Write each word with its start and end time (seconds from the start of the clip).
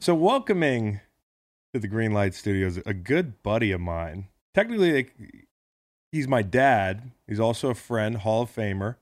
So 0.00 0.14
welcoming 0.14 1.00
to 1.74 1.80
the 1.80 1.88
Green 1.88 2.12
Light 2.12 2.34
Studios 2.34 2.78
a 2.86 2.94
good 2.94 3.42
buddy 3.42 3.70
of 3.70 3.80
mine. 3.82 4.28
Technically, 4.54 4.92
like, 4.94 5.14
he's 6.10 6.26
my 6.26 6.40
dad. 6.42 7.10
He's 7.28 7.38
also 7.38 7.68
a 7.70 7.74
friend, 7.74 8.16
Hall 8.16 8.42
of 8.42 8.54
Famer. 8.54 8.96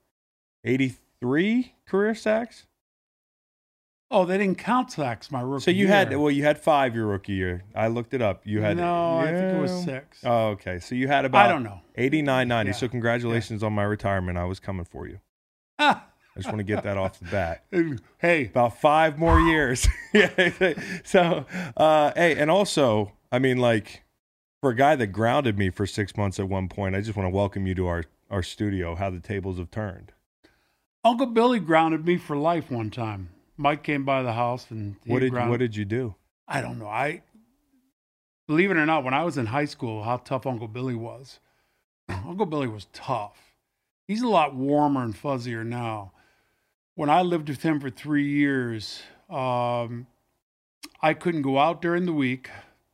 83 0.64 1.74
career 1.86 2.14
sacks. 2.16 2.66
Oh, 4.10 4.24
they 4.24 4.38
didn't 4.38 4.58
count 4.58 4.90
sacks 4.90 5.30
my 5.30 5.40
rookie 5.40 5.62
So 5.64 5.70
you 5.70 5.84
year. 5.86 5.94
had 5.94 6.16
well, 6.16 6.30
you 6.30 6.42
had 6.42 6.58
five 6.58 6.94
your 6.96 7.06
rookie 7.06 7.34
year. 7.34 7.62
I 7.74 7.88
looked 7.88 8.12
it 8.14 8.22
up. 8.22 8.40
You 8.46 8.60
had 8.62 8.78
no, 8.78 9.18
I 9.18 9.26
think 9.26 9.56
it 9.56 9.60
was 9.60 9.70
Yeah. 9.70 9.84
six. 9.84 10.18
Oh, 10.24 10.46
okay. 10.48 10.78
So 10.80 10.94
you 10.94 11.06
had 11.08 11.26
about 11.26 11.46
I 11.46 11.48
don't 11.52 11.62
know. 11.62 11.80
89, 11.94 12.48
90. 12.48 12.70
Yeah. 12.70 12.76
So 12.76 12.88
congratulations 12.88 13.62
on 13.62 13.72
my 13.74 13.84
retirement. 13.84 14.36
I 14.38 14.44
was 14.46 14.58
coming 14.60 14.84
for 14.86 15.06
you. 15.06 15.20
Ah, 15.78 16.06
I 16.38 16.40
just 16.40 16.48
want 16.54 16.58
to 16.58 16.64
get 16.64 16.84
that 16.84 16.96
off 16.96 17.18
the 17.18 17.24
bat. 17.26 17.64
hey, 18.18 18.46
About 18.46 18.80
five 18.80 19.18
more 19.18 19.40
years. 19.40 19.88
yeah. 20.14 20.74
So, 21.04 21.44
uh, 21.76 22.12
hey, 22.14 22.36
and 22.38 22.48
also, 22.48 23.12
I 23.32 23.40
mean, 23.40 23.58
like, 23.58 24.04
for 24.60 24.70
a 24.70 24.74
guy 24.76 24.94
that 24.94 25.08
grounded 25.08 25.58
me 25.58 25.70
for 25.70 25.84
six 25.84 26.16
months 26.16 26.38
at 26.38 26.48
one 26.48 26.68
point, 26.68 26.94
I 26.94 27.00
just 27.00 27.16
want 27.16 27.26
to 27.26 27.34
welcome 27.34 27.66
you 27.66 27.74
to 27.74 27.86
our 27.88 28.04
our 28.30 28.42
studio. 28.44 28.94
How 28.94 29.10
the 29.10 29.18
tables 29.20 29.58
have 29.58 29.70
turned. 29.72 30.12
Uncle 31.02 31.26
Billy 31.26 31.58
grounded 31.58 32.06
me 32.06 32.18
for 32.18 32.36
life 32.36 32.70
one 32.70 32.90
time. 32.90 33.30
Mike 33.56 33.82
came 33.82 34.04
by 34.04 34.22
the 34.22 34.34
house 34.34 34.70
and 34.70 34.96
he 35.04 35.12
What 35.12 35.20
did 35.20 35.30
grounded- 35.32 35.50
what 35.50 35.60
did 35.60 35.74
you 35.74 35.84
do? 35.84 36.14
I 36.46 36.60
don't 36.60 36.78
know. 36.78 36.86
I 36.88 37.22
believe 38.46 38.70
it 38.70 38.76
or 38.76 38.86
not, 38.86 39.02
when 39.02 39.14
I 39.14 39.24
was 39.24 39.38
in 39.38 39.46
high 39.46 39.64
school, 39.64 40.02
how 40.04 40.18
tough 40.18 40.46
Uncle 40.46 40.68
Billy 40.68 40.94
was. 40.94 41.40
Uncle 42.08 42.46
Billy 42.46 42.68
was 42.68 42.86
tough. 42.92 43.38
He's 44.06 44.22
a 44.22 44.28
lot 44.28 44.54
warmer 44.54 45.02
and 45.02 45.14
fuzzier 45.16 45.64
now. 45.66 46.12
When 46.98 47.10
I 47.10 47.22
lived 47.22 47.48
with 47.48 47.62
him 47.62 47.78
for 47.78 47.90
three 47.90 48.26
years, 48.28 49.02
um, 49.30 50.08
I 51.00 51.14
couldn't 51.14 51.42
go 51.42 51.56
out 51.56 51.80
during 51.80 52.06
the 52.06 52.12
week. 52.12 52.50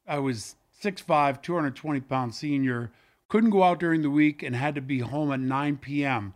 I 0.06 0.19
was 0.19 0.56
6'5", 0.83 1.41
220 1.41 2.00
pound 2.00 2.34
senior. 2.34 2.91
Couldn't 3.28 3.48
go 3.48 3.62
out 3.62 3.80
during 3.80 4.02
the 4.02 4.10
week 4.10 4.42
and 4.42 4.55
had 4.55 4.75
to 4.75 4.82
be 4.82 4.98
home 4.98 5.32
at 5.32 5.41
9 5.41 5.78
p.m. 5.78 6.34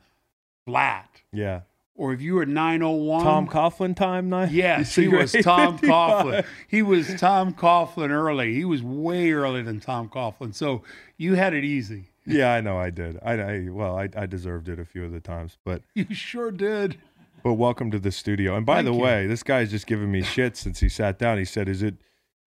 flat. 0.64 1.20
Yeah, 1.30 1.60
Or 1.94 2.14
if 2.14 2.22
you 2.22 2.36
were 2.36 2.46
901, 2.46 3.22
Tom 3.22 3.46
Coughlin 3.46 3.94
time 3.94 4.30
night. 4.30 4.50
Yes, 4.50 4.94
he 4.94 5.06
was 5.18 5.32
Tom 5.32 5.78
8:55. 5.80 5.80
Coughlin. 5.80 6.44
He 6.68 6.80
was 6.80 7.20
Tom 7.20 7.52
Coughlin 7.52 8.08
early. 8.08 8.54
He 8.54 8.64
was 8.64 8.82
way 8.82 9.30
earlier 9.30 9.62
than 9.62 9.78
Tom 9.78 10.08
Coughlin. 10.08 10.54
So 10.54 10.84
you 11.18 11.34
had 11.34 11.52
it 11.52 11.64
easy. 11.64 12.04
Yeah, 12.24 12.54
I 12.54 12.62
know 12.62 12.78
I 12.78 12.88
did. 12.88 13.18
I, 13.22 13.32
I 13.34 13.68
well, 13.68 13.98
I, 13.98 14.08
I 14.16 14.24
deserved 14.24 14.70
it 14.70 14.78
a 14.78 14.86
few 14.86 15.04
of 15.04 15.12
the 15.12 15.20
times, 15.20 15.58
but 15.64 15.82
You 15.92 16.06
sure 16.14 16.50
did. 16.50 16.96
But 17.42 17.54
welcome 17.54 17.90
to 17.90 17.98
the 17.98 18.10
studio. 18.12 18.56
And 18.56 18.64
by 18.66 18.76
Thank 18.76 18.86
the 18.86 18.92
you. 18.94 18.98
way, 19.00 19.26
this 19.26 19.42
guy's 19.42 19.70
just 19.70 19.86
giving 19.86 20.10
me 20.10 20.22
shit 20.22 20.56
since 20.56 20.80
he 20.80 20.88
sat 20.88 21.18
down. 21.18 21.38
He 21.38 21.44
said, 21.44 21.68
"Is 21.68 21.82
it 21.82 21.96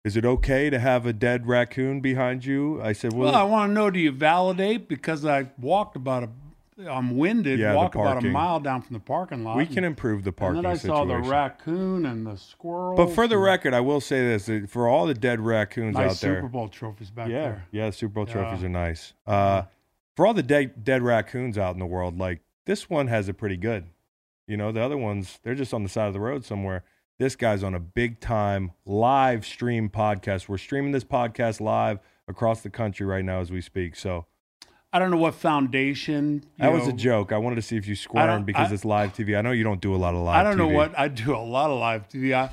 is 0.04 0.16
it 0.16 0.24
okay 0.24 0.68
to 0.70 0.78
have 0.78 1.06
a 1.06 1.12
dead 1.12 1.46
raccoon 1.46 2.00
behind 2.00 2.44
you?" 2.44 2.80
I 2.82 2.92
said, 2.92 3.12
"Well, 3.12 3.32
Well, 3.32 3.40
I 3.40 3.44
want 3.44 3.70
to 3.70 3.74
know 3.74 3.90
do 3.90 4.00
you 4.00 4.10
validate? 4.12 4.88
Because 4.88 5.24
I 5.24 5.50
walked 5.58 5.96
about 5.96 6.24
a, 6.24 6.28
I'm 6.90 7.16
winded, 7.16 7.60
Yeah, 7.60 7.74
walked 7.74 7.94
about 7.94 8.24
a 8.24 8.28
mile 8.28 8.58
down 8.58 8.82
from 8.82 8.94
the 8.94 9.00
parking 9.00 9.44
lot. 9.44 9.56
we 9.56 9.66
can 9.66 9.84
improve 9.84 10.24
the 10.24 10.30
And 10.30 10.36
parking 10.36 10.62
then 10.62 10.72
I 10.72 10.74
saw 10.76 11.04
the 11.04 11.18
raccoon 11.18 12.06
and 12.06 12.26
the 12.26 12.36
squirrel. 12.36 12.96
but 12.96 13.10
for 13.10 13.28
the 13.28 13.38
record, 13.38 13.74
I 13.74 13.80
will 13.80 14.00
say 14.00 14.20
this: 14.36 14.50
for 14.70 14.88
all 14.88 15.06
the 15.06 15.14
dead 15.14 15.38
raccoons 15.40 15.94
nice 15.96 16.10
out 16.12 16.20
there, 16.20 16.36
Super 16.36 16.48
Bowl 16.48 16.68
trophies 16.68 17.10
back 17.10 17.28
yeah, 17.28 17.40
there. 17.42 17.64
yeah, 17.70 17.86
the 17.86 17.92
Super 17.92 18.14
Bowl 18.14 18.24
Yeah. 18.26 18.32
trophies 18.32 18.64
are 18.64 18.68
nice. 18.68 19.12
Uh, 19.26 19.62
for 20.16 20.26
all 20.26 20.34
the 20.34 20.42
dead 20.42 20.82
dead 20.84 21.02
raccoons 21.02 21.56
out 21.56 21.74
in 21.74 21.78
the 21.78 21.86
world, 21.86 22.18
like 22.18 22.40
this 22.66 22.90
one 22.90 23.06
has 23.06 23.28
it 23.28 23.34
pretty 23.34 23.56
good. 23.56 23.84
You 24.46 24.56
know, 24.56 24.72
the 24.72 24.80
other 24.80 24.96
ones 24.98 25.38
they're 25.42 25.54
just 25.54 25.72
on 25.72 25.82
the 25.82 25.88
side 25.88 26.06
of 26.08 26.12
the 26.12 26.20
road 26.20 26.44
somewhere. 26.44 26.84
This 27.18 27.36
guy's 27.36 27.62
on 27.62 27.74
a 27.74 27.80
big 27.80 28.20
time 28.20 28.72
live 28.84 29.46
stream 29.46 29.88
podcast. 29.88 30.48
We're 30.48 30.58
streaming 30.58 30.92
this 30.92 31.04
podcast 31.04 31.60
live 31.60 32.00
across 32.26 32.62
the 32.62 32.70
country 32.70 33.06
right 33.06 33.24
now 33.24 33.40
as 33.40 33.50
we 33.52 33.60
speak. 33.60 33.94
So 33.96 34.26
I 34.92 34.98
don't 34.98 35.10
know 35.10 35.16
what 35.16 35.34
foundation. 35.34 36.44
that 36.58 36.72
was 36.72 36.86
a 36.88 36.92
joke. 36.92 37.32
I 37.32 37.38
wanted 37.38 37.56
to 37.56 37.62
see 37.62 37.76
if 37.76 37.86
you 37.86 37.94
squirmed 37.94 38.44
because 38.46 38.70
I- 38.70 38.74
it's 38.74 38.84
live 38.84 39.14
TV. 39.14 39.36
I 39.38 39.42
know 39.42 39.52
you 39.52 39.64
don't 39.64 39.80
do 39.80 39.94
a 39.94 39.96
lot 39.96 40.14
of 40.14 40.20
live. 40.20 40.38
I 40.38 40.42
don't 40.42 40.58
know 40.58 40.68
TV. 40.68 40.74
what 40.74 40.98
I 40.98 41.08
do 41.08 41.34
a 41.34 41.38
lot 41.38 41.70
of 41.70 41.78
live 41.78 42.08
TV. 42.08 42.34
I, 42.34 42.50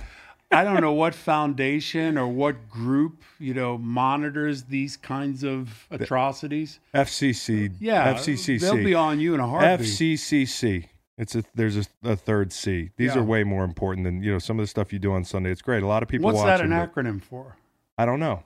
I 0.52 0.64
don't 0.64 0.82
know 0.82 0.94
what 0.94 1.14
foundation 1.14 2.18
or 2.18 2.28
what 2.28 2.70
group 2.70 3.24
you 3.40 3.54
know 3.54 3.78
monitors 3.78 4.64
these 4.64 4.98
kinds 4.98 5.44
of 5.44 5.88
atrocities. 5.92 6.80
FCC. 6.94 7.74
Yeah, 7.80 8.14
FCCC. 8.14 8.60
They'll 8.62 8.76
be 8.84 8.96
on 8.96 9.20
you 9.20 9.34
in 9.34 9.40
a 9.40 9.48
heartbeat. 9.48 9.88
FCCC. 9.88 10.86
It's 11.20 11.36
a 11.36 11.44
there's 11.54 11.76
a, 11.78 11.84
a 12.04 12.16
third 12.16 12.52
C. 12.54 12.90
These 12.96 13.14
Yeah. 13.14 13.20
are 13.20 13.24
way 13.24 13.44
more 13.44 13.64
important 13.66 14.06
than 14.06 14.24
you 14.24 14.32
know 14.32 14.40
some 14.40 14.58
of 14.58 14.64
the 14.64 14.68
stuff 14.68 14.92
you 14.94 15.00
do 15.00 15.12
on 15.12 15.24
Sunday. 15.26 15.52
It's 15.52 15.62
great. 15.62 15.84
A 15.84 15.88
lot 15.88 16.02
of 16.02 16.10
people 16.10 16.26
What's 16.26 16.38
watch 16.38 16.48
that 16.48 16.62
an 16.62 16.72
acronym 16.72 17.22
for? 17.22 17.58
I 17.98 18.06
don't 18.06 18.20
know. 18.22 18.44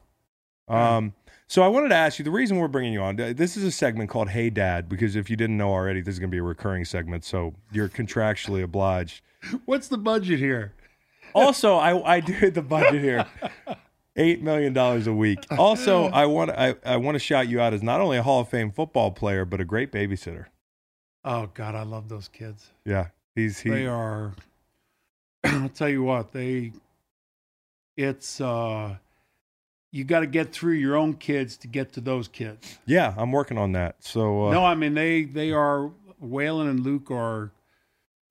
Yeah. 0.67 0.97
Um, 0.97 1.13
so 1.47 1.61
I 1.61 1.67
wanted 1.67 1.89
to 1.89 1.95
ask 1.95 2.17
you 2.17 2.25
the 2.25 2.31
reason 2.31 2.57
we're 2.57 2.67
bringing 2.67 2.91
you 2.91 3.01
on. 3.01 3.15
This 3.15 3.55
is 3.55 3.63
a 3.63 3.71
segment 3.71 4.09
called 4.09 4.29
Hey 4.29 4.49
Dad 4.49 4.89
because 4.89 5.15
if 5.15 5.29
you 5.29 5.35
didn't 5.35 5.55
know 5.57 5.69
already, 5.69 6.01
this 6.01 6.13
is 6.13 6.19
going 6.19 6.31
to 6.31 6.35
be 6.35 6.39
a 6.39 6.43
recurring 6.43 6.83
segment. 6.83 7.23
So 7.23 7.53
you're 7.71 7.89
contractually 7.89 8.63
obliged. 8.63 9.21
What's 9.65 9.87
the 9.87 9.97
budget 9.97 10.39
here? 10.39 10.73
Also, 11.35 11.77
I 11.77 12.17
I 12.17 12.19
did 12.19 12.53
the 12.53 12.61
budget 12.61 13.01
here. 13.01 13.25
Eight 14.15 14.43
million 14.43 14.71
dollars 14.71 15.07
a 15.07 15.13
week. 15.13 15.39
Also, 15.57 16.05
I 16.09 16.27
want 16.27 16.51
I, 16.51 16.75
I 16.85 16.97
want 16.97 17.15
to 17.15 17.19
shout 17.19 17.47
you 17.47 17.59
out 17.59 17.73
as 17.73 17.81
not 17.81 18.01
only 18.01 18.17
a 18.17 18.21
Hall 18.23 18.41
of 18.41 18.49
Fame 18.49 18.71
football 18.71 19.09
player, 19.09 19.43
but 19.43 19.59
a 19.59 19.65
great 19.65 19.91
babysitter. 19.91 20.45
Oh 21.25 21.49
God, 21.53 21.75
I 21.75 21.83
love 21.83 22.09
those 22.09 22.27
kids. 22.27 22.69
Yeah, 22.85 23.07
he's 23.35 23.59
he. 23.59 23.69
they 23.69 23.87
are. 23.87 24.33
I'll 25.43 25.69
tell 25.69 25.89
you 25.89 26.03
what 26.03 26.31
they. 26.33 26.73
It's 27.95 28.41
uh, 28.41 28.95
you 29.91 30.03
got 30.03 30.21
to 30.21 30.27
get 30.27 30.51
through 30.51 30.73
your 30.73 30.97
own 30.97 31.13
kids 31.13 31.55
to 31.57 31.67
get 31.67 31.93
to 31.93 32.01
those 32.01 32.27
kids. 32.27 32.77
Yeah, 32.85 33.13
I'm 33.15 33.31
working 33.31 33.57
on 33.57 33.71
that. 33.73 34.03
So 34.03 34.47
uh, 34.47 34.51
no, 34.51 34.65
I 34.65 34.75
mean 34.75 34.95
they 34.95 35.23
they 35.23 35.51
are 35.51 35.91
Waylon 36.21 36.69
and 36.69 36.81
Luke 36.81 37.09
are. 37.09 37.51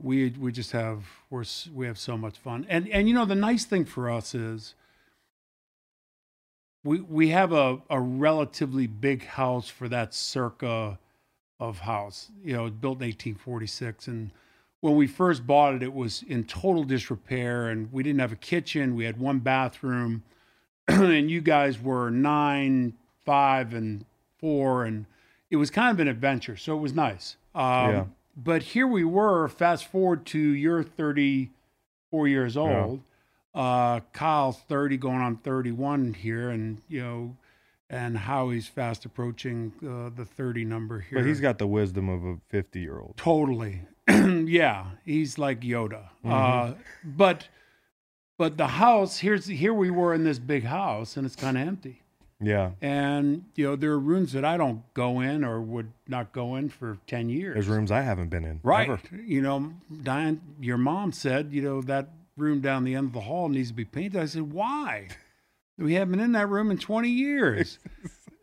We 0.00 0.30
we 0.30 0.50
just 0.50 0.72
have 0.72 1.04
we're 1.30 1.44
we 1.72 1.86
have 1.86 1.96
so 1.96 2.18
much 2.18 2.36
fun 2.36 2.66
and 2.68 2.88
and 2.88 3.08
you 3.08 3.14
know 3.14 3.24
the 3.24 3.36
nice 3.36 3.64
thing 3.64 3.84
for 3.84 4.10
us 4.10 4.34
is. 4.34 4.74
We 6.84 7.00
we 7.00 7.28
have 7.28 7.52
a, 7.52 7.80
a 7.88 8.00
relatively 8.00 8.88
big 8.88 9.24
house 9.24 9.68
for 9.68 9.88
that 9.88 10.12
circa 10.12 10.98
of 11.68 11.80
house. 11.80 12.28
You 12.44 12.54
know, 12.54 12.70
built 12.70 12.98
in 13.00 13.06
1846, 13.08 14.08
and 14.08 14.30
when 14.80 14.96
we 14.96 15.06
first 15.06 15.46
bought 15.46 15.74
it, 15.74 15.82
it 15.82 15.94
was 15.94 16.24
in 16.26 16.44
total 16.44 16.84
disrepair, 16.84 17.68
and 17.68 17.92
we 17.92 18.02
didn't 18.02 18.20
have 18.20 18.32
a 18.32 18.36
kitchen. 18.36 18.94
We 18.96 19.04
had 19.04 19.18
one 19.18 19.38
bathroom, 19.38 20.22
and 20.88 21.30
you 21.30 21.40
guys 21.40 21.80
were 21.80 22.10
nine, 22.10 22.94
five, 23.24 23.72
and 23.74 24.04
four, 24.38 24.84
and 24.84 25.06
it 25.50 25.56
was 25.56 25.70
kind 25.70 25.92
of 25.92 26.00
an 26.00 26.08
adventure. 26.08 26.56
So 26.56 26.76
it 26.76 26.80
was 26.80 26.92
nice. 26.94 27.36
Um, 27.54 27.62
Yeah. 27.62 28.04
But 28.34 28.62
here 28.62 28.86
we 28.86 29.04
were. 29.04 29.46
Fast 29.48 29.86
forward 29.86 30.24
to 30.26 30.38
you're 30.38 30.82
34 30.82 32.28
years 32.28 32.56
old. 32.56 33.02
Uh, 33.54 34.00
Kyle's 34.14 34.58
30, 34.68 34.96
going 34.96 35.20
on 35.20 35.36
31 35.36 36.14
here, 36.14 36.48
and 36.48 36.80
you 36.88 37.02
know, 37.02 37.36
and 37.92 38.16
how 38.16 38.50
he's 38.50 38.66
fast 38.66 39.04
approaching 39.04 39.72
uh, 39.86 40.10
the 40.16 40.24
30 40.24 40.64
number 40.64 41.00
here. 41.00 41.18
but 41.18 41.26
he's 41.26 41.40
got 41.40 41.58
the 41.58 41.66
wisdom 41.66 42.08
of 42.08 42.24
a 42.24 42.38
50 42.48 42.80
year 42.80 42.98
old. 42.98 43.16
Totally. 43.16 43.82
yeah, 44.08 44.86
he's 45.04 45.38
like 45.38 45.60
Yoda. 45.60 46.08
Uh, 46.24 46.72
but 47.04 47.48
but 48.38 48.56
the 48.56 48.66
house 48.66 49.18
here's 49.18 49.46
here 49.46 49.74
we 49.74 49.90
were 49.90 50.14
in 50.14 50.24
this 50.24 50.38
big 50.40 50.64
house 50.64 51.16
and 51.16 51.24
it's 51.26 51.36
kind 51.36 51.56
of 51.56 51.68
empty. 51.68 52.00
Yeah, 52.44 52.72
And 52.80 53.44
you 53.54 53.64
know 53.68 53.76
there 53.76 53.92
are 53.92 54.00
rooms 54.00 54.32
that 54.32 54.44
I 54.44 54.56
don't 54.56 54.82
go 54.94 55.20
in 55.20 55.44
or 55.44 55.60
would 55.60 55.92
not 56.08 56.32
go 56.32 56.56
in 56.56 56.70
for 56.70 56.98
ten 57.06 57.28
years. 57.28 57.54
there's 57.54 57.68
rooms 57.68 57.92
I 57.92 58.00
haven't 58.00 58.30
been 58.30 58.44
in. 58.44 58.58
right. 58.64 58.90
ever. 58.90 59.00
You 59.24 59.42
know, 59.42 59.72
Diane, 60.02 60.40
your 60.60 60.76
mom 60.78 61.12
said 61.12 61.52
you 61.52 61.62
know 61.62 61.82
that 61.82 62.08
room 62.36 62.60
down 62.60 62.82
the 62.82 62.96
end 62.96 63.08
of 63.08 63.12
the 63.12 63.20
hall 63.20 63.48
needs 63.48 63.68
to 63.68 63.74
be 63.74 63.84
painted. 63.84 64.20
I 64.20 64.24
said 64.26 64.50
why? 64.52 65.06
We 65.82 65.94
haven't 65.94 66.12
been 66.12 66.20
in 66.20 66.32
that 66.32 66.48
room 66.48 66.70
in 66.70 66.78
twenty 66.78 67.10
years. 67.10 67.78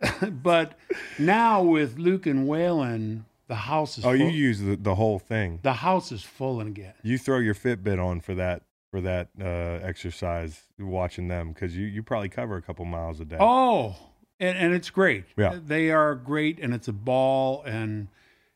but 0.31 0.77
now 1.17 1.61
with 1.63 1.97
Luke 1.97 2.25
and 2.25 2.47
Waylon, 2.47 3.23
the 3.47 3.55
house 3.55 3.97
is 3.97 4.05
Oh, 4.05 4.09
full. 4.09 4.17
you 4.17 4.27
use 4.27 4.59
the, 4.61 4.75
the 4.75 4.95
whole 4.95 5.19
thing. 5.19 5.59
the 5.63 5.73
house 5.73 6.11
is 6.11 6.23
full 6.23 6.61
again. 6.61 6.93
You 7.03 7.17
throw 7.17 7.39
your 7.39 7.55
Fitbit 7.55 8.03
on 8.03 8.21
for 8.21 8.35
that 8.35 8.63
for 8.91 9.01
that 9.01 9.27
uh, 9.39 9.45
exercise, 9.85 10.63
watching 10.79 11.27
them 11.27 11.53
because 11.53 11.75
you 11.75 11.85
you 11.85 12.01
probably 12.03 12.29
cover 12.29 12.55
a 12.57 12.61
couple 12.61 12.85
miles 12.85 13.19
a 13.19 13.25
day. 13.25 13.37
Oh, 13.39 13.95
and, 14.39 14.57
and 14.57 14.73
it's 14.73 14.89
great. 14.89 15.25
Yeah. 15.37 15.59
They 15.63 15.91
are 15.91 16.15
great, 16.15 16.59
and 16.59 16.73
it's 16.73 16.87
a 16.87 16.93
ball, 16.93 17.61
and 17.63 18.07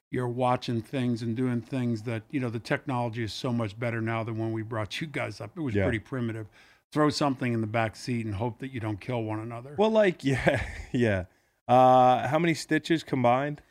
you're 0.09 0.27
watching 0.29 0.81
things 0.81 1.21
and 1.23 1.35
doing 1.35 1.59
things 1.59 2.03
that, 2.03 2.21
you 2.29 2.39
know, 2.39 2.49
the 2.49 2.59
technology 2.59 3.23
is 3.23 3.33
so 3.33 3.51
much 3.51 3.77
better 3.79 3.99
now 3.99 4.23
than 4.23 4.37
when 4.37 4.51
we 4.51 4.61
brought 4.61 5.01
you 5.01 5.07
guys 5.07 5.41
up. 5.41 5.49
It 5.57 5.59
was 5.61 5.73
Yeah. 5.73 5.83
pretty 5.83 5.97
primitive. 5.99 6.47
Throw 6.93 7.09
something 7.09 7.53
in 7.53 7.61
the 7.61 7.67
back 7.67 7.95
seat 7.95 8.23
and 8.23 8.35
hope 8.35 8.59
that 8.59 8.71
you 8.71 8.79
don't 8.79 9.01
kill 9.01 9.23
one 9.23 9.39
another. 9.39 9.73
Well, 9.79 9.89
like 9.89 10.23
yeah, 10.23 10.63
yeah. 10.91 11.25
Uh, 11.67 12.27
how 12.27 12.37
many 12.37 12.53
stitches 12.53 13.01
combined? 13.01 13.63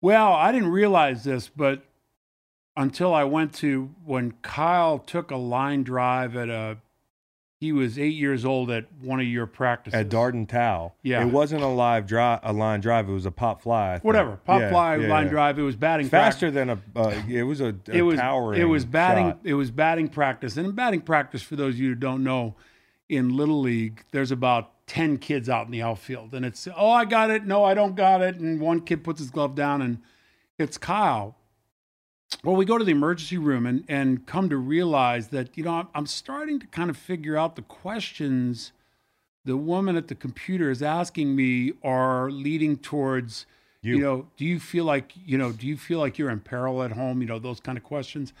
Well, 0.00 0.32
I 0.32 0.50
didn't 0.50 0.72
realize 0.72 1.22
this, 1.22 1.48
but 1.48 1.84
until 2.76 3.14
I 3.14 3.22
went 3.22 3.54
to 3.56 3.94
when 4.04 4.32
Kyle 4.42 4.98
took 4.98 5.30
a 5.30 5.36
line 5.36 5.84
drive 5.84 6.34
at 6.34 6.48
a 6.48 6.78
he 7.62 7.70
was 7.70 7.96
eight 7.96 8.14
years 8.14 8.44
old 8.44 8.72
at 8.72 8.86
one 9.02 9.20
of 9.20 9.26
your 9.26 9.46
practices. 9.46 10.00
at 10.00 10.08
Darden 10.08 10.48
Towel. 10.48 10.96
Yeah. 11.04 11.22
it 11.22 11.30
wasn't 11.30 11.62
a 11.62 11.68
live 11.68 12.06
drive, 12.08 12.40
a 12.42 12.52
line 12.52 12.80
drive. 12.80 13.08
It 13.08 13.12
was 13.12 13.24
a 13.24 13.30
pop 13.30 13.62
fly. 13.62 14.00
Whatever, 14.02 14.36
pop 14.44 14.60
Yeah, 14.62 14.70
fly, 14.70 14.96
yeah, 14.96 15.06
line 15.08 15.26
yeah. 15.26 15.30
drive. 15.30 15.58
It 15.60 15.62
was 15.62 15.76
batting 15.76 16.08
faster 16.08 16.50
practice. 16.50 16.82
than 16.92 17.02
a. 17.04 17.08
Uh, 17.08 17.22
it 17.28 17.44
was 17.44 17.60
a, 17.60 17.66
a 17.68 17.92
It 17.92 18.02
was 18.02 18.18
it 18.58 18.64
was 18.64 18.84
batting 18.84 19.28
shot. 19.30 19.38
it 19.44 19.54
was 19.54 19.70
batting 19.70 20.08
practice. 20.08 20.56
And 20.56 20.66
in 20.66 20.72
batting 20.72 21.02
practice, 21.02 21.40
for 21.42 21.54
those 21.54 21.74
of 21.74 21.78
you 21.80 21.90
who 21.90 21.94
don't 21.94 22.24
know, 22.24 22.56
in 23.08 23.36
little 23.36 23.60
league, 23.60 24.02
there's 24.10 24.32
about 24.32 24.84
ten 24.88 25.16
kids 25.16 25.48
out 25.48 25.66
in 25.66 25.70
the 25.70 25.82
outfield, 25.82 26.34
and 26.34 26.44
it's 26.44 26.66
oh 26.76 26.90
I 26.90 27.04
got 27.04 27.30
it, 27.30 27.46
no 27.46 27.62
I 27.62 27.74
don't 27.74 27.94
got 27.94 28.22
it, 28.22 28.40
and 28.40 28.60
one 28.60 28.80
kid 28.80 29.04
puts 29.04 29.20
his 29.20 29.30
glove 29.30 29.54
down, 29.54 29.80
and 29.82 29.98
it's 30.58 30.78
Kyle. 30.78 31.36
Well, 32.44 32.56
we 32.56 32.64
go 32.64 32.78
to 32.78 32.84
the 32.84 32.92
emergency 32.92 33.38
room 33.38 33.66
and 33.66 33.84
and 33.88 34.26
come 34.26 34.48
to 34.48 34.56
realize 34.56 35.28
that 35.28 35.56
you 35.56 35.64
know 35.64 35.72
I'm, 35.74 35.88
I'm 35.94 36.06
starting 36.06 36.58
to 36.60 36.66
kind 36.66 36.90
of 36.90 36.96
figure 36.96 37.36
out 37.36 37.56
the 37.56 37.62
questions 37.62 38.72
the 39.44 39.56
woman 39.56 39.96
at 39.96 40.08
the 40.08 40.14
computer 40.14 40.70
is 40.70 40.82
asking 40.82 41.34
me 41.34 41.72
are 41.82 42.30
leading 42.30 42.76
towards 42.76 43.46
You. 43.82 43.96
you. 43.96 44.02
know 44.02 44.26
do 44.36 44.44
you 44.44 44.58
feel 44.60 44.84
like 44.84 45.12
you 45.24 45.36
know 45.38 45.52
do 45.52 45.66
you 45.66 45.76
feel 45.76 45.98
like 45.98 46.18
you're 46.18 46.30
in 46.30 46.40
peril 46.40 46.82
at 46.82 46.92
home 46.92 47.20
you 47.20 47.26
know 47.26 47.38
those 47.38 47.60
kind 47.60 47.76
of 47.76 47.84
questions 47.84 48.32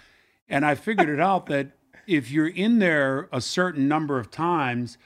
and 0.48 0.64
i 0.64 0.74
figured 0.74 1.08
it 1.08 1.20
out 1.20 1.46
that 1.46 1.68
if 2.06 2.30
you're 2.30 2.48
in 2.48 2.78
there 2.78 3.28
a 3.32 3.40
certain 3.40 3.88
number 3.88 4.18
of 4.18 4.30
times 4.30 4.98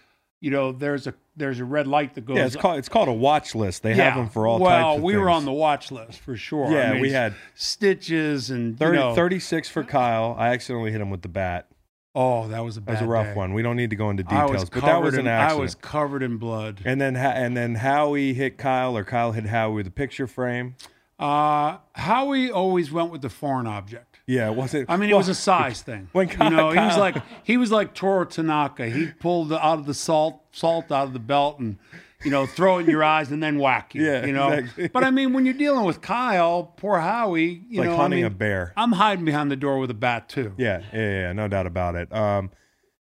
you 0.47 0.53
know 0.53 0.71
there's 0.71 1.09
a 1.09 1.15
there's 1.37 1.59
a 1.59 1.65
red 1.65 1.87
light 1.89 2.15
that 2.15 2.25
goes 2.25 2.37
Yeah, 2.37 2.47
it's 2.47 2.55
called 2.57 2.79
it's 2.79 2.89
called 2.89 3.09
a 3.09 3.13
watch 3.13 3.55
list. 3.57 3.83
They 3.83 3.95
Yeah. 3.95 4.05
have 4.11 4.15
them 4.17 4.29
for 4.29 4.47
all 4.47 4.61
well 4.61 4.71
types 4.93 4.99
of 4.99 5.03
we 5.03 5.17
were 5.17 5.29
on 5.29 5.45
the 5.45 5.53
watch 5.53 5.91
list 5.91 6.21
for 6.21 6.37
sure 6.37 6.71
Yeah, 6.71 6.91
I 6.91 6.93
mean, 6.93 7.03
we 7.03 7.11
had 7.11 7.35
stitches 7.55 8.51
and 8.51 8.79
30, 8.79 8.97
you 8.99 9.05
know, 9.05 9.15
36 9.15 9.69
for 9.69 9.83
Kyle. 9.85 10.37
I 10.39 10.49
accidentally 10.51 10.93
hit 10.93 11.01
him 11.01 11.11
with 11.11 11.23
the 11.23 11.29
bat. 11.29 11.67
oh 12.15 12.47
that 12.49 12.61
was 12.61 12.77
a 12.77 12.81
That 12.81 12.93
was 12.93 13.01
a 13.03 13.07
rough 13.07 13.27
day. 13.27 13.35
one. 13.35 13.53
We 13.55 13.63
don't 13.63 13.77
need 13.77 13.91
to 13.91 13.97
go 13.97 14.09
into 14.11 14.23
details, 14.23 14.71
but 14.71 14.85
that 14.85 15.03
was 15.03 15.15
an 15.15 15.21
in- 15.21 15.27
accident. 15.27 15.59
I 15.59 15.61
was 15.61 15.75
covered 15.75 16.23
in 16.23 16.37
blood. 16.39 16.81
and 16.85 17.01
then 17.01 17.17
and 17.17 17.57
then 17.57 17.75
Howie 17.75 18.33
hit 18.33 18.57
Kyle, 18.57 18.97
or 18.97 19.03
Kyle 19.05 19.33
hit 19.33 19.47
Howie 19.47 19.75
with 19.75 19.87
a 19.89 19.91
picture 19.91 20.27
frame. 20.29 20.77
Uh, 21.19 21.79
Howie 21.95 22.51
always 22.51 22.93
went 22.93 23.11
with 23.11 23.23
the 23.23 23.31
foreign 23.31 23.67
object. 23.67 24.16
Yeah, 24.27 24.51
it 24.51 24.57
wasn't. 24.57 24.91
I 24.91 24.97
mean, 24.97 25.11
it 25.11 25.15
was 25.15 25.29
a 25.29 25.35
size 25.35 25.83
thing. 25.83 26.09
when 26.13 26.29
you 26.29 26.51
know, 26.51 26.71
he 26.71 26.79
was 26.79 26.97
like 26.97 27.17
he 27.45 27.57
was 27.57 27.71
like 27.71 27.95
Toru 27.95 28.27
Tanaka. 28.27 28.89
He 28.89 29.07
pulled 29.07 29.53
out 29.53 29.79
of 29.79 29.87
the 29.87 29.95
salt 29.95 30.43
salt 30.53 30.91
out 30.91 31.07
of 31.07 31.13
the 31.13 31.21
belt 31.21 31.61
and 31.61 31.79
you 32.25 32.31
know 32.33 32.45
throw 32.45 32.79
it 32.79 32.83
in 32.83 32.91
your 32.91 33.05
eyes 33.05 33.31
and 33.31 33.41
then 33.41 33.59
whack 33.59 33.95
you. 33.95 34.05
Yeah, 34.05 34.27
you 34.27 34.33
know. 34.33 34.49
exactly. 34.49 34.89
But 34.89 35.05
I 35.05 35.11
mean, 35.11 35.33
when 35.33 35.45
you're 35.45 35.55
dealing 35.55 35.85
with 35.85 36.01
Kyle, 36.01 36.65
poor 36.77 36.99
Howie, 36.99 37.63
you 37.69 37.81
like 37.81 37.91
know, 37.91 37.97
hunting 37.97 38.21
I 38.21 38.23
mean, 38.23 38.33
a 38.33 38.37
bear. 38.37 38.73
I'm 38.77 38.93
hiding 38.93 39.25
behind 39.25 39.51
the 39.51 39.57
door 39.57 39.79
with 39.79 39.91
a 39.93 39.95
bat 39.95 40.29
too. 40.29 40.55
Yeah, 40.57 40.83
yeah, 40.93 41.21
yeah, 41.21 41.33
no 41.33 41.47
doubt 41.47 41.67
about 41.67 41.95
it. 41.95 42.13
Um, 42.13 42.51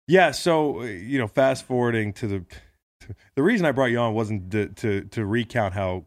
yeah, 0.07 0.31
so 0.31 0.83
you 0.83 1.17
know, 1.17 1.27
fast 1.27 1.65
forwarding 1.65 2.12
to 2.13 2.27
the 2.27 2.45
the 3.35 3.44
reason 3.44 3.65
I 3.65 3.71
brought 3.71 3.91
you 3.91 4.00
on 4.00 4.13
wasn't 4.13 4.51
to, 4.51 4.67
to 4.67 5.01
to 5.06 5.25
recount 5.25 5.73
how 5.73 6.06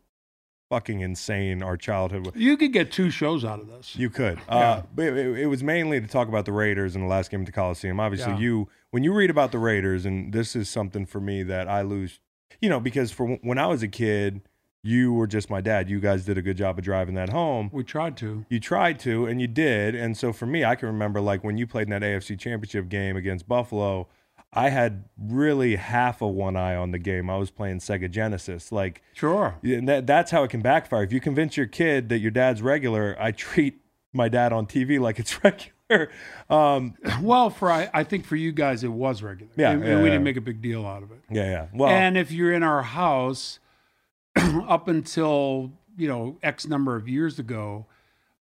fucking 0.71 1.01
insane 1.01 1.63
our 1.63 1.77
childhood 1.77 2.27
was. 2.27 2.35
You 2.37 2.57
could 2.57 2.73
get 2.73 2.93
two 2.93 3.11
shows 3.11 3.45
out 3.45 3.61
of 3.61 3.69
this. 3.69 3.97
You 3.97 4.11
could, 4.11 4.39
Yeah. 4.49 4.55
uh, 4.55 4.83
but 4.95 5.07
it, 5.07 5.39
it 5.39 5.47
was 5.47 5.63
mainly 5.63 6.01
to 6.01 6.07
talk 6.07 6.29
about 6.29 6.45
the 6.45 6.53
Raiders 6.53 6.95
in 6.95 7.01
the 7.03 7.07
last 7.09 7.31
game 7.31 7.41
at 7.41 7.47
the 7.47 7.53
Coliseum. 7.53 7.99
Obviously, 8.01 8.33
Yeah. 8.33 8.39
you 8.39 8.69
when 8.91 9.03
you 9.05 9.13
read 9.13 9.31
about 9.31 9.53
the 9.53 9.59
Raiders, 9.59 10.05
and 10.07 10.33
this 10.33 10.55
is 10.57 10.69
something 10.69 11.07
for 11.07 11.21
me 11.21 11.43
that 11.43 11.69
I 11.69 11.83
lose, 11.83 12.21
you 12.61 12.69
know, 12.69 12.81
because 12.81 13.11
for 13.13 13.27
when 13.43 13.59
I 13.59 13.67
was 13.67 13.83
a 13.83 13.89
kid, 13.89 14.43
you 14.83 15.13
were 15.13 15.27
just 15.27 15.51
my 15.51 15.61
dad. 15.61 15.91
You 15.91 16.01
guys 16.01 16.25
did 16.25 16.39
a 16.39 16.43
good 16.43 16.57
job 16.57 16.79
of 16.79 16.85
driving 16.85 17.15
that 17.17 17.31
home. 17.31 17.69
we 17.73 17.83
tried 17.85 18.17
to. 18.19 18.45
You 18.49 18.61
tried 18.61 18.99
to, 19.01 19.27
and 19.27 19.41
you 19.41 19.47
did. 19.49 19.95
And 19.95 20.17
so 20.17 20.33
for 20.33 20.47
me, 20.47 20.65
I 20.65 20.75
can 20.77 20.87
remember 20.89 21.21
like 21.21 21.43
when 21.45 21.59
you 21.59 21.67
played 21.67 21.89
in 21.89 21.91
that 21.91 22.03
AFC 22.03 22.39
Championship 22.39 22.89
game 22.89 23.17
against 23.17 23.49
Buffalo, 23.49 24.09
I 24.53 24.71
had 24.71 25.05
really 25.19 25.77
half 25.77 26.23
of 26.23 26.31
one 26.35 26.57
eye 26.57 26.75
on 26.75 26.91
the 26.91 26.99
game. 26.99 27.29
I 27.29 27.37
was 27.37 27.51
playing 27.51 27.79
Sega 27.81 28.11
Genesis. 28.11 28.73
Like, 28.73 29.03
Sure. 29.13 29.57
and 29.63 29.87
that, 29.89 30.07
that's 30.07 30.31
how 30.31 30.43
it 30.43 30.49
can 30.51 30.63
backfire. 30.63 31.03
If 31.03 31.13
you 31.13 31.21
convince 31.21 31.57
your 31.57 31.67
kid 31.67 32.09
that 32.09 32.19
your 32.21 32.31
dad's 32.31 32.63
regular, 32.63 33.15
I 33.21 33.33
treat 33.33 33.81
my 34.13 34.29
dad 34.29 34.53
on 34.53 34.67
TV 34.67 34.99
like 35.07 35.19
it's 35.19 35.39
regular. 35.45 36.11
Um, 36.49 36.95
Well, 37.21 37.51
for 37.51 37.71
I, 37.71 37.91
I 37.93 38.05
think 38.05 38.25
for 38.25 38.37
you 38.37 38.53
guys 38.53 38.85
it 38.85 38.89
was 38.93 39.23
regular. 39.23 39.53
Yeah, 39.57 39.73
And- 39.73 39.83
yeah, 39.85 39.91
and 39.91 39.99
we 40.03 40.09
yeah. 40.09 40.15
didn't 40.15 40.25
make 40.25 40.37
a 40.39 40.43
big 40.43 40.63
deal 40.63 40.87
out 40.87 41.03
of 41.03 41.11
it. 41.13 41.21
yeah, 41.31 41.45
yeah. 41.45 41.67
Well, 41.75 41.91
and 41.91 42.17
if 42.17 42.31
you're 42.31 42.53
in 42.53 42.63
our 42.63 42.83
house 42.83 43.59
up 44.37 44.89
until 44.89 45.73
you 45.97 46.07
know 46.09 46.37
x 46.43 46.67
number 46.67 46.95
of 46.97 47.09
years 47.09 47.39
ago 47.39 47.85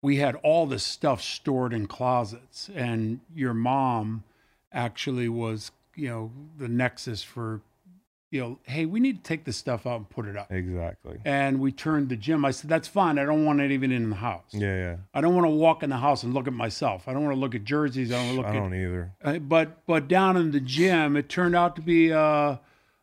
we 0.01 0.18
had 0.18 0.36
all 0.44 0.65
this 0.65 0.83
stuff 0.83 1.21
stored 1.21 1.71
in 1.74 1.88
closets 1.88 2.69
and 2.75 3.21
your 3.33 3.53
mom 3.53 4.24
actually 4.74 5.30
was 5.30 5.71
you 5.95 6.07
know 6.09 6.31
the 6.57 6.68
nexus 6.68 7.21
for 7.24 7.62
you 8.31 8.39
know 8.39 8.59
hey 8.63 8.86
we 8.86 9.00
need 9.00 9.24
to 9.24 9.27
take 9.27 9.44
this 9.44 9.57
stuff 9.57 9.88
out 9.88 9.97
and 9.97 10.09
put 10.09 10.25
it 10.27 10.38
up 10.38 10.51
exactly. 10.51 11.18
and 11.25 11.59
we 11.59 11.71
turned 11.71 12.09
the 12.09 12.15
gym 12.15 12.45
i 12.45 12.51
said 12.51 12.69
that's 12.69 12.88
fine 12.88 13.18
i 13.18 13.24
don't 13.25 13.44
want 13.44 13.59
it 13.59 13.71
even 13.71 13.91
in 13.91 14.09
the 14.12 14.15
house 14.15 14.44
Yeah, 14.53 14.75
yeah. 14.75 14.95
i 15.13 15.21
don't 15.21 15.33
want 15.33 15.45
to 15.45 15.51
walk 15.51 15.81
in 15.83 15.89
the 15.89 15.97
house 15.97 16.21
and 16.24 16.33
look 16.33 16.45
at 16.47 16.53
myself 16.53 17.07
i 17.07 17.13
don't 17.13 17.24
want 17.24 17.36
to 17.36 17.39
look 17.39 17.56
at 17.56 17.63
jerseys 17.63 18.12
i 18.12 18.15
don't 18.15 18.25
want 18.27 18.36
to 18.36 18.41
look 18.41 18.45
I 18.45 18.50
at 18.57 18.59
don't 18.59 18.74
either. 18.75 19.12
uh, 19.24 19.39
but 19.39 19.86
but 19.88 20.07
down 20.07 20.38
in 20.38 20.51
the 20.51 20.59
gym, 20.59 21.18
it 21.18 21.27
turned 21.27 21.56
out 21.56 21.75
to 21.77 21.81
be 21.81 22.13
uh, 22.13 22.57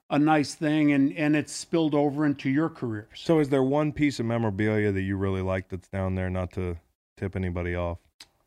a 0.08 0.18
nice 0.20 0.54
thing, 0.54 0.92
and 0.92 1.12
and 1.16 1.34
it 1.34 1.50
spilled 1.50 1.92
over 1.92 2.24
into 2.24 2.48
your 2.48 2.68
career. 2.68 3.08
So, 3.16 3.40
is 3.40 3.48
there 3.48 3.64
one 3.64 3.90
piece 3.92 4.20
of 4.20 4.26
memorabilia 4.26 4.92
that 4.92 5.02
you 5.02 5.16
really 5.16 5.42
like 5.42 5.68
that's 5.68 5.88
down 5.88 6.14
there? 6.14 6.30
Not 6.30 6.52
to 6.52 6.76
tip 7.16 7.34
anybody 7.34 7.74
off. 7.74 7.98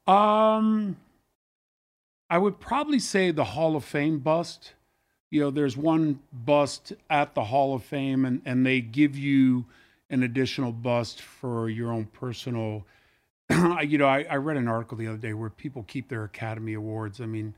Um, 0.08 0.96
I 2.30 2.38
would 2.38 2.60
probably 2.60 3.00
say 3.00 3.32
the 3.32 3.44
Hall 3.44 3.76
of 3.76 3.84
Fame 3.84 4.20
bust. 4.20 4.74
You 5.32 5.42
know, 5.42 5.52
there's 5.52 5.78
one 5.78 6.20
bust 6.32 6.94
at 7.10 7.36
the 7.36 7.46
Hall 7.46 7.76
of 7.76 7.84
Fame, 7.84 8.26
and 8.26 8.42
and 8.46 8.66
they 8.66 8.82
give 8.82 9.18
you 9.18 9.66
an 10.10 10.24
additional 10.24 10.72
bust 10.72 11.22
for 11.22 11.70
your 11.70 11.92
own 11.92 12.06
personal. 12.06 12.86
you 13.86 13.98
know, 13.98 14.08
I, 14.08 14.26
I 14.30 14.36
read 14.36 14.58
an 14.58 14.68
article 14.68 14.98
the 14.98 15.08
other 15.08 15.18
day 15.18 15.34
where 15.34 15.50
people 15.50 15.84
keep 15.88 16.10
their 16.10 16.24
Academy 16.24 16.74
Awards. 16.74 17.22
I 17.22 17.26
mean. 17.26 17.56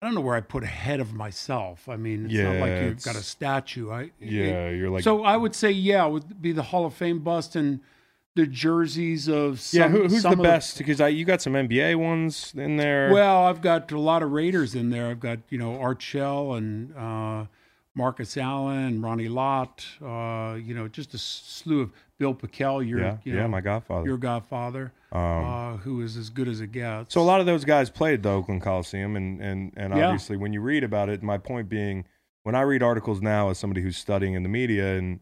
I 0.00 0.06
don't 0.06 0.14
know 0.14 0.20
where 0.20 0.36
I 0.36 0.40
put 0.40 0.62
ahead 0.62 1.00
of 1.00 1.12
myself. 1.12 1.88
I 1.88 1.96
mean, 1.96 2.26
it's 2.26 2.34
not 2.34 2.54
like 2.60 2.82
you've 2.82 3.02
got 3.02 3.16
a 3.16 3.22
statue. 3.22 3.90
I 3.90 4.12
Yeah, 4.20 4.70
you're 4.70 4.90
like 4.90 5.02
so 5.02 5.24
I 5.24 5.36
would 5.36 5.56
say, 5.56 5.72
yeah, 5.72 6.06
it 6.06 6.12
would 6.12 6.40
be 6.40 6.52
the 6.52 6.62
Hall 6.62 6.86
of 6.86 6.94
Fame 6.94 7.18
bust 7.18 7.56
and 7.56 7.80
the 8.36 8.46
jerseys 8.46 9.28
of 9.28 9.60
some, 9.60 9.80
yeah. 9.80 9.88
Who, 9.88 10.02
who's 10.08 10.22
the 10.22 10.36
best? 10.36 10.78
Because 10.78 11.00
I 11.00 11.08
you 11.08 11.24
got 11.24 11.42
some 11.42 11.54
NBA 11.54 11.96
ones 11.96 12.52
in 12.56 12.76
there. 12.76 13.12
well, 13.12 13.44
I've 13.44 13.60
got 13.60 13.90
a 13.92 13.98
lot 13.98 14.22
of 14.22 14.30
Raiders 14.32 14.74
in 14.74 14.90
there. 14.90 15.08
I've 15.08 15.20
got 15.20 15.38
you 15.50 15.58
know 15.58 15.78
Art 15.80 16.00
Shell 16.00 16.54
and 16.54 16.96
uh, 16.96 17.46
Marcus 17.94 18.36
Allen, 18.36 19.02
Ronnie 19.02 19.28
Lott. 19.28 19.84
Uh, 20.00 20.56
you 20.62 20.74
know, 20.74 20.86
just 20.88 21.14
a 21.14 21.18
slew 21.18 21.80
of 21.80 21.90
Bill 22.18 22.34
Pickel. 22.34 22.82
Your 22.82 23.00
yeah, 23.00 23.16
you 23.24 23.34
yeah, 23.34 23.46
my 23.48 23.60
Godfather. 23.60 24.06
your 24.06 24.18
godfather, 24.18 24.92
Um, 25.10 25.20
uh, 25.20 25.76
who 25.78 26.02
is 26.02 26.16
as 26.16 26.30
good 26.30 26.46
as 26.48 26.60
it 26.60 26.70
gets. 26.70 27.14
So 27.14 27.20
a 27.20 27.24
lot 27.24 27.40
of 27.40 27.46
those 27.46 27.64
guys 27.64 27.90
played 27.90 28.22
the 28.22 28.28
Oakland 28.30 28.62
Coliseum, 28.62 29.16
and 29.16 29.40
and 29.40 29.72
and 29.76 29.96
Yeah. 29.96 30.06
obviously 30.06 30.36
when 30.36 30.52
you 30.52 30.60
read 30.60 30.84
about 30.84 31.08
it, 31.08 31.22
my 31.24 31.38
point 31.38 31.68
being, 31.68 32.04
when 32.44 32.54
I 32.54 32.60
read 32.60 32.82
articles 32.84 33.20
now 33.20 33.50
as 33.50 33.58
somebody 33.58 33.80
who's 33.82 33.96
studying 33.96 34.34
in 34.34 34.44
the 34.44 34.48
media, 34.48 34.96
and 34.96 35.18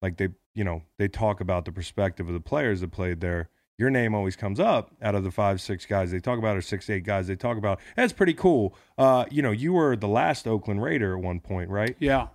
like 0.00 0.16
they, 0.16 0.28
you 0.58 0.64
know, 0.64 0.82
they 0.96 1.06
talk 1.06 1.40
about 1.40 1.64
the 1.64 1.70
perspective 1.70 2.26
of 2.26 2.34
the 2.34 2.40
players 2.40 2.80
that 2.80 2.90
played 2.90 3.20
there. 3.20 3.48
Your 3.78 3.90
name 3.90 4.12
always 4.12 4.34
comes 4.34 4.58
up 4.58 4.90
out 5.00 5.14
of 5.14 5.22
the 5.22 5.30
five, 5.30 5.60
six 5.60 5.86
guys 5.86 6.10
they 6.10 6.18
talk 6.18 6.36
about, 6.36 6.56
or 6.56 6.60
six, 6.60 6.90
eight 6.90 7.04
guys 7.04 7.28
they 7.28 7.36
talk 7.36 7.56
about. 7.56 7.78
That's 7.94 8.12
pretty 8.12 8.34
cool. 8.34 8.74
Uh, 8.98 9.24
you 9.30 9.40
know, 9.40 9.52
you 9.52 9.72
were 9.72 9.94
the 9.94 10.08
last 10.08 10.48
Oakland 10.48 10.82
Raider 10.82 11.16
at 11.16 11.22
one 11.22 11.38
point, 11.38 11.70
right? 11.70 11.94
Yeah. 12.00 12.26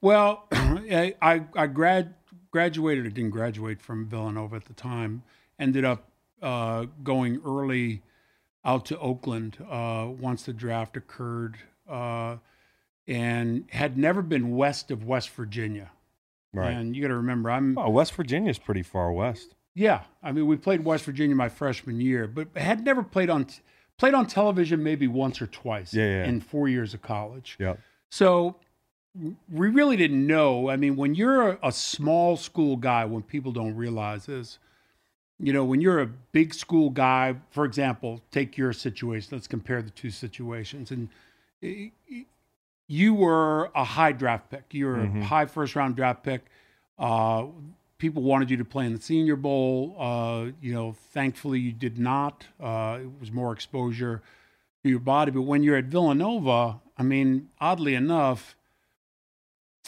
Well, 0.00 0.46
I 0.52 1.14
I 1.54 1.66
grad 1.66 2.14
graduated. 2.50 3.04
I 3.04 3.10
didn't 3.10 3.32
graduate 3.32 3.82
from 3.82 4.08
Villanova 4.08 4.56
at 4.56 4.64
the 4.64 4.72
time. 4.72 5.22
Ended 5.58 5.84
up 5.84 6.08
uh, 6.40 6.86
going 7.02 7.42
early 7.44 8.00
out 8.64 8.86
to 8.86 8.98
Oakland 8.98 9.58
uh, 9.68 10.08
once 10.08 10.44
the 10.44 10.54
draft 10.54 10.96
occurred, 10.96 11.58
uh, 11.86 12.36
and 13.06 13.66
had 13.72 13.98
never 13.98 14.22
been 14.22 14.56
west 14.56 14.90
of 14.90 15.04
West 15.04 15.28
Virginia. 15.28 15.90
Right. 16.52 16.70
And 16.72 16.94
you 16.96 17.02
got 17.02 17.08
to 17.08 17.16
remember, 17.16 17.50
I'm 17.50 17.78
Oh, 17.78 17.90
West 17.90 18.14
Virginia's 18.14 18.58
pretty 18.58 18.82
far 18.82 19.12
west. 19.12 19.54
yeah. 19.74 20.02
I 20.22 20.32
mean, 20.32 20.46
we 20.46 20.56
played 20.56 20.84
West 20.84 21.04
Virginia 21.04 21.36
my 21.36 21.48
freshman 21.48 22.00
year, 22.00 22.26
but 22.26 22.48
had 22.56 22.84
never 22.84 23.02
played 23.02 23.30
on 23.30 23.46
played 23.98 24.14
on 24.14 24.26
television 24.26 24.82
maybe 24.82 25.06
once 25.06 25.40
or 25.42 25.46
twice 25.46 25.92
Yeah, 25.94 26.04
yeah. 26.06 26.24
in 26.24 26.40
four 26.40 26.68
years 26.68 26.94
of 26.94 27.02
college. 27.02 27.56
Yep. 27.60 27.78
So 28.10 28.56
we 29.52 29.68
really 29.68 29.96
didn't 29.96 30.26
know. 30.26 30.70
I 30.70 30.76
mean, 30.76 30.96
when 30.96 31.14
you're 31.14 31.50
a, 31.50 31.58
a 31.64 31.72
small 31.72 32.36
school 32.36 32.76
guy, 32.76 33.04
when 33.04 33.22
people 33.22 33.52
don't 33.52 33.74
realize 33.76 34.26
this, 34.26 34.58
you 35.38 35.52
know, 35.52 35.64
when 35.64 35.80
you're 35.80 36.00
a 36.00 36.06
big 36.06 36.52
school 36.54 36.90
guy, 36.90 37.34
for 37.50 37.64
example, 37.64 38.20
take 38.30 38.56
your 38.58 38.72
situation. 38.72 39.30
Let's 39.32 39.46
compare 39.48 39.82
the 39.82 39.90
two 39.90 40.10
situations. 40.10 40.90
And 40.90 41.08
you 42.92 43.14
were 43.14 43.70
a 43.76 43.84
high 43.84 44.10
draft 44.10 44.50
pick. 44.50 44.64
You 44.74 44.86
were 44.86 44.96
Mhm. 44.96 45.20
a 45.20 45.24
high 45.26 45.46
first 45.46 45.76
round 45.76 45.94
draft 45.94 46.24
pick. 46.24 46.44
Uh, 46.98 47.46
people 47.98 48.20
wanted 48.24 48.50
you 48.50 48.56
to 48.56 48.64
play 48.64 48.84
in 48.84 48.92
the 48.92 49.00
Senior 49.00 49.36
Bowl. 49.36 49.94
Uh, 49.96 50.46
you 50.60 50.72
know, 50.74 50.92
thankfully 50.92 51.60
you 51.60 51.70
did 51.72 51.98
not. 51.98 52.48
Uh, 52.58 52.98
it 53.02 53.20
was 53.20 53.30
more 53.30 53.52
exposure 53.52 54.22
to 54.82 54.88
your 54.90 54.98
body. 54.98 55.30
But 55.30 55.42
when 55.42 55.62
you're 55.62 55.76
at 55.76 55.84
Villanova, 55.84 56.80
I 56.98 57.02
mean, 57.04 57.48
oddly 57.60 57.94
enough, 57.94 58.56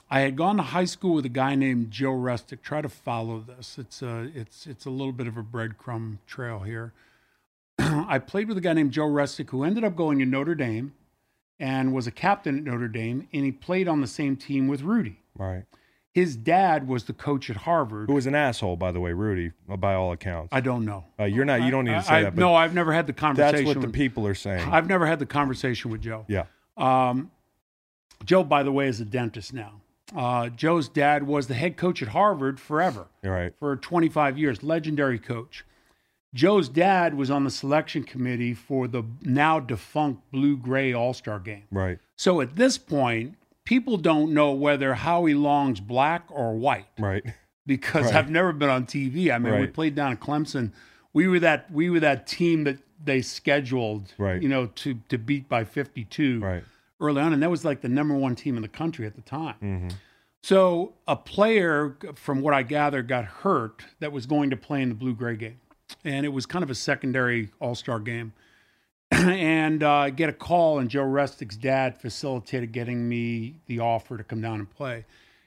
I 0.09 0.21
had 0.21 0.37
gone 0.37 0.56
to 0.59 0.62
high 0.62 0.85
school 0.85 1.14
with 1.14 1.25
a 1.25 1.30
guy 1.30 1.56
named 1.56 1.90
Joe 1.90 2.12
Restic. 2.12 2.62
Try 2.62 2.82
to 2.82 2.88
follow 2.88 3.40
this. 3.40 3.78
It's 3.78 4.00
a 4.00 4.30
it's 4.32 4.66
it's 4.68 4.85
a 4.87 4.90
little 4.90 5.12
bit 5.12 5.26
of 5.26 5.37
a 5.37 5.42
breadcrumb 5.42 6.18
trail 6.28 6.61
here. 6.61 6.92
I 7.80 8.21
played 8.21 8.47
with 8.47 8.59
a 8.59 8.61
guy 8.61 8.75
named 8.75 8.92
Joe 8.92 9.09
Restic 9.09 9.50
who 9.50 9.64
ended 9.64 9.82
up 9.82 9.97
going 9.97 10.21
to 10.21 10.25
Notre 10.26 10.54
Dame 10.54 10.92
and 11.62 11.92
was 11.92 12.09
a 12.09 12.11
captain 12.11 12.59
at 12.59 12.64
Notre 12.64 12.88
Dame, 12.88 13.28
and 13.33 13.45
he 13.45 13.52
played 13.52 13.87
on 13.87 14.00
the 14.00 14.07
same 14.09 14.37
team 14.37 14.66
with 14.66 14.83
Rudy. 14.83 15.21
Right. 15.38 15.62
His 16.11 16.37
dad 16.37 16.88
was 16.88 17.04
the 17.04 17.12
coach 17.12 17.49
at 17.49 17.57
Harvard. 17.57 18.09
Who 18.09 18.14
was 18.14 18.26
an 18.26 18.35
asshole, 18.35 18.76
by 18.76 18.90
the 18.90 18.99
way, 18.99 19.12
Rudy, 19.12 19.52
by 19.69 19.95
all 19.95 20.11
accounts. 20.12 20.49
I 20.52 20.61
don't 20.61 20.85
know. 20.85 21.04
Uh, 21.19 21.25
you're 21.25 21.45
not. 21.45 21.62
You 21.62 21.71
don't 21.71 21.85
need 21.85 21.95
to 21.95 22.02
say 22.02 22.14
I, 22.14 22.23
that. 22.25 22.35
But 22.35 22.40
no, 22.40 22.54
I've 22.54 22.75
never 22.75 22.92
had 22.92 23.07
the 23.07 23.12
conversation. 23.12 23.64
that's 23.64 23.66
what 23.66 23.81
the 23.81 23.87
with- 23.87 23.95
people 23.95 24.26
are 24.26 24.35
saying. 24.35 24.69
I've 24.69 24.88
never 24.88 25.07
had 25.07 25.21
the 25.21 25.26
conversation 25.26 25.90
with 25.92 26.02
Joe. 26.02 26.26
yeah. 26.28 26.47
Um, 26.76 27.31
Joe, 28.25 28.42
by 28.42 28.64
the 28.64 28.73
way, 28.73 28.88
is 28.88 29.00
a 29.00 29.04
dentist 29.04 29.54
now. 29.54 29.81
Uh, 30.14 30.49
Joe's 30.49 30.88
dad 30.88 31.26
was 31.26 31.47
the 31.47 31.54
head 31.54 31.76
coach 31.76 32.02
at 32.02 32.09
Harvard 32.09 32.59
forever, 32.61 33.07
right. 33.23 33.54
for 33.59 33.76
25 33.76 34.37
years, 34.37 34.62
legendary 34.62 35.19
coach. 35.19 35.64
Joe's 36.35 36.69
dad 36.69 37.15
was 37.15 37.31
on 37.31 37.45
the 37.45 37.51
selection 37.51 38.05
committee 38.05 38.55
for 38.55 38.89
the 38.89 39.03
now 39.23 39.61
defunct 39.61 40.31
Blue 40.31 40.57
Gray 40.57 40.93
All 40.93 41.12
Star 41.12 41.39
game. 41.39 41.65
Right. 41.71 41.99
So 42.17 42.41
at 42.41 42.57
this 42.57 42.79
point, 42.79 43.37
people 43.65 43.97
don't 43.99 44.33
know 44.33 44.53
whether 44.53 44.95
Howie 44.95 45.35
Long's 45.35 45.81
black 45.81 46.25
or 46.31 46.55
white 46.55 46.87
Right. 46.99 47.25
because 47.67 48.07
Right. 48.07 48.15
I've 48.15 48.31
never 48.31 48.53
been 48.53 48.71
on 48.71 48.87
TV. 48.87 49.31
I 49.31 49.39
mean, 49.39 49.61
we 49.61 49.67
played 49.67 49.95
down 49.95 50.12
at 50.12 50.21
Clemson. 50.21 50.73
We 51.12 51.29
were 51.29 51.41
that 51.41 51.71
we 51.71 51.91
were 51.91 52.01
that 52.01 52.27
team 52.27 52.65
that 52.65 52.79
they 53.05 53.21
scheduled, 53.21 54.15
Right. 54.17 54.41
you 54.43 54.49
know, 54.49 54.67
to 54.67 54.95
to 55.11 55.19
beat 55.19 55.49
by 55.49 55.65
52 55.65 56.41
Right. 56.41 56.65
early 57.01 57.21
on, 57.21 57.33
and 57.35 57.43
that 57.43 57.51
was 57.51 57.65
like 57.65 57.83
the 57.83 57.89
number 57.89 58.15
one 58.15 58.35
team 58.37 58.57
in 58.57 58.62
the 58.62 58.69
country 58.69 59.07
at 59.07 59.15
the 59.17 59.21
time. 59.23 59.57
Mm-hmm. 59.62 59.89
So 60.45 60.95
a 61.07 61.15
player, 61.15 61.97
from 62.17 62.41
what 62.41 62.53
I 62.53 62.62
gather, 62.65 63.03
got 63.03 63.25
hurt 63.27 63.85
that 64.01 64.11
was 64.11 64.27
going 64.27 64.51
to 64.51 64.57
play 64.57 64.83
in 64.83 64.89
the 64.89 64.95
blue 64.97 65.15
gray 65.15 65.37
game, 65.37 65.61
and 66.04 66.25
it 66.26 66.30
was 66.30 66.46
kind 66.46 66.62
of 66.62 66.70
a 66.70 66.75
secondary 66.75 67.50
All 67.61 67.75
Star 67.75 67.99
game. 67.99 68.32
and 69.11 69.82
uh, 69.82 69.90
I 69.92 70.11
get 70.11 70.28
a 70.28 70.32
call, 70.32 70.78
and 70.78 70.88
Joe 70.88 71.04
Restic's 71.04 71.56
dad 71.56 72.00
facilitated 72.00 72.72
getting 72.72 73.08
me 73.08 73.56
the 73.66 73.80
offer 73.80 74.16
to 74.16 74.25
come 74.25 74.40
down 74.40 74.58
and 74.61 74.70
play, 74.70 75.04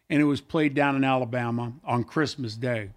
and 0.09 0.21
it 0.21 0.25
was 0.25 0.39
played 0.41 0.73
down 0.75 0.95
in 0.95 1.03
Alabama 1.03 1.73
on 1.83 2.03
Christmas 2.03 2.55
Day. 2.55 2.89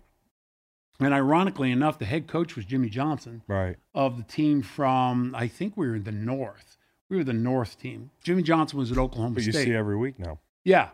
And 1.00 1.14
ironically 1.14 1.70
enough, 1.70 1.98
the 1.98 2.04
head 2.06 2.26
coach 2.26 2.56
was 2.56 2.64
Jimmy 2.64 2.88
Johnson 2.88 3.42
Right. 3.46 3.76
of 3.94 4.16
the 4.16 4.24
team 4.24 4.62
from 4.62 5.32
I 5.34 5.46
think 5.46 5.76
we 5.76 5.86
were 5.88 5.94
in 5.96 6.04
the 6.04 6.12
North. 6.12 6.76
We 7.08 7.16
were 7.16 7.24
the 7.24 7.32
North 7.32 7.78
team. 7.80 8.10
Jimmy 8.24 8.42
Johnson 8.42 8.78
was 8.78 8.90
at 8.92 8.98
Oklahoma 8.98 9.36
But 9.36 9.44
you 9.44 9.52
State. 9.52 9.66
see 9.66 9.74
every 9.74 9.96
week 9.96 10.18
now. 10.18 10.40
Yeah. 10.64 10.88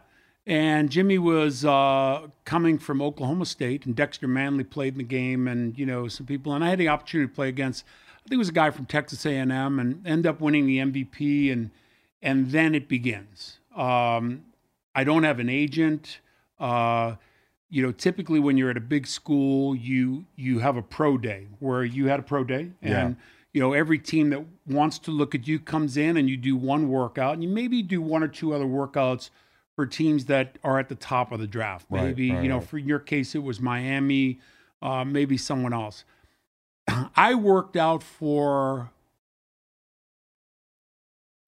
And 0.46 0.90
Jimmy 0.90 1.18
was 1.18 1.64
uh, 1.64 2.26
coming 2.44 2.78
from 2.78 3.00
Oklahoma 3.00 3.46
State, 3.46 3.86
and 3.86 3.96
Dexter 3.96 4.28
Manley 4.28 4.64
played 4.64 4.92
in 4.94 4.98
the 4.98 5.04
game, 5.04 5.48
and 5.48 5.78
you 5.78 5.86
know 5.86 6.06
some 6.08 6.26
people. 6.26 6.52
And 6.52 6.62
I 6.62 6.68
had 6.68 6.78
the 6.78 6.88
opportunity 6.88 7.28
to 7.30 7.34
play 7.34 7.48
against. 7.48 7.84
I 8.18 8.28
think 8.28 8.34
it 8.34 8.38
was 8.38 8.48
a 8.50 8.52
guy 8.52 8.70
from 8.70 8.84
Texas 8.86 9.24
A&M, 9.24 9.78
and 9.78 10.06
end 10.06 10.26
up 10.26 10.40
winning 10.40 10.66
the 10.66 10.78
MVP, 10.78 11.50
and 11.50 11.70
and 12.20 12.50
then 12.50 12.74
it 12.74 12.88
begins. 12.88 13.58
Um, 13.74 14.44
I 14.94 15.02
don't 15.04 15.22
have 15.24 15.38
an 15.40 15.48
agent. 15.48 16.20
Uh, 16.60 17.16
you 17.70 17.82
know, 17.82 17.90
typically 17.90 18.38
when 18.38 18.56
you're 18.58 18.70
at 18.70 18.76
a 18.76 18.80
big 18.82 19.06
school, 19.06 19.74
you 19.74 20.26
you 20.36 20.58
have 20.58 20.76
a 20.76 20.82
pro 20.82 21.16
day 21.16 21.46
where 21.58 21.84
you 21.84 22.08
had 22.08 22.20
a 22.20 22.22
pro 22.22 22.44
day, 22.44 22.70
and 22.82 22.90
Yeah. 22.92 23.14
you 23.54 23.60
know 23.62 23.72
every 23.72 23.98
team 23.98 24.28
that 24.28 24.44
wants 24.66 24.98
to 25.00 25.10
look 25.10 25.34
at 25.34 25.48
you 25.48 25.58
comes 25.58 25.96
in, 25.96 26.18
and 26.18 26.28
you 26.28 26.36
do 26.36 26.54
one 26.54 26.90
workout, 26.90 27.32
and 27.32 27.42
you 27.42 27.48
maybe 27.48 27.80
do 27.82 28.02
one 28.02 28.22
or 28.22 28.28
two 28.28 28.52
other 28.52 28.66
workouts 28.66 29.30
for 29.76 29.86
teams 29.86 30.26
that 30.26 30.58
are 30.62 30.78
at 30.78 30.88
the 30.88 30.94
top 30.94 31.32
of 31.32 31.40
the 31.40 31.46
draft. 31.46 31.86
Right, 31.90 32.04
Maybe 32.04 32.30
right, 32.30 32.42
you 32.42 32.48
know, 32.48 32.58
right. 32.58 32.66
for 32.66 32.78
your 32.78 32.98
case, 32.98 33.34
it 33.34 33.42
was 33.42 33.60
Miami, 33.60 34.38
uh, 34.80 35.04
maybe 35.04 35.36
someone 35.36 35.72
else. 35.72 36.04
I 37.16 37.34
worked 37.34 37.76
out 37.76 38.02
for 38.02 38.90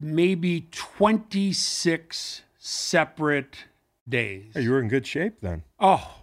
maybe 0.00 0.68
26 0.72 2.42
separate 2.58 3.56
days. 4.08 4.52
Hey, 4.54 4.62
you 4.62 4.70
were 4.72 4.80
in 4.80 4.88
good 4.88 5.06
shape 5.06 5.34
then. 5.40 5.62
Oh, 5.78 6.22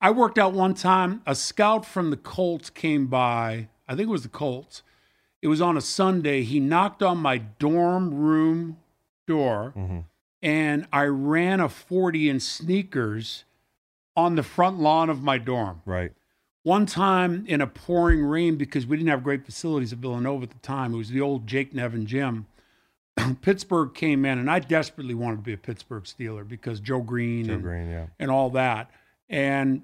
I 0.00 0.10
worked 0.10 0.38
out 0.38 0.52
one 0.52 0.74
time. 0.74 1.22
A 1.26 1.34
scout 1.34 1.84
from 1.84 2.10
the 2.10 2.16
Colts 2.16 2.70
came 2.70 3.06
by. 3.06 3.68
I 3.88 3.94
think 3.96 4.08
it 4.08 4.12
was 4.12 4.22
the 4.22 4.28
Colts. 4.28 4.82
It 5.40 5.48
was 5.48 5.60
on 5.60 5.76
a 5.76 5.80
Sunday. 5.80 6.42
He 6.42 6.60
knocked 6.60 7.02
on 7.02 7.18
my 7.18 7.38
dorm 7.38 8.12
room 8.14 8.78
door 9.26 9.72
Mhm. 9.76 10.04
And 10.42 10.86
I 10.92 11.04
ran 11.04 11.60
a 11.60 11.68
40 11.68 12.28
in 12.28 12.40
sneakers 12.40 13.44
on 14.16 14.36
the 14.36 14.42
front 14.42 14.78
lawn 14.78 15.10
of 15.10 15.22
my 15.22 15.38
dorm. 15.38 15.82
Right. 15.84 16.12
One 16.62 16.86
time 16.86 17.44
in 17.48 17.60
a 17.60 17.66
pouring 17.66 18.22
rain 18.22 18.56
because 18.56 18.86
we 18.86 18.96
didn't 18.96 19.10
have 19.10 19.22
great 19.22 19.44
facilities 19.44 19.92
at 19.92 19.98
Villanova 20.00 20.44
at 20.44 20.50
the 20.50 20.58
time. 20.58 20.94
It 20.94 20.98
was 20.98 21.10
the 21.10 21.20
old 21.20 21.46
Jake 21.46 21.72
Nevin 21.72 22.06
gym. 22.06 22.46
Pittsburgh 23.42 23.94
came 23.94 24.24
in, 24.24 24.38
and 24.38 24.50
I 24.50 24.58
desperately 24.58 25.14
wanted 25.14 25.36
to 25.36 25.42
be 25.42 25.52
a 25.52 25.58
Pittsburgh 25.58 26.04
Steeler 26.04 26.46
because 26.46 26.80
Joe 26.80 27.00
Greene, 27.00 27.46
Joe 27.46 27.54
and, 27.54 27.62
Greene. 27.62 27.90
Yeah. 27.90 28.06
and 28.18 28.30
all 28.30 28.50
that. 28.50 28.90
And 29.28 29.82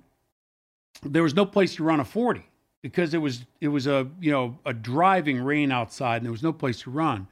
there 1.03 1.23
was 1.23 1.35
no 1.35 1.47
place 1.47 1.77
to 1.77 1.85
run 1.85 2.01
a 2.01 2.05
40 2.05 2.45
because 2.83 3.15
it 3.15 3.19
was 3.19 3.45
it 3.61 3.69
was 3.69 3.87
a 3.87 4.07
you 4.21 4.31
know 4.31 4.59
a 4.67 4.73
driving 4.73 5.41
rain 5.41 5.73
outside 5.73 6.17
and 6.17 6.25
there 6.27 6.33
was 6.33 6.43
no 6.43 6.53
place 6.53 6.81
to 6.83 6.91
run. 6.91 7.27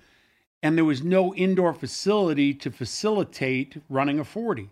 And 0.62 0.76
there 0.76 0.84
was 0.84 1.02
no 1.02 1.34
indoor 1.34 1.74
facility 1.74 2.54
to 2.54 2.70
facilitate 2.70 3.76
running 3.88 4.20
a 4.20 4.24
40. 4.24 4.70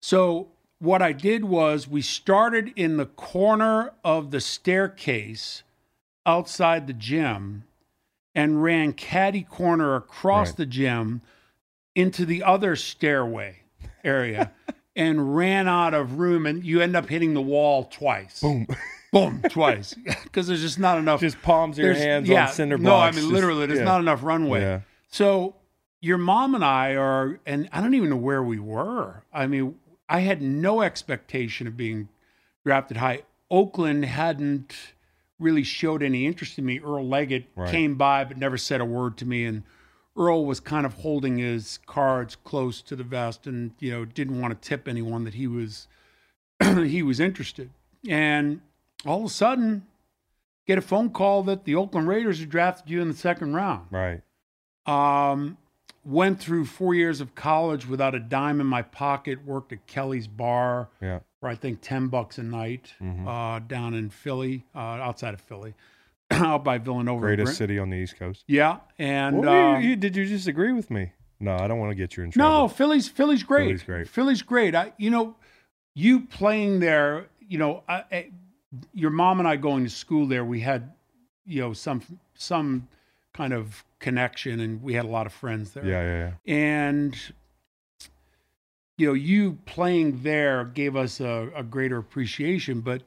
So 0.00 0.48
what 0.80 1.00
I 1.02 1.12
did 1.12 1.44
was 1.44 1.86
we 1.86 2.02
started 2.02 2.72
in 2.76 2.96
the 2.96 3.06
corner 3.06 3.92
of 4.04 4.30
the 4.32 4.40
staircase 4.40 5.62
outside 6.26 6.86
the 6.86 6.92
gym 6.92 7.64
and 8.34 8.62
ran 8.62 8.92
caddy 8.92 9.42
corner 9.42 9.94
across 9.94 10.48
Right. 10.48 10.56
the 10.58 10.66
gym 10.66 11.22
into 11.94 12.24
the 12.24 12.42
other 12.42 12.76
stairway 12.76 13.60
area 14.04 14.52
and 14.96 15.36
ran 15.36 15.66
out 15.68 15.94
of 15.94 16.18
room 16.18 16.46
and 16.46 16.64
you 16.64 16.80
end 16.80 16.94
up 16.96 17.08
hitting 17.08 17.34
the 17.34 17.40
wall 17.42 17.84
twice. 17.84 18.40
Boom. 18.40 18.66
Boom, 19.12 19.42
twice. 19.48 19.94
Because 20.24 20.46
there's 20.48 20.60
just 20.60 20.78
not 20.78 20.98
enough 20.98 21.20
Just 21.20 21.40
palms 21.42 21.78
of 21.78 21.84
your 21.84 21.94
hands 21.94 22.28
yeah, 22.28 22.46
on 22.48 22.52
cinder 22.52 22.76
No, 22.76 22.94
I 22.96 23.06
mean 23.06 23.20
just- 23.20 23.26
literally 23.32 23.66
there's 23.66 23.78
yeah. 23.78 23.84
not 23.84 24.00
enough 24.00 24.22
runway. 24.22 24.60
Yeah. 24.60 24.80
So 25.08 25.56
your 26.00 26.18
mom 26.18 26.54
and 26.54 26.64
I 26.64 26.94
are, 26.94 27.40
and 27.46 27.68
I 27.72 27.80
don't 27.80 27.94
even 27.94 28.10
know 28.10 28.16
where 28.16 28.42
we 28.42 28.58
were. 28.58 29.24
I 29.32 29.46
mean, 29.46 29.76
I 30.08 30.20
had 30.20 30.40
no 30.42 30.82
expectation 30.82 31.66
of 31.66 31.76
being 31.76 32.08
drafted 32.64 32.98
high. 32.98 33.22
Oakland 33.50 34.04
hadn't 34.04 34.74
really 35.38 35.62
showed 35.62 36.02
any 36.02 36.26
interest 36.26 36.58
in 36.58 36.64
me. 36.66 36.78
Earl 36.80 37.06
Leggett 37.06 37.46
Right. 37.56 37.70
came 37.70 37.94
by 37.96 38.24
but 38.24 38.36
never 38.36 38.58
said 38.58 38.80
a 38.80 38.84
word 38.84 39.16
to 39.18 39.24
me, 39.26 39.44
and 39.44 39.62
Earl 40.16 40.44
was 40.44 40.60
kind 40.60 40.84
of 40.84 40.94
holding 40.94 41.38
his 41.38 41.78
cards 41.86 42.36
close 42.36 42.82
to 42.82 42.96
the 42.96 43.04
vest, 43.04 43.46
and 43.46 43.72
you 43.78 43.90
know 43.90 44.04
didn't 44.04 44.40
want 44.40 44.60
to 44.60 44.68
tip 44.68 44.88
anyone 44.88 45.24
that 45.24 45.34
he 45.34 45.46
was 45.46 45.86
he 46.62 47.02
was 47.02 47.20
interested. 47.20 47.70
And 48.08 48.60
all 49.06 49.20
of 49.20 49.26
a 49.26 49.28
sudden, 49.28 49.86
get 50.66 50.76
a 50.78 50.82
phone 50.82 51.10
call 51.10 51.42
that 51.44 51.64
the 51.64 51.74
Oakland 51.76 52.08
Raiders 52.08 52.40
had 52.40 52.50
drafted 52.50 52.90
you 52.90 53.00
in 53.00 53.08
the 53.08 53.14
second 53.14 53.54
round. 53.54 53.86
Right. 53.90 54.22
Um, 54.88 55.58
went 56.04 56.40
through 56.40 56.64
four 56.64 56.94
years 56.94 57.20
of 57.20 57.34
college 57.34 57.86
without 57.86 58.14
a 58.14 58.18
dime 58.18 58.60
in 58.60 58.66
my 58.66 58.82
pocket. 58.82 59.44
Worked 59.44 59.72
at 59.72 59.86
Kelly's 59.86 60.26
Bar 60.26 60.88
Yeah. 61.02 61.20
for 61.40 61.48
I 61.48 61.54
think 61.54 61.80
ten 61.82 62.08
bucks 62.08 62.38
a 62.38 62.42
night 62.42 62.94
Mhm. 63.00 63.26
uh, 63.26 63.58
down 63.60 63.94
in 63.94 64.08
Philly, 64.10 64.64
uh, 64.74 64.78
outside 64.78 65.34
of 65.34 65.40
Philly, 65.40 65.74
out 66.30 66.64
by 66.64 66.78
Villanova. 66.78 67.20
Greatest 67.20 67.56
city 67.56 67.78
on 67.78 67.90
the 67.90 67.96
East 67.96 68.16
Coast. 68.18 68.44
Yeah, 68.46 68.78
and 68.98 69.38
Well, 69.40 69.74
uh, 69.74 69.78
you, 69.80 69.90
you- 69.90 69.96
did 69.96 70.16
you 70.16 70.24
disagree 70.24 70.72
with 70.72 70.90
me? 70.90 71.12
No, 71.40 71.54
I 71.56 71.68
don't 71.68 71.78
want 71.78 71.90
to 71.92 71.94
get 71.94 72.16
you 72.16 72.24
in 72.24 72.30
trouble. 72.32 72.50
no, 72.62 72.68
Philly's 72.68 73.08
Philly's 73.08 73.42
great. 73.42 73.66
Philly's 73.66 73.82
great. 73.84 74.08
Philly's 74.08 74.42
great. 74.42 74.74
I, 74.74 74.92
you 74.96 75.10
know, 75.10 75.36
you 75.94 76.20
playing 76.20 76.80
there. 76.80 77.26
You 77.46 77.58
know, 77.58 77.82
I, 77.88 78.04
I, 78.10 78.30
your 78.92 79.10
mom 79.10 79.38
and 79.38 79.46
I 79.48 79.56
going 79.56 79.84
to 79.84 79.90
school 79.90 80.26
there. 80.26 80.44
We 80.44 80.60
had, 80.60 80.92
you 81.46 81.60
know, 81.60 81.72
some 81.74 82.00
some 82.34 82.88
kind 83.38 83.52
of 83.52 83.84
connection, 84.00 84.58
and 84.60 84.82
we 84.82 84.94
had 84.94 85.04
a 85.04 85.08
lot 85.08 85.24
of 85.26 85.32
friends 85.32 85.70
there. 85.72 85.86
Yeah, 85.86 86.02
yeah, 86.02 86.18
yeah. 86.44 86.54
and 86.54 87.16
you 88.98 89.06
know 89.06 89.12
you 89.14 89.58
playing 89.64 90.22
there 90.24 90.64
gave 90.64 90.96
us 90.96 91.20
a, 91.20 91.50
a 91.54 91.62
greater 91.62 91.98
appreciation 91.98 92.80
but 92.80 93.02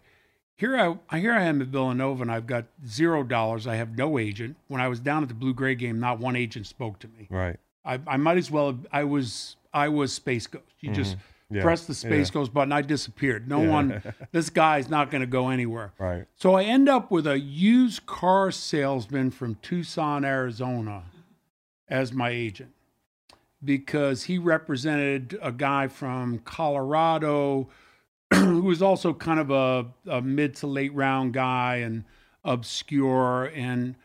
here 0.55 0.77
I 1.11 1.17
here 1.17 1.33
I 1.33 1.43
am 1.43 1.61
at 1.61 1.67
Villanova 1.67 2.21
and 2.21 2.31
I've 2.31 2.47
got 2.47 2.63
zero 2.87 3.23
dollars 3.23 3.67
I 3.67 3.75
have 3.75 3.97
no 3.97 4.17
agent 4.17 4.55
when 4.69 4.79
I 4.79 4.87
was 4.87 5.01
down 5.01 5.21
at 5.21 5.27
the 5.27 5.35
blue 5.35 5.53
gray 5.53 5.75
game 5.75 5.99
not 5.99 6.17
one 6.19 6.37
agent 6.37 6.65
spoke 6.65 6.97
to 6.99 7.09
me 7.09 7.27
Right. 7.29 7.59
I, 7.83 7.99
I 8.07 8.15
might 8.15 8.37
as 8.37 8.49
well 8.49 8.67
have, 8.67 8.87
I 8.93 9.03
was 9.03 9.57
I 9.73 9.89
was 9.89 10.13
space 10.13 10.47
ghost 10.47 10.63
you 10.79 10.91
just 10.93 11.17
Mm-hmm. 11.17 11.25
Yeah. 11.51 11.61
press 11.63 11.85
the 11.85 11.93
space 11.93 12.29
Yeah. 12.29 12.33
ghost 12.33 12.53
button 12.53 12.71
I 12.71 12.81
disappeared 12.81 13.47
no 13.47 13.61
Yeah. 13.63 13.69
one 13.69 14.03
this 14.31 14.49
guy's 14.49 14.89
not 14.89 15.11
going 15.11 15.21
to 15.21 15.27
go 15.27 15.49
anywhere 15.49 15.93
Right. 15.99 16.25
so 16.35 16.55
I 16.55 16.63
end 16.63 16.87
up 16.89 17.11
with 17.11 17.27
a 17.27 17.39
used 17.39 18.05
car 18.05 18.51
salesman 18.51 19.31
from 19.31 19.55
Tucson, 19.61 20.23
Arizona, 20.25 21.03
as 21.87 22.13
my 22.13 22.29
agent. 22.29 22.71
because 23.63 24.23
he 24.23 24.37
represented 24.37 25.37
a 25.41 25.51
guy 25.51 25.87
from 25.87 26.39
Colorado 26.39 27.69
who 28.33 28.61
was 28.61 28.81
also 28.81 29.13
kind 29.13 29.39
of 29.39 29.51
a, 29.51 29.85
a 30.09 30.21
mid 30.21 30.55
to 30.55 30.67
late 30.67 30.93
round 30.93 31.33
guy 31.33 31.75
and 31.75 32.03
obscure. 32.43 33.51
And 33.53 33.95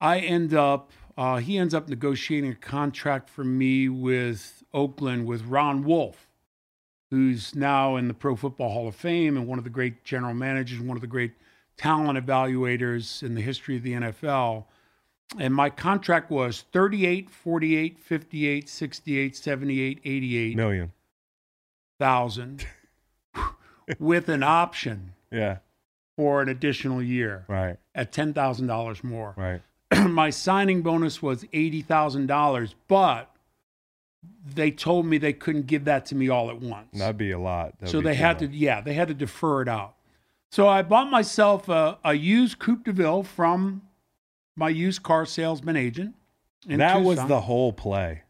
I 0.00 0.18
end 0.18 0.52
up, 0.54 0.90
uh, 1.16 1.36
he 1.38 1.56
ends 1.56 1.72
up 1.72 1.88
negotiating 1.88 2.50
a 2.50 2.54
contract 2.56 3.30
for 3.30 3.44
me 3.44 3.88
with 3.88 4.62
Oakland 4.74 5.26
with 5.26 5.44
Ron 5.46 5.84
Wolf, 5.84 6.25
who's 7.10 7.54
now 7.54 7.96
in 7.96 8.08
the 8.08 8.14
Pro 8.14 8.34
Football 8.36 8.70
Hall 8.70 8.88
of 8.88 8.94
Fame 8.96 9.36
and 9.36 9.46
one 9.46 9.58
of 9.58 9.64
the 9.64 9.70
great 9.70 10.04
general 10.04 10.34
managers, 10.34 10.80
one 10.80 10.96
of 10.96 11.00
the 11.00 11.06
great 11.06 11.32
talent 11.76 12.18
evaluators 12.24 13.22
in 13.22 13.34
the 13.34 13.40
history 13.42 13.76
of 13.76 13.82
the 13.82 13.92
NFL. 13.92 14.64
And 15.38 15.54
my 15.54 15.70
contract 15.70 16.30
was 16.30 16.62
38, 16.72 17.30
48, 17.30 17.98
58, 17.98 18.68
68, 18.68 19.36
78, 19.36 20.00
88 20.04 20.56
Million. 20.56 20.92
thousand 21.98 22.66
with 23.98 24.28
an 24.28 24.42
option 24.42 25.12
Yeah. 25.30 25.58
for 26.16 26.42
an 26.42 26.48
additional 26.48 27.02
year 27.02 27.44
Right. 27.48 27.76
at 27.94 28.12
$10,000 28.12 29.04
more. 29.04 29.34
Right. 29.36 29.62
my 30.08 30.30
signing 30.30 30.82
bonus 30.82 31.22
was 31.22 31.44
$80,000, 31.52 32.74
but 32.88 33.30
they 34.54 34.70
told 34.70 35.06
me 35.06 35.18
they 35.18 35.32
couldn't 35.32 35.66
give 35.66 35.84
that 35.84 36.06
to 36.06 36.14
me 36.14 36.28
all 36.28 36.50
at 36.50 36.60
once. 36.60 36.88
That'd 36.98 37.16
be 37.18 37.30
a 37.32 37.38
lot. 37.38 37.78
That'd 37.78 37.90
so 37.92 38.00
they 38.00 38.14
had 38.14 38.40
much. 38.40 38.50
to, 38.50 38.56
yeah, 38.56 38.80
they 38.80 38.94
had 38.94 39.08
to 39.08 39.14
defer 39.14 39.62
it 39.62 39.68
out. 39.68 39.94
So 40.50 40.68
I 40.68 40.82
bought 40.82 41.10
myself 41.10 41.68
a, 41.68 41.98
a 42.04 42.14
used 42.14 42.58
Coupe 42.58 42.84
de 42.84 42.92
Ville 42.92 43.22
from 43.24 43.82
my 44.54 44.68
used 44.68 45.02
car 45.02 45.26
salesman 45.26 45.76
agent. 45.76 46.14
That 46.66 47.02
was 47.02 47.24
the 47.26 47.40
whole 47.42 47.72
play. 47.72 48.22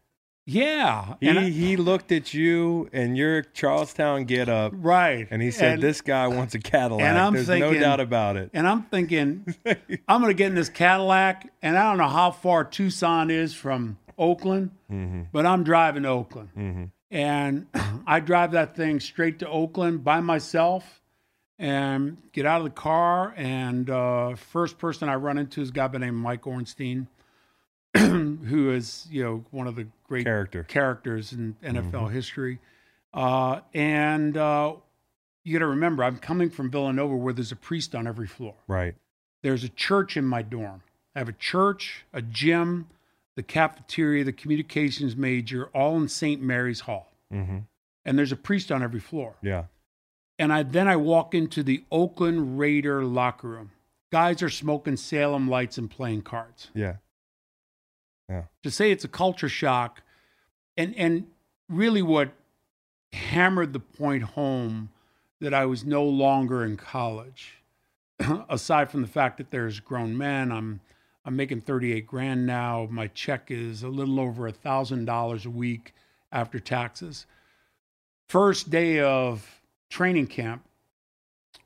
yeah, 0.45 1.15
He 1.19 1.27
and 1.27 1.39
I- 1.39 1.49
he 1.49 1.75
looked 1.77 2.11
at 2.11 2.33
you 2.33 2.89
and 2.93 3.17
your 3.17 3.41
Charlestown 3.43 4.25
get 4.25 4.47
up, 4.49 4.73
right, 4.75 5.27
and 5.29 5.41
he 5.41 5.51
said, 5.51 5.73
And- 5.75 5.83
"This 5.83 6.01
guy 6.01 6.27
wants 6.27 6.55
a 6.55 6.59
Cadillac." 6.59 7.03
and 7.03 7.17
I'm 7.17 7.33
There's 7.33 7.47
no 7.49 7.73
doubt 7.73 7.99
about 7.99 8.37
it. 8.37 8.49
And 8.53 8.67
I'm 8.67 8.83
thinking, 8.83 9.45
I'm 10.07 10.21
going 10.21 10.29
to 10.29 10.33
get 10.33 10.47
in 10.47 10.55
this 10.55 10.69
Cadillac, 10.69 11.51
and 11.61 11.77
I 11.77 11.83
don't 11.89 11.97
know 11.97 12.07
how 12.09 12.31
far 12.31 12.63
Tucson 12.63 13.29
is 13.29 13.53
from 13.53 13.97
Oakland, 14.17 14.71
Mm-hmm. 14.91 15.21
but 15.31 15.45
I'm 15.45 15.63
driving 15.63 16.03
to 16.03 16.09
Oakland. 16.09 16.91
And 17.11 17.67
I 18.07 18.19
drive 18.19 18.51
that 18.51 18.75
thing 18.75 18.99
straight 18.99 19.39
to 19.39 19.47
Oakland 19.49 20.03
by 20.03 20.19
myself 20.21 21.01
and 21.59 22.17
get 22.33 22.45
out 22.45 22.59
of 22.59 22.65
the 22.65 22.69
car. 22.71 23.33
And 23.37 23.89
uh, 23.89 24.35
first 24.35 24.77
person 24.77 25.09
I 25.09 25.15
run 25.15 25.37
into 25.37 25.61
is 25.61 25.69
a 25.69 25.71
guy 25.71 25.87
by 25.87 25.93
the 25.93 25.99
name 25.99 26.15
of 26.15 26.21
Mike 26.21 26.45
Ornstein, 26.45 27.07
who 27.97 28.71
is, 28.71 29.07
you 29.09 29.23
know, 29.23 29.43
one 29.51 29.67
of 29.67 29.75
the 29.75 29.87
great 30.07 30.25
Character. 30.25 30.63
characters 30.63 31.33
in 31.33 31.55
NFL 31.63 32.11
history. 32.11 32.59
Uh, 33.13 33.61
and 33.73 34.35
uh, 34.37 34.73
you 35.43 35.53
got 35.53 35.59
to 35.59 35.67
remember, 35.67 36.03
I'm 36.03 36.17
coming 36.17 36.49
from 36.49 36.69
Villanova 36.69 37.15
where 37.15 37.33
there's 37.33 37.51
a 37.51 37.55
priest 37.55 37.95
on 37.95 38.05
every 38.07 38.27
floor. 38.27 38.53
Right. 38.67 38.95
There's 39.43 39.63
a 39.63 39.69
church 39.69 40.17
in 40.17 40.25
my 40.25 40.41
dorm. 40.41 40.81
I 41.15 41.19
have 41.19 41.29
a 41.29 41.33
church, 41.33 42.05
a 42.13 42.21
gym, 42.21 42.87
the 43.37 43.43
cafeteria, 43.43 44.23
the 44.23 44.33
communications 44.33 45.15
major, 45.15 45.67
all 45.67 45.95
in 45.95 46.07
St. 46.07 46.41
Mary's 46.41 46.81
Hall. 46.81 47.11
Mm-hmm. 47.31 47.59
And 48.03 48.17
there's 48.17 48.31
a 48.31 48.35
priest 48.35 48.71
on 48.71 48.81
every 48.81 48.99
floor. 48.99 49.35
Yeah. 49.43 49.65
And 50.39 50.51
I 50.51 50.63
then 50.63 50.87
I 50.87 50.95
walk 50.95 51.35
into 51.35 51.61
the 51.61 51.83
Oakland 51.91 52.57
Raider 52.57 53.05
locker 53.05 53.47
room. 53.47 53.71
Guys 54.11 54.41
are 54.41 54.49
smoking 54.49 54.97
Salem 54.97 55.47
lights 55.47 55.77
and 55.77 55.87
playing 55.89 56.23
cards. 56.23 56.71
Yeah. 56.73 56.95
Yeah. 58.27 58.43
To 58.63 58.71
say 58.71 58.89
it's 58.89 59.03
a 59.03 59.09
culture 59.09 59.49
shock 59.49 60.01
and 60.75 60.95
and 60.97 61.27
really 61.69 62.01
what 62.01 62.31
hammered 63.13 63.71
the 63.71 63.79
point 63.79 64.23
home 64.23 64.89
that 65.41 65.53
I 65.53 65.67
was 65.67 65.85
no 65.85 66.03
longer 66.03 66.65
in 66.65 66.75
college 66.75 67.61
aside 68.49 68.89
from 68.89 69.03
the 69.03 69.07
fact 69.07 69.37
that 69.37 69.51
there's 69.51 69.79
grown 69.79 70.17
men 70.17 70.51
I'm 70.51 70.81
I'm 71.27 71.35
making 71.35 71.61
38 71.61 72.07
grand 72.07 72.47
now 72.47 72.87
my 72.89 73.07
check 73.07 73.51
is 73.51 73.83
a 73.83 73.89
little 73.89 74.19
over 74.19 74.47
a 74.47 74.51
thousand 74.51 75.05
dollars 75.05 75.45
a 75.45 75.49
week 75.49 75.93
after 76.31 76.57
taxes 76.59 77.25
first 78.29 78.69
day 78.69 78.99
of 79.01 79.61
training 79.89 80.27
camp 80.27 80.63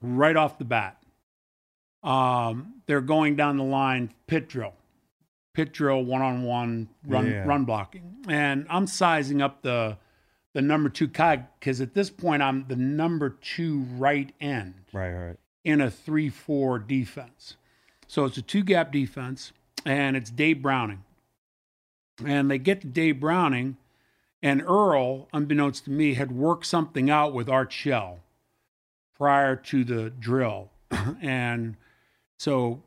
right 0.01 0.35
off 0.35 0.57
the 0.57 0.65
bat 0.65 0.97
um, 2.03 2.81
they're 2.87 3.01
going 3.01 3.35
down 3.35 3.57
the 3.57 3.63
line 3.63 4.11
pit 4.27 4.49
drill 4.49 4.73
pit 5.53 5.71
drill 5.73 6.03
one 6.03 6.21
on 6.21 6.43
one 6.43 6.89
run 7.05 7.27
Yeah. 7.29 7.45
run 7.45 7.63
blocking 7.65 8.15
and 8.27 8.65
i'm 8.69 8.87
sizing 8.87 9.41
up 9.41 9.61
the 9.61 9.97
the 10.53 10.61
number 10.61 10.89
two 10.89 11.07
guy 11.07 11.35
because 11.59 11.81
at 11.81 11.93
this 11.93 12.09
point 12.09 12.41
i'm 12.41 12.65
the 12.67 12.75
number 12.75 13.29
two 13.29 13.85
right 13.97 14.33
end 14.41 14.73
Right. 14.93 15.11
Right. 15.13 15.37
in 15.63 15.81
a 15.81 15.87
3-4 15.91 16.87
defense 16.87 17.57
so 18.11 18.25
it's 18.25 18.37
a 18.37 18.41
two 18.41 18.63
gap 18.63 18.91
defense 18.91 19.53
and 19.85 20.17
it's 20.17 20.29
dave 20.29 20.61
browning 20.61 21.03
and 22.25 22.51
they 22.51 22.57
get 22.57 22.81
to 22.81 22.87
dave 22.87 23.19
browning 23.19 23.77
and 24.43 24.61
earl 24.63 25.27
unbeknownst 25.33 25.85
to 25.85 25.91
me 25.91 26.15
had 26.15 26.31
worked 26.31 26.65
something 26.65 27.09
out 27.09 27.33
with 27.33 27.47
art 27.47 27.71
shell 27.71 28.19
prior 29.15 29.55
to 29.55 29.83
the 29.83 30.09
drill 30.09 30.69
and 31.21 31.75
so 32.37 32.81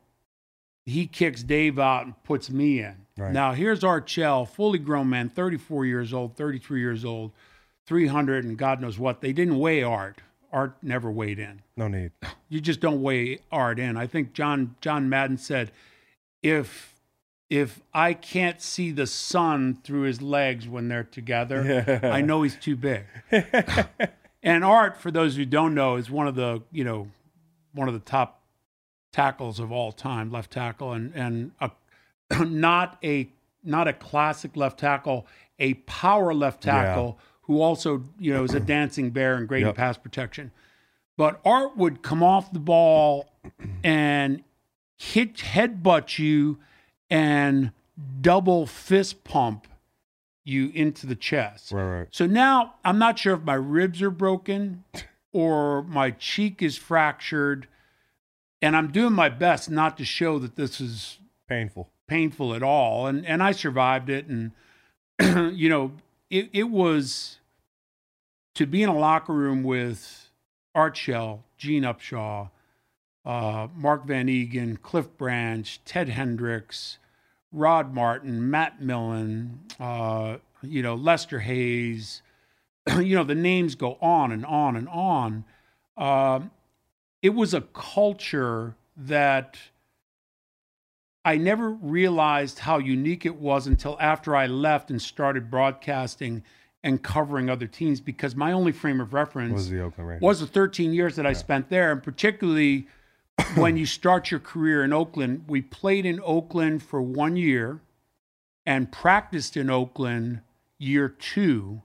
he 0.85 1.07
kicks 1.07 1.43
Dave 1.43 1.79
out 1.79 2.05
and 2.05 2.23
puts 2.23 2.49
me 2.49 2.79
in. 2.79 2.95
Right. 3.17 3.31
Now 3.31 3.53
here's 3.53 3.83
Art 3.83 4.07
Shell, 4.07 4.45
fully 4.45 4.79
grown 4.79 5.09
man, 5.09 5.29
34 5.29 5.85
years 5.85 6.13
old, 6.13 6.35
33 6.35 6.79
years 6.79 7.03
old, 7.03 7.31
300 7.87 8.45
and 8.45 8.57
God 8.57 8.81
knows 8.81 8.99
what. 8.99 9.21
They 9.21 9.33
didn't 9.33 9.57
weigh 9.57 9.81
Art. 9.81 10.21
Art 10.55 10.77
never 10.81 11.11
weighed 11.11 11.37
in. 11.37 11.61
No 11.75 11.89
need. 11.89 12.11
You 12.47 12.61
just 12.61 12.79
don't 12.79 13.01
weigh 13.01 13.39
Art 13.51 13.77
in. 13.77 13.97
I 13.97 14.07
think 14.07 14.31
John 14.31 14.75
John 14.79 15.09
Madden 15.09 15.37
said, 15.37 15.69
if 16.41 16.95
if 17.49 17.81
I 17.93 18.13
can't 18.13 18.61
see 18.61 18.91
the 18.91 19.05
sun 19.05 19.79
through 19.83 20.03
his 20.03 20.21
legs 20.21 20.67
when 20.67 20.87
they're 20.87 21.03
together, 21.03 21.85
Yeah. 22.03 22.09
I 22.09 22.21
know 22.21 22.41
he's 22.43 22.55
too 22.55 22.77
big. 22.77 23.03
and 24.41 24.63
Art, 24.63 24.97
for 24.97 25.11
those 25.11 25.35
who 25.35 25.45
don't 25.45 25.75
know, 25.75 25.97
is 25.97 26.09
one 26.09 26.25
of 26.25 26.35
the 26.35 26.63
you 26.71 26.85
know 26.85 27.09
one 27.73 27.89
of 27.89 27.93
the 27.93 27.99
top 27.99 28.41
tackles 29.11 29.59
of 29.59 29.73
all 29.73 29.91
time, 29.91 30.31
left 30.31 30.51
tackle, 30.51 30.93
and 30.93 31.11
and 31.13 31.51
a, 31.59 31.69
not 32.45 32.97
a 33.03 33.27
not 33.61 33.89
a 33.89 33.93
classic 33.93 34.55
left 34.55 34.79
tackle, 34.79 35.27
a 35.59 35.73
power 35.73 36.33
left 36.33 36.65
Yeah. 36.65 36.93
Who 37.47 37.61
also 37.61 38.03
you 38.19 38.33
know 38.33 38.43
is 38.43 38.53
a 38.53 38.59
dancing 38.59 39.09
bear 39.11 39.35
and 39.35 39.47
great 39.47 39.61
in 39.61 39.67
Yep. 39.67 39.75
pass 39.75 39.97
protection. 39.97 40.51
But 41.17 41.39
Art 41.45 41.77
would 41.77 42.01
come 42.01 42.21
off 42.21 42.51
the 42.51 42.59
ball 42.59 43.29
and 43.83 44.43
hit 44.97 45.35
headbutt 45.37 46.19
you 46.19 46.57
and 47.09 47.71
double 48.21 48.65
fist 48.65 49.23
pump 49.23 49.67
you 50.43 50.71
into 50.73 51.07
the 51.07 51.15
chest. 51.15 51.71
Right. 51.71 51.99
Right. 51.99 52.07
So 52.11 52.25
now 52.27 52.75
I'm 52.83 52.99
not 52.99 53.17
sure 53.17 53.33
if 53.33 53.41
my 53.43 53.53
ribs 53.53 54.01
are 54.01 54.11
broken 54.11 54.83
or 55.31 55.83
my 55.83 56.11
cheek 56.11 56.61
is 56.61 56.77
fractured. 56.77 57.67
And 58.61 58.75
I'm 58.75 58.91
doing 58.91 59.13
my 59.13 59.29
best 59.29 59.69
not 59.69 59.97
to 59.97 60.05
show 60.05 60.39
that 60.39 60.55
this 60.55 60.81
is 60.81 61.19
Painful. 61.47 61.89
painful 62.07 62.53
at 62.55 62.63
all. 62.63 63.05
And 63.07 63.25
and 63.25 63.41
I 63.43 63.51
survived 63.53 64.09
it. 64.09 64.25
And 64.27 64.51
you 65.57 65.69
know, 65.69 65.91
it, 66.29 66.49
it 66.53 66.69
was 66.69 67.39
to 68.55 68.65
be 68.65 68.83
in 68.83 68.89
a 68.89 68.97
locker 68.97 69.33
room 69.33 69.63
with 69.63 70.29
Art 70.73 70.97
Shell, 70.97 71.43
Gene 71.57 71.83
Upshaw, 71.83 72.49
uh, 73.25 73.67
Mark 73.75 74.05
van 74.05 74.27
Eeghen, 74.27 74.81
Cliff 74.81 75.15
Branch, 75.17 75.79
Ted 75.85 76.09
Hendricks, 76.09 76.97
Rod 77.51 77.93
Martin, 77.93 78.49
Matt 78.49 78.81
Millen, 78.81 79.61
uh, 79.79 80.37
you 80.61 80.81
know, 80.81 80.95
Lester 80.95 81.39
Hayes. 81.39 82.21
you 82.99 83.15
know, 83.15 83.23
the 83.23 83.35
names 83.35 83.75
go 83.75 83.97
on 84.01 84.31
and 84.31 84.45
on 84.45 84.75
and 84.75 84.87
on. 84.89 85.45
Um, 85.97 86.51
it 87.21 87.29
was 87.29 87.53
a 87.53 87.61
culture 87.61 88.75
that 88.95 89.57
I 91.25 91.37
never 91.37 91.71
realized 91.71 92.59
how 92.59 92.77
unique 92.77 93.25
it 93.25 93.35
was 93.35 93.65
until 93.67 93.97
after 93.99 94.35
I 94.35 94.45
left 94.45 94.91
and 94.91 95.01
started 95.01 95.49
broadcasting 95.49 96.43
and 96.83 97.01
covering 97.01 97.49
other 97.49 97.65
teams 97.65 97.99
because 97.99 98.35
my 98.35 98.51
only 98.51 98.71
frame 98.71 99.01
of 99.01 99.13
reference 99.13 99.53
Was 99.53 99.69
the 99.71 99.81
Oakland 99.81 100.07
Raiders? 100.07 100.21
was 100.21 100.39
the 100.39 100.45
13 100.47 100.93
years 100.93 101.15
that 101.15 101.25
I 101.25 101.33
spent 101.33 101.69
there, 101.69 101.91
and 101.91 102.01
particularly 102.03 102.87
when 103.55 103.75
you 103.75 103.87
start 103.87 104.29
your 104.29 104.39
career 104.39 104.83
in 104.83 104.93
Oakland. 104.93 105.45
We 105.47 105.61
played 105.61 106.05
in 106.05 106.21
Oakland 106.23 106.83
for 106.83 107.01
one 107.01 107.35
year 107.35 107.81
and 108.67 108.91
practiced 108.91 109.57
in 109.57 109.69
Oakland 109.71 110.41
year 110.77 111.09
two 111.09 111.81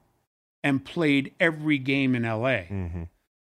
and 0.62 0.84
played 0.84 1.32
every 1.40 1.78
game 1.78 2.14
in 2.14 2.24
LA. 2.24 2.66
Mm-hmm. 2.68 3.02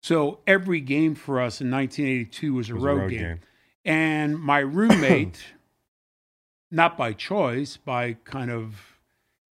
So 0.03 0.40
every 0.46 0.81
game 0.81 1.14
for 1.14 1.40
us 1.40 1.61
in 1.61 1.70
1982 1.70 2.53
was 2.55 2.68
a, 2.70 2.74
Was 2.74 2.83
a 2.83 2.87
road, 2.87 2.98
road 2.98 3.11
game. 3.11 3.20
game. 3.20 3.40
And 3.85 4.38
my 4.38 4.59
roommate, 4.59 5.42
not 6.70 6.96
by 6.96 7.12
choice, 7.12 7.76
by 7.76 8.14
kind 8.24 8.50
of 8.50 8.98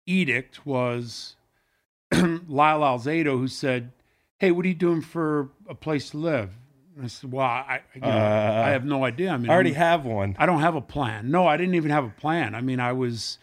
edict, 0.05 0.65
was 0.65 1.35
Lyle 2.13 2.81
Alzado, 2.81 3.37
who 3.37 3.47
said, 3.47 3.91
"Hey, 4.39 4.51
what 4.51 4.65
are 4.65 4.69
you 4.69 4.73
doing 4.75 5.01
for 5.01 5.49
a 5.67 5.75
place 5.75 6.09
to 6.11 6.17
live?" 6.17 6.51
And 6.95 7.03
I 7.05 7.07
said, 7.07 7.31
"Well, 7.31 7.45
I, 7.45 7.81
you 7.93 8.01
know, 8.01 8.07
Uh, 8.07 8.63
I 8.65 8.69
have 8.69 8.85
no 8.85 9.03
idea. 9.03 9.31
I 9.31 9.37
mean, 9.37 9.49
I 9.49 9.53
already 9.53 9.71
I'm- 9.71 9.79
have 9.79 10.05
one. 10.05 10.35
I 10.39 10.45
don't 10.45 10.61
have 10.61 10.75
a 10.75 10.81
plan. 10.81 11.29
No, 11.31 11.47
I 11.47 11.57
didn't 11.57 11.75
even 11.75 11.91
have 11.91 12.05
a 12.05 12.09
plan. 12.09 12.55
I 12.55 12.61
mean, 12.61 12.79
I 12.79 12.93
was, 12.93 13.37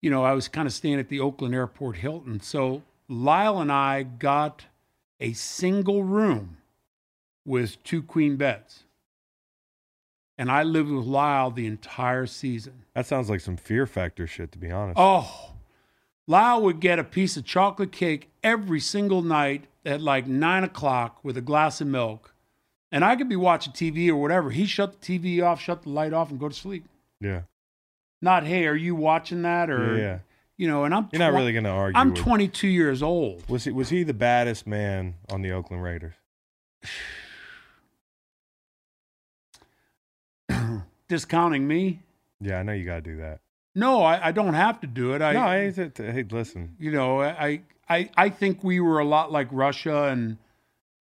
you 0.00 0.10
know, 0.10 0.24
I 0.24 0.32
was 0.32 0.48
kind 0.48 0.66
of 0.66 0.72
staying 0.72 0.98
at 1.00 1.08
the 1.08 1.20
Oakland 1.20 1.54
Airport 1.54 1.96
Hilton. 1.96 2.40
So 2.40 2.82
Lyle 3.08 3.60
and 3.60 3.72
I 3.72 4.02
got 4.04 4.66
a 5.20 5.32
single 5.32 6.04
room 6.04 6.58
with 7.44 7.82
two 7.82 8.02
queen 8.02 8.36
beds. 8.36 8.84
And 10.42 10.50
I 10.50 10.64
lived 10.64 10.90
with 10.90 11.04
Lyle 11.04 11.52
the 11.52 11.68
entire 11.68 12.26
season. 12.26 12.82
That 12.96 13.06
sounds 13.06 13.30
like 13.30 13.38
some 13.38 13.56
fear 13.56 13.86
factor 13.86 14.26
shit, 14.26 14.50
to 14.50 14.58
be 14.58 14.72
honest. 14.72 14.98
Oh, 14.98 15.52
Lyle 16.26 16.60
would 16.62 16.80
get 16.80 16.98
a 16.98 17.04
piece 17.04 17.36
of 17.36 17.44
chocolate 17.44 17.92
cake 17.92 18.28
every 18.42 18.80
single 18.80 19.22
night 19.22 19.66
at 19.86 20.00
like 20.00 20.26
nine 20.26 20.64
o'clock 20.64 21.20
with 21.22 21.36
a 21.36 21.40
glass 21.40 21.80
of 21.80 21.86
milk. 21.86 22.34
And 22.90 23.04
I 23.04 23.14
could 23.14 23.28
be 23.28 23.36
watching 23.36 23.72
TV 23.72 24.08
or 24.08 24.16
whatever. 24.16 24.50
He 24.50 24.66
shut 24.66 25.00
the 25.00 25.18
TV 25.20 25.40
off, 25.44 25.60
shut 25.60 25.82
the 25.84 25.90
light 25.90 26.12
off, 26.12 26.32
and 26.32 26.40
go 26.40 26.48
to 26.48 26.54
sleep. 26.56 26.88
Yeah. 27.20 27.42
Not, 28.20 28.44
hey, 28.44 28.66
are 28.66 28.74
you 28.74 28.96
watching 28.96 29.42
that? 29.42 29.70
Or, 29.70 29.96
Yeah, 29.96 30.18
you 30.56 30.66
know, 30.66 30.82
and 30.82 30.92
I'm, 30.92 31.08
You're 31.12 31.20
not 31.20 31.34
really 31.34 31.52
going 31.52 31.62
to 31.62 31.70
argue. 31.70 32.00
I'm 32.00 32.10
with- 32.14 32.18
22 32.18 32.66
years 32.66 33.00
old. 33.00 33.48
Was 33.48 33.62
he 33.62 33.70
was 33.70 33.90
he 33.90 34.02
the 34.02 34.12
baddest 34.12 34.66
man 34.66 35.14
on 35.30 35.42
the 35.42 35.52
Oakland 35.52 35.84
Raiders? 35.84 36.14
Discounting 41.16 41.68
me? 41.68 42.00
Yeah, 42.40 42.60
I 42.60 42.62
know 42.62 42.72
you 42.72 42.86
got 42.86 42.94
to 42.94 43.00
do 43.02 43.18
that. 43.18 43.40
No, 43.74 44.00
I, 44.02 44.28
I 44.28 44.32
don't 44.32 44.54
have 44.54 44.80
to 44.80 44.86
do 44.86 45.12
it. 45.12 45.20
I, 45.20 45.34
no, 45.34 45.40
I, 45.40 45.70
hey, 45.70 46.24
listen. 46.30 46.74
you 46.78 46.90
know, 46.90 47.20
I, 47.20 47.60
I, 47.86 48.08
I 48.16 48.30
think 48.30 48.64
we 48.64 48.80
were 48.80 48.98
a 48.98 49.04
lot 49.04 49.30
like 49.30 49.46
Russia 49.50 50.04
and 50.04 50.38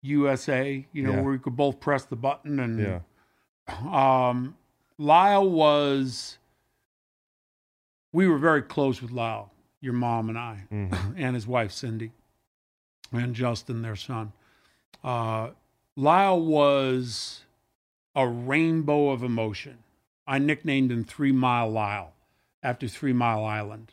USA, 0.00 0.86
you 0.94 1.02
know, 1.02 1.10
Yeah. 1.12 1.20
where 1.20 1.32
we 1.32 1.38
could 1.38 1.54
both 1.54 1.80
press 1.80 2.06
the 2.06 2.16
button 2.16 2.60
and, 2.60 2.80
Yeah, 2.80 3.00
um, 3.92 4.56
Lyle 4.96 5.50
was, 5.50 6.38
we 8.14 8.26
were 8.26 8.38
very 8.38 8.62
close 8.62 9.02
with 9.02 9.10
Lyle, 9.10 9.52
your 9.82 9.92
mom 9.92 10.30
and 10.30 10.38
I, 10.38 10.64
Mhm. 10.72 11.14
and 11.18 11.34
his 11.34 11.46
wife, 11.46 11.72
Cindy, 11.72 12.12
and 13.12 13.34
Justin, 13.34 13.82
their 13.82 13.96
son. 13.96 14.32
Uh, 15.04 15.50
Lyle 15.94 16.40
was 16.40 17.44
a 18.16 18.26
rainbow 18.26 19.10
of 19.10 19.22
emotion. 19.22 19.78
I 20.30 20.38
nicknamed 20.38 20.90
him 20.92 21.04
Three 21.04 21.32
Mile 21.32 21.68
Lyle 21.70 22.12
after 22.62 22.86
Three 22.88 23.12
Mile 23.12 23.44
Island 23.44 23.92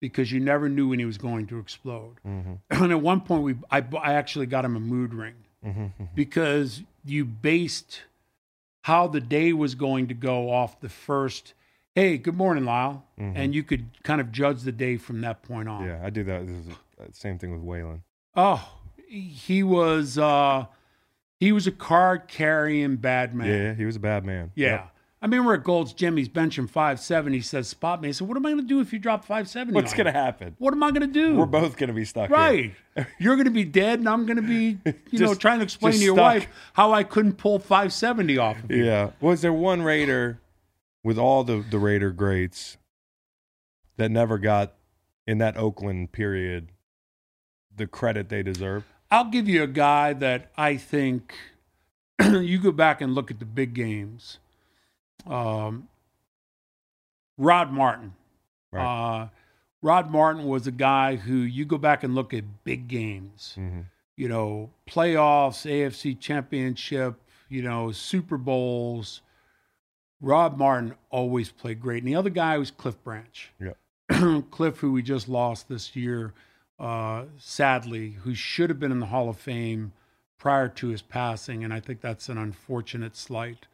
because 0.00 0.32
you 0.32 0.40
never 0.40 0.68
knew 0.68 0.88
when 0.88 0.98
he 0.98 1.04
was 1.04 1.18
going 1.18 1.46
to 1.48 1.58
explode. 1.58 2.16
Mhm. 2.26 2.58
And 2.70 2.90
at 2.92 3.00
one 3.00 3.20
point, 3.20 3.42
we 3.42 3.54
I, 3.70 3.84
I 4.02 4.14
actually 4.14 4.46
got 4.46 4.64
him 4.64 4.76
a 4.76 4.80
mood 4.80 5.12
ring 5.14 5.34
Mhm. 5.64 5.92
because 6.14 6.82
you 7.04 7.24
based 7.24 8.02
how 8.82 9.06
the 9.08 9.20
day 9.20 9.52
was 9.52 9.74
going 9.74 10.08
to 10.08 10.14
go 10.14 10.50
off 10.50 10.80
the 10.80 10.88
first, 10.90 11.54
hey, 11.94 12.18
good 12.18 12.34
morning, 12.36 12.64
Lyle. 12.64 13.04
Mhm. 13.18 13.32
And 13.36 13.54
you 13.54 13.62
could 13.62 14.02
kind 14.02 14.20
of 14.20 14.30
judge 14.32 14.62
the 14.62 14.72
day 14.72 14.96
from 14.96 15.20
that 15.22 15.42
point 15.42 15.68
on. 15.68 15.84
yeah, 15.86 16.00
I 16.02 16.10
do 16.10 16.24
that. 16.24 16.46
This 16.46 16.66
is 16.66 16.74
same 17.12 17.38
thing 17.38 17.50
with 17.52 17.62
Waylon. 17.62 18.00
Oh, 18.34 18.78
he 19.06 19.62
was 19.62 20.16
uh 20.18 20.66
he 21.40 21.52
was 21.52 21.66
a 21.66 21.72
card 21.72 22.28
carrying 22.28 22.96
bad 22.96 23.34
man. 23.34 23.48
Yeah, 23.48 23.74
he 23.74 23.84
was 23.84 23.96
a 23.96 24.00
bad 24.00 24.24
man. 24.24 24.50
Yeah. 24.54 24.70
Yep. 24.70 24.90
I 25.24 25.26
mean, 25.26 25.46
we're 25.46 25.54
at 25.54 25.64
Gold's 25.64 25.94
Gym. 25.94 26.18
He's 26.18 26.28
benching 26.28 26.68
five 26.68 27.00
seven. 27.00 27.32
He 27.32 27.40
says, 27.40 27.66
"Spot 27.66 28.02
me." 28.02 28.08
I 28.08 28.12
said, 28.12 28.28
"What 28.28 28.36
am 28.36 28.44
I 28.44 28.50
going 28.50 28.60
to 28.60 28.68
do 28.68 28.80
if 28.80 28.92
you 28.92 28.98
drop 28.98 29.24
five 29.24 29.48
seventy? 29.48 29.74
What's 29.74 29.94
gonna 29.94 30.12
happen? 30.12 30.54
What 30.58 30.74
am 30.74 30.82
I 30.82 30.90
going 30.90 31.00
to 31.00 31.06
do? 31.06 31.36
We're 31.36 31.46
both 31.46 31.78
gonna 31.78 31.94
be 31.94 32.04
stuck. 32.04 32.28
here. 32.28 32.36
right. 32.36 32.74
You're 33.18 33.36
going 33.36 33.46
to 33.46 33.50
be 33.50 33.64
dead, 33.64 34.00
and 34.00 34.08
I'm 34.08 34.26
going 34.26 34.36
to 34.36 34.42
be, 34.42 34.78
you 35.10 35.18
know, 35.24 35.34
trying 35.34 35.60
to 35.60 35.64
explain 35.64 35.94
to 35.94 35.98
your 35.98 36.14
stuck. 36.14 36.22
wife 36.22 36.46
how 36.74 36.92
I 36.92 37.04
couldn't 37.04 37.38
pull 37.38 37.58
five 37.58 37.90
seventy 37.94 38.36
off 38.36 38.62
of 38.62 38.70
you. 38.70 38.84
Yeah. 38.84 39.12
Was 39.22 39.40
there 39.40 39.52
one 39.52 39.80
Raider 39.80 40.40
with 41.02 41.16
all 41.16 41.42
the 41.42 41.64
the 41.70 41.78
Raider 41.78 42.10
greats 42.10 42.76
that 43.96 44.10
never 44.10 44.36
got 44.36 44.74
in 45.26 45.38
that 45.38 45.56
Oakland 45.56 46.12
period 46.12 46.68
the 47.74 47.86
credit 47.86 48.28
they 48.28 48.42
deserve? 48.42 48.84
I'll 49.10 49.30
give 49.30 49.48
you 49.48 49.62
a 49.62 49.68
guy 49.68 50.12
that 50.12 50.50
I 50.58 50.76
think 50.76 51.34
you 52.22 52.58
go 52.58 52.72
back 52.72 53.00
and 53.00 53.14
look 53.14 53.30
at 53.30 53.38
the 53.38 53.46
big 53.46 53.72
games. 53.72 54.38
Um, 55.26 55.88
Rod 57.38 57.72
Martin. 57.72 58.14
Right. 58.72 58.84
Uh, 59.22 59.28
Rod 59.82 60.10
Martin 60.10 60.44
was 60.44 60.66
a 60.66 60.72
guy 60.72 61.16
who 61.16 61.36
you 61.36 61.64
go 61.64 61.78
back 61.78 62.02
and 62.04 62.14
look 62.14 62.32
at 62.32 62.64
big 62.64 62.88
games, 62.88 63.52
hmm 63.54 63.80
you 64.16 64.28
know, 64.28 64.70
playoffs, 64.88 65.68
AFC 65.68 66.18
championship, 66.18 67.20
you 67.48 67.62
know, 67.62 67.90
Super 67.92 68.38
Bowls. 68.38 69.22
Rod 70.20 70.56
Martin 70.56 70.94
always 71.10 71.50
played 71.50 71.80
great. 71.80 72.02
And 72.02 72.12
the 72.12 72.16
other 72.16 72.30
guy 72.30 72.56
was 72.58 72.70
Cliff 72.70 73.02
Branch. 73.02 73.50
Yep. 73.60 74.50
Cliff, 74.50 74.78
who 74.78 74.92
we 74.92 75.02
just 75.02 75.28
lost 75.28 75.68
this 75.68 75.96
year, 75.96 76.32
uh, 76.78 77.24
sadly, 77.38 78.10
who 78.22 78.34
should 78.34 78.70
have 78.70 78.80
been 78.80 78.92
in 78.92 79.00
the 79.00 79.06
Hall 79.06 79.28
of 79.28 79.36
Fame 79.36 79.92
prior 80.38 80.68
to 80.68 80.88
his 80.88 81.02
passing. 81.02 81.64
And 81.64 81.72
I 81.72 81.80
think 81.80 82.00
that's 82.00 82.28
an 82.28 82.38
unfortunate 82.38 83.16
slight. 83.16 83.66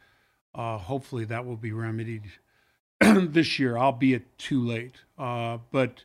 Uh, 0.53 0.77
hopefully, 0.77 1.25
that 1.25 1.45
will 1.45 1.55
be 1.57 1.71
remedied 1.71 2.23
this 2.99 3.57
year, 3.59 3.77
albeit 3.77 4.37
too 4.37 4.65
late. 4.65 4.95
Uh, 5.17 5.57
but 5.71 6.03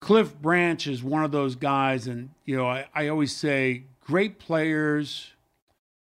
Cliff 0.00 0.40
Branch 0.40 0.86
is 0.86 1.02
one 1.02 1.24
of 1.24 1.32
those 1.32 1.56
guys, 1.56 2.06
and 2.06 2.30
you 2.44 2.56
know, 2.56 2.66
I, 2.66 2.86
I 2.94 3.08
always 3.08 3.34
say 3.34 3.84
great 4.00 4.38
players 4.38 5.32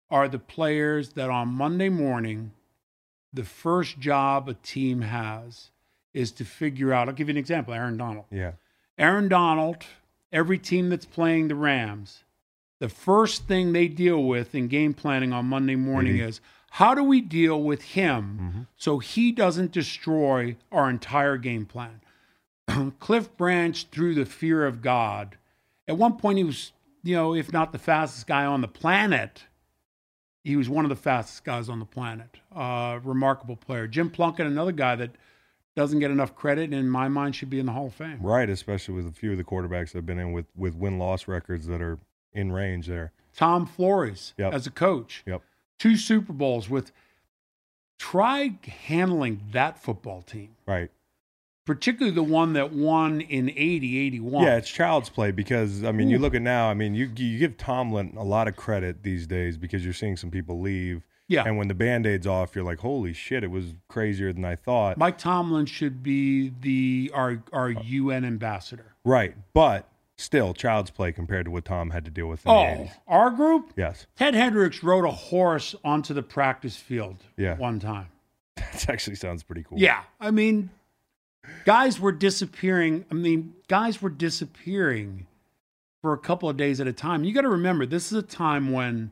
are 0.09 0.27
the 0.27 0.39
players 0.39 1.09
that 1.13 1.29
on 1.29 1.49
Monday 1.49 1.89
morning, 1.89 2.51
the 3.31 3.43
first 3.43 3.99
job 3.99 4.47
a 4.47 4.53
team 4.55 5.01
has 5.01 5.69
is 6.13 6.31
to 6.33 6.45
figure 6.45 6.93
out. 6.93 7.07
I'll 7.07 7.15
give 7.15 7.27
you 7.27 7.33
an 7.33 7.37
example 7.37 7.73
Aaron 7.73 7.97
Donald. 7.97 8.25
Yeah. 8.31 8.51
Aaron 8.97 9.27
Donald, 9.27 9.77
every 10.31 10.59
team 10.59 10.89
that's 10.89 11.05
playing 11.05 11.47
the 11.47 11.55
Rams, 11.55 12.23
the 12.79 12.89
first 12.89 13.47
thing 13.47 13.73
they 13.73 13.87
deal 13.87 14.23
with 14.23 14.53
in 14.53 14.67
game 14.67 14.93
planning 14.93 15.33
on 15.33 15.45
Monday 15.45 15.75
morning 15.75 16.17
Mhm. 16.17 16.27
is 16.27 16.41
how 16.77 16.95
do 16.95 17.03
we 17.03 17.21
deal 17.21 17.61
with 17.61 17.81
him 17.83 18.39
Mhm. 18.41 18.67
so 18.75 18.99
he 18.99 19.31
doesn't 19.31 19.71
destroy 19.71 20.55
our 20.71 20.89
entire 20.89 21.37
game 21.37 21.65
plan? 21.65 22.01
Cliff 22.99 23.35
Branch, 23.37 23.85
through 23.91 24.15
the 24.15 24.25
fear 24.25 24.65
of 24.65 24.81
God, 24.81 25.37
at 25.87 25.97
one 25.97 26.17
point 26.17 26.37
he 26.37 26.43
was, 26.43 26.71
you 27.03 27.15
know, 27.15 27.35
if 27.35 27.51
not 27.53 27.71
the 27.73 27.77
fastest 27.79 28.25
guy 28.27 28.45
on 28.45 28.61
the 28.61 28.67
planet, 28.67 29.45
he 30.43 30.55
was 30.55 30.67
one 30.69 30.83
of 30.85 30.89
the 30.89 30.95
fastest 30.95 31.43
guys 31.43 31.69
on 31.69 31.79
the 31.79 31.85
planet. 31.85 32.39
Uh, 32.53 32.99
remarkable 33.03 33.55
player. 33.55 33.87
Jim 33.87 34.09
Plunkett, 34.09 34.47
another 34.47 34.71
guy 34.71 34.95
that 34.95 35.11
doesn't 35.75 35.99
get 35.99 36.11
enough 36.11 36.35
credit, 36.35 36.65
and 36.65 36.73
in 36.75 36.89
my 36.89 37.07
mind, 37.07 37.35
should 37.35 37.49
be 37.49 37.59
in 37.59 37.65
the 37.65 37.71
Hall 37.71 37.87
of 37.87 37.93
Fame. 37.93 38.19
Right, 38.21 38.49
especially 38.49 38.93
with 38.95 39.07
a 39.07 39.11
few 39.11 39.31
of 39.31 39.37
the 39.37 39.43
quarterbacks 39.43 39.91
that 39.91 39.99
have 39.99 40.05
been 40.05 40.19
in 40.19 40.31
with 40.31 40.45
with 40.55 40.75
win 40.75 40.97
loss 40.99 41.27
records 41.27 41.65
that 41.67 41.81
are 41.81 41.99
in 42.33 42.51
range 42.51 42.87
there. 42.87 43.11
Tom 43.35 43.65
Flores 43.65 44.33
Yep. 44.37 44.53
as 44.53 44.67
a 44.67 44.71
coach. 44.71 45.23
Yep. 45.25 45.41
Two 45.79 45.97
Super 45.97 46.33
Bowls 46.33 46.69
with. 46.69 46.91
Try 47.99 48.55
handling 48.87 49.41
that 49.53 49.81
football 49.81 50.23
team, 50.23 50.55
Right. 50.65 50.91
particularly 51.65 52.13
the 52.13 52.23
one 52.23 52.51
that 52.53 52.73
won 52.73 53.21
in 53.21 53.49
80, 53.49 53.97
81. 53.97 54.43
Yeah, 54.43 54.57
it's 54.57 54.69
child's 54.69 55.07
play 55.09 55.31
because 55.31 55.83
I 55.85 55.93
mean, 55.93 56.09
you 56.09 56.19
look 56.19 56.35
at 56.35 56.41
now. 56.41 56.69
I 56.69 56.73
mean, 56.73 56.95
you 56.95 57.09
you 57.15 57.39
give 57.39 57.55
Tomlin 57.55 58.15
a 58.17 58.23
lot 58.23 58.49
of 58.49 58.57
credit 58.57 59.03
these 59.03 59.25
days 59.25 59.57
because 59.57 59.85
you're 59.85 59.93
seeing 59.93 60.17
some 60.17 60.31
people 60.31 60.59
leave, 60.59 61.03
yeah. 61.29 61.43
and 61.45 61.57
when 61.57 61.69
the 61.69 61.73
band 61.73 62.05
aid's 62.05 62.27
off, 62.27 62.55
you're 62.55 62.65
like, 62.65 62.79
holy 62.79 63.13
shit, 63.13 63.41
it 63.41 63.51
was 63.51 63.73
crazier 63.87 64.33
than 64.33 64.43
I 64.43 64.57
thought. 64.57 64.97
Mike 64.97 65.17
Tomlin 65.17 65.65
should 65.65 66.03
be 66.03 66.51
the 66.59 67.09
our 67.13 67.41
our 67.53 67.69
uh, 67.69 67.81
UN 67.83 68.25
ambassador. 68.25 68.95
right, 69.05 69.33
but 69.53 69.87
still, 70.23 70.53
child's 70.53 70.89
play 70.91 71.11
compared 71.11 71.45
to 71.45 71.51
what 71.51 71.65
Tom 71.65 71.89
had 71.91 72.05
to 72.05 72.11
deal 72.11 72.27
with 72.27 72.45
in 72.45 72.49
the 72.51 72.55
Oh, 72.57 72.63
80s. 72.63 72.91
our 73.07 73.29
group. 73.29 73.73
Yes, 73.75 74.07
Ted 74.15 74.33
Hendricks 74.35 74.81
rode 74.83 75.05
a 75.05 75.11
horse 75.11 75.75
onto 75.83 76.13
the 76.13 76.23
practice 76.23 76.77
field 76.77 77.17
Yeah. 77.37 77.57
one 77.57 77.79
time. 77.79 78.07
that 78.55 78.89
actually 78.89 79.15
sounds 79.15 79.43
pretty 79.43 79.63
cool. 79.63 79.79
Yeah, 79.79 80.01
I 80.19 80.31
mean, 80.31 80.69
guys 81.65 81.99
were 81.99 82.11
disappearing. 82.11 83.05
I 83.11 83.13
mean, 83.15 83.53
guys 83.67 84.01
were 84.01 84.09
disappearing 84.09 85.27
for 86.01 86.13
a 86.13 86.17
couple 86.17 86.49
of 86.49 86.57
days 86.57 86.79
at 86.81 86.87
a 86.87 86.93
time. 86.93 87.23
You 87.23 87.33
got 87.33 87.41
to 87.41 87.49
remember, 87.49 87.85
this 87.85 88.11
is 88.11 88.17
a 88.17 88.21
time 88.21 88.71
when 88.71 89.11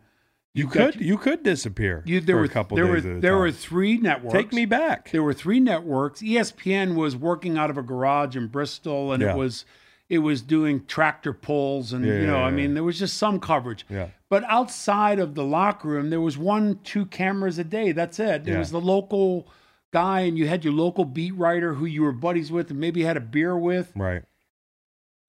you 0.54 0.66
got- 0.68 0.94
could 0.94 1.02
you 1.02 1.18
could 1.18 1.44
disappear 1.44 2.04
you 2.06 2.20
there 2.20 2.36
for 2.36 2.40
were 2.40 2.46
a 2.46 2.50
couple 2.50 2.76
there 2.76 2.86
days 2.96 3.04
were 3.06 3.20
there 3.20 3.32
time. 3.32 3.40
were 3.40 3.52
three 3.52 3.98
networks. 3.98 4.34
Take 4.34 4.52
me 4.54 4.66
back. 4.66 5.10
There 5.12 5.24
were 5.24 5.34
three 5.34 5.60
networks. 5.62 6.22
ESPN 6.22 6.96
was 6.96 7.16
working 7.16 7.58
out 7.58 7.70
of 7.70 7.78
a 7.78 7.82
garage 7.82 8.36
in 8.36 8.48
Bristol, 8.48 9.14
and 9.14 9.24
Yeah. 9.24 9.32
it 9.34 9.38
was 9.38 9.64
it 10.12 10.18
was 10.20 10.42
doing 10.42 10.86
tractor 10.88 11.32
pulls, 11.32 11.94
and 11.94 12.06
Yeah, 12.06 12.20
you 12.20 12.28
know, 12.28 12.40
yeah, 12.40 12.44
I 12.46 12.52
mean, 12.52 12.74
there 12.74 12.84
was 12.84 13.00
just 13.00 13.16
some 13.18 13.40
coverage. 13.40 13.86
Yeah, 13.90 14.10
But 14.30 14.44
outside 14.44 15.20
of 15.20 15.36
the 15.36 15.44
locker 15.46 15.88
room, 15.88 16.10
there 16.10 16.20
was 16.20 16.38
one, 16.38 16.80
two 16.84 17.06
cameras 17.06 17.58
a 17.58 17.64
day. 17.64 17.94
That's 17.94 18.20
it. 18.20 18.44
There 18.44 18.60
was 18.60 18.72
the 18.72 18.82
local 18.82 19.48
guy, 19.94 20.20
and 20.22 20.38
you 20.38 20.48
had 20.48 20.66
your 20.66 20.74
local 20.74 21.06
beat 21.06 21.34
writer 21.36 21.76
who 21.76 21.86
you 21.86 22.02
were 22.04 22.12
buddies 22.12 22.52
with, 22.52 22.70
and 22.72 22.80
maybe 22.80 23.04
had 23.04 23.16
a 23.16 23.22
beer 23.22 23.58
with. 23.58 23.94
right. 23.96 24.24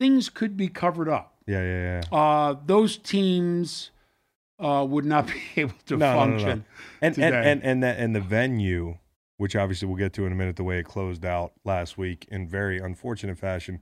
Things 0.00 0.28
could 0.28 0.56
be 0.56 0.66
covered 0.66 1.08
up. 1.08 1.36
Yeah, 1.46 1.62
yeah, 1.62 2.00
yeah. 2.10 2.18
Uh, 2.18 2.56
those 2.66 2.96
teams 2.96 3.92
uh, 4.58 4.84
would 4.88 5.04
not 5.04 5.26
be 5.54 5.60
able 5.62 5.74
to 5.86 5.96
No, 5.96 6.06
no, 6.12 6.14
no, 6.14 6.26
no. 6.26 6.38
function. 6.38 6.64
And 7.00 7.18
and 7.18 7.34
and 7.34 7.62
and 7.62 7.82
the, 7.84 7.86
and 7.86 8.16
the 8.16 8.20
venue, 8.20 8.98
which 9.36 9.54
obviously 9.54 9.86
we'll 9.86 9.96
get 9.98 10.12
to 10.14 10.26
in 10.26 10.32
a 10.32 10.34
minute, 10.34 10.56
the 10.56 10.64
way 10.64 10.78
it 10.80 10.84
closed 10.86 11.24
out 11.24 11.52
last 11.64 11.96
week 11.96 12.26
in 12.32 12.48
very 12.48 12.78
unfortunate 12.78 13.38
fashion, 13.38 13.80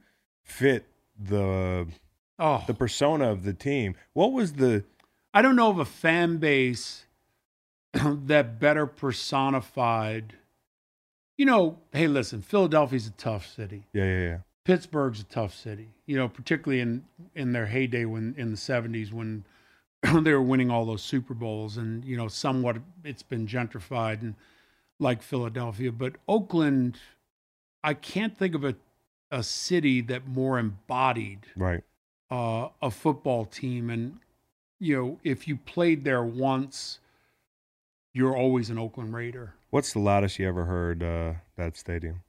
fit 0.50 0.86
the 1.18 1.86
Oh, 2.38 2.64
the 2.66 2.74
persona 2.74 3.30
of 3.30 3.44
the 3.44 3.52
team. 3.52 3.94
What 4.14 4.32
was 4.32 4.54
the 4.54 4.84
I 5.32 5.42
don't 5.42 5.56
know 5.56 5.70
of 5.70 5.78
a 5.78 5.84
fan 5.84 6.38
base 6.38 7.04
that 7.92 8.58
better 8.58 8.86
personified. 8.86 10.34
You 11.36 11.46
know, 11.46 11.78
hey, 11.92 12.06
listen, 12.08 12.42
Philadelphia's 12.42 13.06
a 13.06 13.12
tough 13.12 13.46
city. 13.46 13.84
yeah 13.92 14.04
yeah 14.04 14.20
yeah 14.20 14.38
Pittsburgh's 14.64 15.20
a 15.20 15.24
tough 15.24 15.54
city. 15.54 15.88
You 16.06 16.16
know, 16.16 16.28
particularly 16.28 16.80
in 16.80 17.04
in 17.34 17.52
their 17.52 17.66
heyday 17.66 18.04
when 18.04 18.34
in 18.36 18.50
the 18.50 18.56
'70s 18.56 19.12
when 19.12 19.44
they 20.22 20.32
were 20.32 20.42
winning 20.42 20.70
all 20.70 20.84
those 20.86 21.02
Super 21.02 21.34
Bowls, 21.34 21.76
and 21.76 22.04
you 22.04 22.16
know, 22.16 22.28
somewhat 22.28 22.78
it's 23.04 23.22
been 23.22 23.46
gentrified 23.46 24.22
and 24.22 24.34
like 24.98 25.22
Philadelphia, 25.22 25.90
but 25.92 26.16
Oakland, 26.28 26.98
I 27.82 27.94
can't 27.94 28.36
think 28.38 28.54
of 28.54 28.64
a 28.64 28.76
a 29.30 29.42
city 29.42 30.00
that 30.00 30.26
more 30.26 30.58
embodied 30.58 31.46
right 31.56 31.82
uh, 32.30 32.68
a 32.80 32.90
football 32.90 33.44
team. 33.44 33.90
And, 33.90 34.18
you 34.78 34.96
know, 34.96 35.18
if 35.24 35.48
you 35.48 35.56
played 35.56 36.04
there 36.04 36.22
once, 36.22 37.00
you're 38.12 38.36
always 38.36 38.70
an 38.70 38.78
Oakland 38.78 39.14
Raider. 39.14 39.54
What's 39.70 39.92
the 39.92 39.98
loudest 39.98 40.38
you 40.38 40.48
ever 40.48 40.64
heard 40.64 41.02
uh, 41.02 41.34
that 41.56 41.76
stadium? 41.76 42.22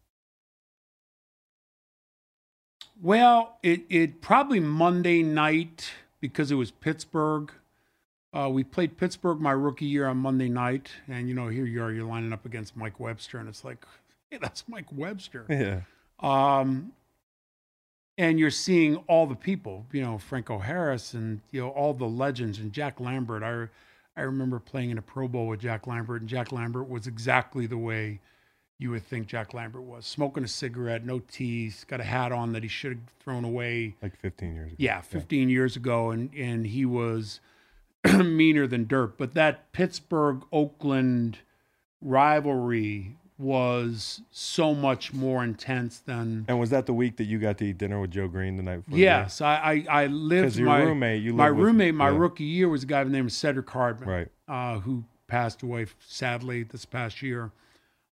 Well, 3.02 3.58
it, 3.64 3.82
it 3.90 4.22
probably 4.22 4.60
Monday 4.60 5.24
night 5.24 5.92
because 6.20 6.52
it 6.52 6.56
was 6.56 6.70
Pittsburgh. 6.70 7.52
Uh, 8.34 8.50
we 8.50 8.64
played 8.64 8.98
Pittsburgh 8.98 9.40
my 9.40 9.52
rookie 9.52 9.86
year 9.86 10.08
on 10.08 10.18
Monday 10.18 10.50
night. 10.50 10.92
And, 11.08 11.28
you 11.28 11.34
know, 11.34 11.48
here 11.48 11.66
you 11.66 11.82
are, 11.82 11.92
you're 11.92 12.06
lining 12.06 12.32
up 12.32 12.46
against 12.46 12.78
Mike 12.78 13.00
Webster. 13.00 13.40
And 13.40 13.50
it's 13.50 13.66
like, 13.66 13.86
hey, 14.30 14.38
that's 14.40 14.66
Mike 14.68 14.86
Webster. 14.92 15.46
Yeah, 15.50 15.82
Um, 16.22 16.94
and 18.18 18.40
you're 18.40 18.52
seeing 18.52 18.98
all 19.08 19.26
the 19.26 19.36
people, 19.36 19.86
you 19.92 20.02
know, 20.02 20.18
Franco 20.18 20.60
Harris 20.60 21.14
and 21.14 21.42
you 21.52 21.62
know 21.62 21.70
all 21.70 21.94
the 21.94 22.06
legends 22.06 22.60
and 22.60 22.72
Jack 22.72 23.00
Lambert. 23.00 23.44
I 23.44 23.68
I 24.20 24.24
remember 24.24 24.60
playing 24.60 24.92
in 24.92 24.98
a 24.98 25.02
Pro 25.02 25.28
Bowl 25.28 25.48
with 25.48 25.62
Jack 25.62 25.88
Lambert, 25.88 26.22
and 26.22 26.30
Jack 26.30 26.52
Lambert 26.52 26.90
was 26.90 27.08
exactly 27.08 27.66
the 27.66 27.78
way 27.78 28.20
you 28.78 28.90
would 28.92 29.06
think 29.06 29.28
Jack 29.28 29.54
Lambert 29.54 29.84
was, 29.84 30.06
smoking 30.06 30.44
a 30.44 30.48
cigarette, 30.48 31.06
no 31.06 31.20
teeth, 31.20 31.86
got 31.88 32.00
a 32.00 32.04
hat 32.04 32.32
on 32.32 32.52
that 32.54 32.64
he 32.64 32.70
should 32.70 32.94
have 32.94 33.14
thrown 33.20 33.46
away. 33.46 33.96
like 34.02 34.18
15 34.18 34.56
years 34.56 34.68
ago. 34.68 34.76
Yeah, 34.80 35.02
15 35.02 35.50
years 35.50 35.76
ago, 35.76 36.12
and 36.12 36.34
and 36.36 36.68
he 36.68 36.86
was 36.86 37.40
meaner 38.14 38.68
than 38.68 38.86
dirt. 38.88 39.18
But 39.18 39.34
that 39.34 39.72
Pittsburgh 39.72 40.44
Oakland 40.52 41.40
rivalry 42.02 43.18
was 43.42 44.22
so 44.32 44.74
much 44.74 45.14
more 45.14 45.44
intense 45.44 46.00
than 46.00 46.46
And 46.48 46.60
was 46.60 46.70
that 46.70 46.86
the 46.86 46.94
week 46.94 47.18
that 47.18 47.26
you 47.26 47.40
got 47.40 47.58
to 47.58 47.66
eat 47.66 47.78
dinner 47.78 48.00
with 48.00 48.12
Joe 48.12 48.28
Greene 48.28 48.56
the 48.56 48.64
night 48.64 48.86
before? 48.86 49.00
Yes, 49.00 49.42
I 49.42 49.86
I, 49.90 50.04
I 50.04 50.06
lived. 50.08 50.56
your 50.56 50.68
my 50.68 50.80
roommate, 50.84 51.22
you 51.24 51.34
my 51.34 51.52
with- 51.52 51.66
roommate, 51.66 51.96
my 51.96 52.10
yeah, 52.10 52.18
rookie 52.18 52.44
year 52.46 52.70
was 52.70 52.84
a 52.84 52.86
guy 52.86 53.04
named 53.04 53.32
Cedric 53.34 53.70
Hardman, 53.70 54.08
Right. 54.08 54.28
uh, 54.48 54.80
who 54.80 55.04
passed 55.28 55.64
away 55.64 55.88
sadly 56.08 56.64
this 56.64 56.86
past 56.86 57.22
year. 57.22 57.52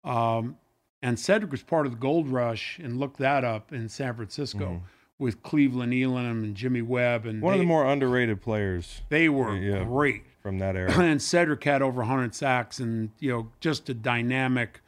Um, 0.04 0.56
and 1.02 1.18
Cedric 1.18 1.50
was 1.50 1.62
part 1.62 1.86
of 1.86 1.92
the 1.92 1.98
Gold 1.98 2.28
Rush, 2.28 2.78
and 2.78 2.98
looked 2.98 3.18
that 3.18 3.44
up 3.44 3.72
in 3.72 3.88
San 3.88 4.14
Francisco 4.14 4.82
with 5.18 5.42
Cleveland 5.42 5.94
Elam 5.94 6.42
and 6.44 6.54
Jimmy 6.54 6.82
Webb, 6.82 7.24
and 7.24 7.36
Mm-hmm. 7.36 7.44
One 7.44 7.54
of 7.54 7.60
the 7.60 7.66
more 7.66 7.86
underrated 7.86 8.40
players 8.42 9.02
they 9.10 9.28
were 9.28 9.56
Yeah. 9.56 9.84
great. 9.84 10.24
from 10.40 10.58
that 10.58 10.76
era. 10.82 10.92
and 10.98 11.22
Cedric 11.22 11.62
had 11.64 11.80
over 11.82 12.00
100 12.02 12.34
sacks, 12.34 12.78
and 12.80 13.10
you 13.18 13.30
know, 13.30 13.50
just 13.60 13.88
a 13.88 13.94
dynamic 13.94 14.80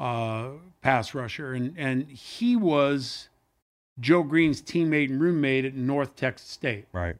uh, 0.00 0.48
pass 0.82 1.14
rusher, 1.14 1.52
and 1.52 1.74
and 1.76 2.08
he 2.08 2.56
was 2.56 3.28
Joe 4.00 4.22
Greene's 4.24 4.60
teammate 4.62 5.10
and 5.10 5.20
roommate 5.20 5.64
at 5.64 5.74
North 5.74 6.16
Texas 6.16 6.48
State. 6.48 6.86
right. 6.92 7.16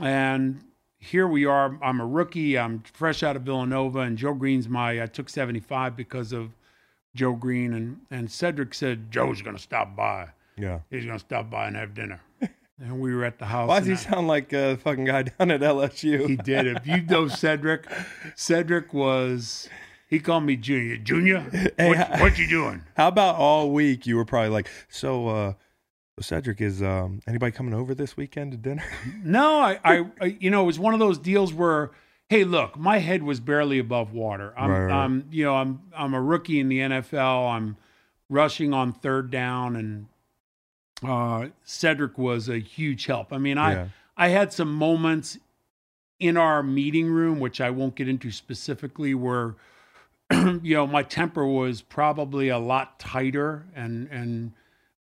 And 0.00 0.64
here 0.98 1.26
we 1.26 1.44
are. 1.44 1.78
I'm 1.82 2.00
a 2.00 2.06
rookie. 2.06 2.58
I'm 2.58 2.82
fresh 2.92 3.22
out 3.22 3.36
of 3.36 3.42
Villanova, 3.42 4.00
and 4.00 4.18
Joe 4.18 4.34
Greene's 4.34 4.68
my. 4.68 5.02
I 5.02 5.06
took 5.06 5.28
75 5.28 5.96
because 5.96 6.32
of 6.32 6.50
Joe 7.14 7.34
Greene, 7.34 7.72
and 7.72 8.00
and 8.10 8.30
Cedric 8.30 8.74
said 8.74 9.10
Joe's 9.10 9.40
going 9.42 9.56
to 9.56 9.62
stop 9.62 9.94
by. 9.96 10.28
Yeah. 10.56 10.80
He's 10.90 11.04
going 11.04 11.18
to 11.18 11.24
stop 11.24 11.50
by 11.50 11.68
and 11.68 11.76
have 11.76 11.94
dinner. 11.94 12.20
and 12.80 13.00
we 13.00 13.14
were 13.14 13.24
at 13.24 13.38
the 13.38 13.46
house. 13.46 13.68
Why 13.68 13.78
does 13.78 13.86
he 13.86 13.92
I- 13.94 13.96
sound 13.96 14.26
like 14.28 14.52
a 14.52 14.76
fucking 14.78 15.04
guy 15.04 15.22
down 15.38 15.50
at 15.52 15.60
LSU? 15.60 16.26
he 16.26 16.36
did 16.36 16.66
If 16.66 16.86
You 16.86 17.00
know 17.02 17.28
Cedric. 17.28 17.86
Cedric 18.34 18.92
was. 18.92 19.68
He 20.08 20.18
called 20.20 20.44
me 20.44 20.56
Junior. 20.56 20.96
Junior, 20.96 21.40
Hey, 21.78 21.88
what, 21.88 21.98
I- 21.98 22.20
what 22.20 22.38
you 22.38 22.48
doing? 22.48 22.82
How 22.96 23.08
about 23.08 23.36
all 23.36 23.70
week 23.70 24.06
you 24.06 24.16
were 24.16 24.24
probably 24.24 24.50
like, 24.50 24.68
so 24.88 25.28
uh 25.28 25.52
Cedric 26.20 26.60
is 26.60 26.82
um 26.82 27.20
anybody 27.28 27.52
coming 27.52 27.74
over 27.74 27.94
this 27.94 28.16
weekend 28.16 28.52
to 28.52 28.58
dinner? 28.58 28.82
No, 29.22 29.60
I, 29.60 29.78
I, 29.84 30.06
I, 30.20 30.24
you 30.40 30.50
know, 30.50 30.62
it 30.62 30.66
was 30.66 30.78
one 30.78 30.94
of 30.94 31.00
those 31.00 31.18
deals 31.18 31.52
where, 31.52 31.90
hey, 32.28 32.44
look, 32.44 32.76
my 32.78 32.98
head 32.98 33.22
was 33.22 33.38
barely 33.40 33.78
above 33.78 34.12
water. 34.12 34.52
I'm, 34.58 34.70
Right, 34.70 34.84
right. 34.86 35.04
I'm, 35.04 35.28
you 35.30 35.44
know, 35.44 35.54
I'm, 35.54 35.80
I'm 35.96 36.14
a 36.14 36.20
rookie 36.20 36.58
in 36.60 36.68
the 36.68 36.78
NFL. 36.80 37.50
I'm 37.52 37.76
rushing 38.28 38.72
on 38.74 38.92
third 38.92 39.30
down, 39.30 39.76
and 39.76 40.06
uh, 41.06 41.48
Cedric 41.64 42.18
was 42.18 42.48
a 42.48 42.58
huge 42.58 43.06
help. 43.06 43.32
I 43.32 43.38
mean, 43.38 43.56
I, 43.58 43.72
Yeah. 43.72 43.88
I 44.16 44.28
had 44.28 44.52
some 44.52 44.72
moments 44.74 45.38
in 46.18 46.36
our 46.36 46.62
meeting 46.62 47.08
room, 47.08 47.38
which 47.38 47.60
I 47.60 47.70
won't 47.70 47.94
get 47.94 48.08
into 48.08 48.30
specifically, 48.32 49.14
where 49.14 49.54
you 50.62 50.74
know 50.74 50.86
my 50.86 51.02
temper 51.02 51.46
was 51.46 51.82
probably 51.82 52.48
a 52.48 52.58
lot 52.58 52.98
tighter, 52.98 53.66
and 53.74 54.08
and 54.08 54.52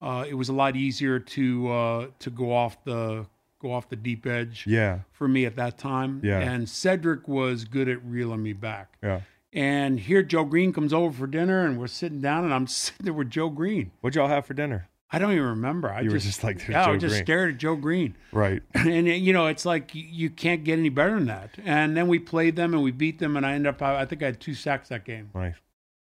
uh, 0.03 0.25
it 0.29 0.35
was 0.35 0.49
a 0.49 0.53
lot 0.53 0.77
easier 0.77 1.19
to 1.19 1.71
uh, 1.73 2.07
to 2.21 2.31
go 2.31 2.53
off 2.55 2.83
the 2.85 3.27
go 3.61 3.73
off 3.73 3.89
the 3.89 3.97
deep 3.97 4.27
edge 4.27 4.67
Yeah. 4.67 5.01
for 5.13 5.27
me 5.27 5.47
at 5.47 5.57
that 5.57 5.79
time. 5.79 6.21
Yeah. 6.23 6.39
And 6.41 6.69
Cedric 6.69 7.27
was 7.27 7.65
good 7.65 7.89
at 7.89 8.05
reeling 8.05 8.43
me 8.43 8.53
back. 8.53 8.99
Yeah. 9.03 9.23
And 9.53 9.99
here 9.99 10.23
Joe 10.23 10.45
Greene 10.45 10.75
comes 10.75 10.93
over 10.93 11.11
for 11.17 11.27
dinner, 11.27 11.65
and 11.65 11.79
we're 11.81 11.87
sitting 11.87 12.21
down, 12.21 12.45
and 12.45 12.53
I'm 12.53 12.67
sitting 12.67 13.05
there 13.05 13.15
with 13.15 13.31
Joe 13.31 13.49
Greene. 13.49 13.93
What'd 14.03 14.15
y'all 14.17 14.29
have 14.29 14.45
for 14.47 14.53
dinner? 14.55 14.89
I 15.11 15.19
don't 15.19 15.33
even 15.33 15.45
remember. 15.45 15.91
I 15.91 16.01
You 16.01 16.11
just, 16.11 16.27
just 16.27 16.43
like, 16.45 16.59
"There's 16.59 16.71
yeah, 16.71 16.83
I 16.83 16.87
Joe 16.87 16.97
just 16.99 17.13
Greene." 17.15 17.25
stared 17.25 17.55
at 17.55 17.59
Joe 17.61 17.77
Greene. 17.77 18.17
Right. 18.33 18.63
and 18.75 19.07
you 19.07 19.33
know 19.33 19.47
it's 19.47 19.65
like 19.65 19.91
you- 19.95 20.31
can't 20.31 20.65
get 20.65 20.79
any 20.79 20.89
better 20.89 21.15
than 21.15 21.27
that 21.27 21.51
and 21.65 21.97
then 21.97 22.09
we 22.09 22.19
played 22.19 22.57
them 22.57 22.75
and 22.75 22.83
we 22.83 22.91
beat 22.91 23.19
them 23.21 23.37
and 23.37 23.47
i 23.47 23.53
ended 23.55 23.69
up 23.69 23.81
i 23.81 24.05
think 24.05 24.23
i 24.23 24.27
had 24.27 24.41
two 24.41 24.53
sacks 24.55 24.89
that 24.89 25.05
game 25.05 25.31
Right. 25.33 25.55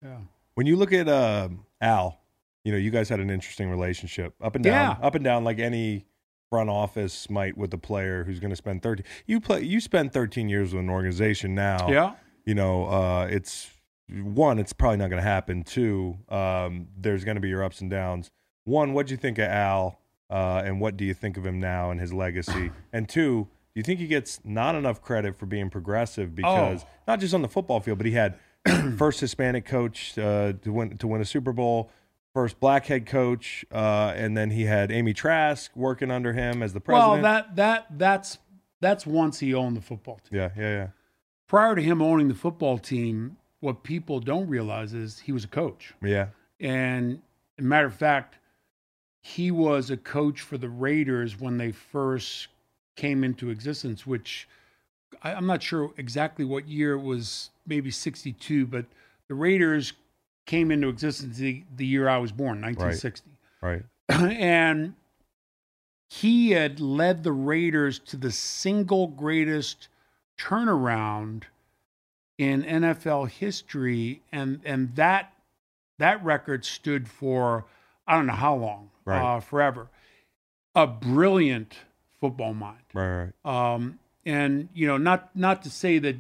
yeah 0.02 0.18
When 0.56 0.66
you 0.66 0.76
look 0.78 0.94
at 0.94 1.08
um 1.10 1.66
Al, 1.82 2.20
you 2.64 2.72
know, 2.72 2.78
you 2.78 2.90
guys 2.90 3.10
had 3.10 3.20
an 3.20 3.30
interesting 3.30 3.70
relationship. 3.70 4.34
Up 4.42 4.56
and 4.56 4.64
down. 4.64 4.98
Yeah. 5.00 5.06
Up 5.06 5.14
and 5.16 5.24
down 5.24 5.44
like 5.44 5.60
any 5.60 6.06
front 6.50 6.70
office 6.70 7.30
might 7.30 7.58
with 7.58 7.74
a 7.74 7.78
player 7.78 8.24
who's 8.24 8.40
going 8.40 8.50
to 8.52 8.56
spend 8.56 8.82
13 8.82 9.06
you 9.26 9.40
play 9.42 9.62
you 9.62 9.80
spend 9.82 10.14
13 10.14 10.48
years 10.48 10.74
with 10.74 10.84
an 10.84 10.90
organization 10.90 11.54
now 11.54 11.90
yeah 11.90 12.14
you 12.46 12.54
know, 12.56 12.86
uh, 12.86 13.28
it's 13.30 13.70
one, 14.08 14.60
it's 14.60 14.72
probably 14.72 14.98
not 14.98 15.10
going 15.10 15.20
to 15.20 15.28
happen. 15.28 15.64
Two, 15.64 16.16
um, 16.30 16.88
there's 16.96 17.24
going 17.26 17.36
to 17.36 17.42
be 17.42 17.50
your 17.50 17.64
ups 17.64 17.82
and 17.82 17.90
downs. 17.90 18.30
One, 18.66 18.94
what 18.94 19.08
do 19.08 19.14
you 19.14 19.18
think 19.18 19.38
of 19.38 19.46
Al, 19.48 20.00
uh, 20.30 20.62
and 20.66 20.82
what 20.82 20.98
do 20.98 21.06
you 21.06 21.14
think 21.14 21.38
of 21.38 21.46
him 21.46 21.60
now 21.60 21.92
and 21.92 22.00
his 22.00 22.12
legacy? 22.14 22.72
And 22.94 23.08
two, 23.08 23.48
do 23.74 23.80
you 23.80 23.84
think 23.84 24.00
he 24.00 24.08
gets 24.08 24.40
not 24.44 24.76
enough 24.76 25.02
credit 25.02 25.38
for 25.38 25.46
being 25.46 25.70
progressive 25.70 26.34
because 26.36 26.84
Oh. 26.84 26.88
not 27.08 27.20
just 27.20 27.34
on 27.34 27.42
the 27.42 27.48
football 27.48 27.80
field, 27.80 27.98
but 28.00 28.06
he 28.08 28.14
had 28.14 28.36
first 28.98 29.20
Hispanic 29.20 29.66
coach 29.66 30.18
uh, 30.18 30.54
to 30.62 30.72
win 30.72 30.98
to 30.98 31.08
win 31.08 31.22
a 31.22 31.26
Super 31.26 31.54
Bowl, 31.54 31.92
first 32.34 32.60
black 32.60 32.86
head 32.88 33.06
coach, 33.06 33.64
uh, 33.72 34.14
and 34.16 34.36
then 34.36 34.50
he 34.50 34.64
had 34.66 34.92
Amy 34.92 35.14
Trask 35.14 35.76
working 35.76 36.10
under 36.10 36.34
him 36.34 36.64
as 36.64 36.74
the 36.74 36.80
president. 36.80 37.12
well 37.12 37.22
that 37.22 37.56
that 37.58 37.86
that's 37.98 38.40
that's 38.82 39.06
once 39.06 39.40
he 39.40 39.54
owned 39.54 39.78
the 39.78 39.82
football 39.82 40.20
team 40.30 40.40
yeah, 40.40 40.50
yeah, 40.58 40.70
yeah, 40.70 40.88
prior 41.48 41.76
to 41.76 41.82
him 41.82 42.02
owning 42.02 42.28
the 42.28 42.34
football 42.36 42.78
team 42.78 43.38
what 43.60 43.84
people 43.84 44.20
don't 44.20 44.48
realize 44.48 44.94
is 44.94 45.20
he 45.20 45.32
was 45.32 45.44
a 45.44 45.48
coach 45.48 45.94
yeah, 46.02 46.28
and 46.60 47.22
matter 47.60 47.86
of 47.88 47.94
fact 47.96 48.38
he 49.26 49.50
was 49.50 49.90
a 49.90 49.98
coach 49.98 50.42
for 50.42 50.58
the 50.58 50.70
raiders 50.70 51.40
when 51.40 51.58
they 51.58 51.72
first 51.72 52.48
came 52.96 53.24
into 53.24 53.50
existence 53.50 54.06
which 54.06 54.48
I, 55.22 55.34
i'm 55.34 55.48
not 55.48 55.64
sure 55.64 55.92
exactly 55.98 56.46
what 56.46 56.68
year 56.68 56.94
it 56.94 57.02
was 57.02 57.50
maybe 57.66 57.92
62 57.92 58.68
but 58.68 58.86
the 59.28 59.36
raiders 59.36 59.94
came 60.46 60.72
into 60.72 60.90
existence 60.90 61.38
the, 61.38 61.64
the 61.76 61.86
year 61.86 62.08
i 62.08 62.18
was 62.18 62.32
born 62.32 62.62
1960 62.62 63.30
right, 63.62 63.84
and 64.10 64.94
he 66.10 66.52
had 66.52 66.80
led 66.80 67.24
the 67.24 67.32
Raiders 67.32 68.00
to 68.00 68.18
the 68.18 68.32
single 68.32 69.08
greatest 69.08 69.88
turnaround 70.38 71.44
in 72.38 72.64
NFL 72.64 73.30
history, 73.30 74.22
and 74.32 74.60
and 74.66 74.96
that 74.96 75.34
that 75.98 76.24
record 76.24 76.66
stood 76.66 77.08
for 77.08 77.66
I 78.08 78.16
don't 78.16 78.28
know 78.28 78.34
how 78.34 78.56
long, 78.56 78.92
Right. 79.06 79.22
uh, 79.38 79.40
forever. 79.40 79.88
A 80.76 80.86
brilliant 80.88 81.76
football 82.20 82.54
mind. 82.54 82.82
Right, 82.94 83.32
right. 83.46 83.74
Um, 83.74 84.00
and 84.26 84.70
you 84.74 84.88
know, 84.88 84.98
not 84.98 85.36
not 85.36 85.64
to 85.64 85.70
say 85.70 86.00
that. 86.00 86.16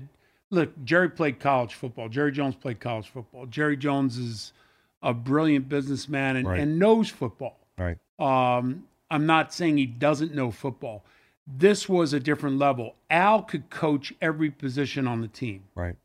Look, 0.51 0.71
Jerry 0.85 1.09
played 1.09 1.39
college 1.39 1.73
football. 1.73 2.07
Jerry 2.07 2.31
Jones 2.31 2.55
played 2.55 2.79
college 2.79 3.09
football. 3.09 3.47
Jerry 3.47 3.75
Jones 3.75 4.17
is 4.17 4.53
a 5.01 5.13
brilliant 5.13 5.67
businessman 5.67 6.35
and, 6.37 6.47
Right. 6.47 6.59
and 6.59 6.77
knows 6.79 7.09
football. 7.09 7.57
Right. 7.77 7.97
Um, 8.19 8.87
I'm 9.09 9.25
not 9.25 9.53
saying 9.53 9.77
he 9.77 9.87
doesn't 9.87 10.33
know 10.35 10.51
football. 10.51 11.03
This 11.47 11.89
was 11.89 12.13
a 12.13 12.19
different 12.19 12.57
level. 12.59 12.95
Al 13.09 13.41
could 13.41 13.69
coach 13.71 14.13
every 14.21 14.49
position 14.51 15.07
on 15.07 15.21
the 15.21 15.27
team. 15.27 15.63
Right. 15.73 15.95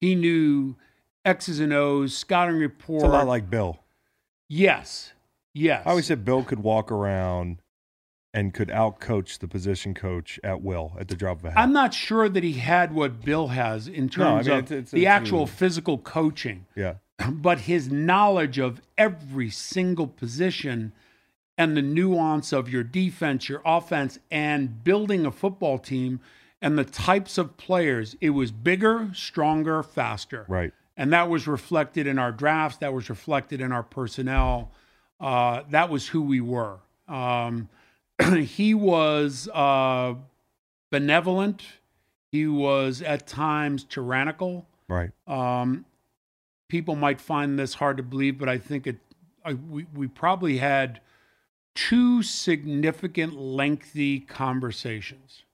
He 0.00 0.14
knew 0.14 0.76
X's 1.24 1.58
and 1.58 1.72
O's, 1.72 2.16
scouting 2.16 2.56
report. 2.56 3.02
It's 3.04 3.08
a 3.08 3.12
lot 3.12 3.26
like 3.26 3.48
Bill. 3.50 3.80
yes, 4.48 5.12
yes. 5.60 5.82
I 5.86 5.90
always 5.90 6.06
said 6.06 6.24
Bill 6.24 6.42
could 6.44 6.60
walk 6.60 6.90
around 6.90 7.60
and 8.32 8.54
could 8.54 8.68
outcoach 8.68 9.38
the 9.40 9.48
position 9.48 9.92
coach 9.94 10.38
at 10.44 10.62
will 10.62 10.92
at 10.98 11.08
the 11.08 11.16
drop 11.16 11.38
of 11.40 11.44
a 11.46 11.50
hat. 11.50 11.58
I'm 11.58 11.72
not 11.72 11.92
sure 11.92 12.28
that 12.28 12.44
he 12.44 12.52
had 12.54 12.94
what 12.94 13.20
Bill 13.24 13.48
has 13.48 13.88
in 13.88 14.04
No, 14.16 14.36
I 14.36 14.42
terms 14.42 14.46
mean, 14.46 14.56
of 14.58 14.64
it's- 14.64 14.70
it's- 14.78 14.90
the 14.92 15.00
it's- 15.02 15.12
actual 15.20 15.46
physical 15.46 15.98
coaching. 15.98 16.66
yeah. 16.76 16.94
but 17.30 17.60
his 17.60 17.90
knowledge 17.90 18.58
of 18.58 18.80
every 18.96 19.50
single 19.50 20.06
position 20.06 20.92
and 21.58 21.76
the 21.76 21.82
nuance 21.82 22.52
of 22.52 22.68
your 22.70 22.82
defense, 22.84 23.48
your 23.48 23.60
offense, 23.66 24.18
and 24.30 24.82
building 24.84 25.26
a 25.26 25.30
football 25.30 25.78
team 25.78 26.20
and 26.62 26.78
the 26.78 26.84
types 26.84 27.36
of 27.36 27.56
players, 27.56 28.16
it 28.20 28.30
was 28.30 28.50
bigger, 28.52 29.10
stronger, 29.12 29.82
faster. 29.82 30.44
Right. 30.48 30.72
And 30.96 31.12
that 31.12 31.28
was 31.28 31.46
reflected 31.46 32.06
in 32.06 32.18
our 32.18 32.32
drafts, 32.32 32.78
that 32.78 32.94
was 32.94 33.10
reflected 33.10 33.60
in 33.60 33.72
our 33.72 33.82
personnel. 33.82 34.70
Uh, 35.20 35.62
that 35.70 35.90
was 35.90 36.08
who 36.08 36.22
we 36.22 36.40
were. 36.40 36.78
Um, 37.08 37.68
he 38.40 38.74
was 38.74 39.48
uh, 39.52 40.14
benevolent, 40.90 41.62
he 42.32 42.46
was 42.46 43.02
at 43.02 43.26
times 43.26 43.84
tyrannical 43.84 44.66
Right. 44.88 45.10
um, 45.28 45.84
people 46.68 46.96
might 46.96 47.20
find 47.20 47.58
this 47.58 47.74
hard 47.74 47.96
to 47.98 48.02
believe, 48.02 48.38
but 48.38 48.48
I 48.48 48.58
think 48.58 48.86
it. 48.86 48.96
I, 49.44 49.54
we 49.54 49.86
we 49.94 50.06
probably 50.08 50.58
had 50.58 51.00
two 51.74 52.22
significant, 52.22 53.34
lengthy 53.34 54.20
conversations 54.20 55.44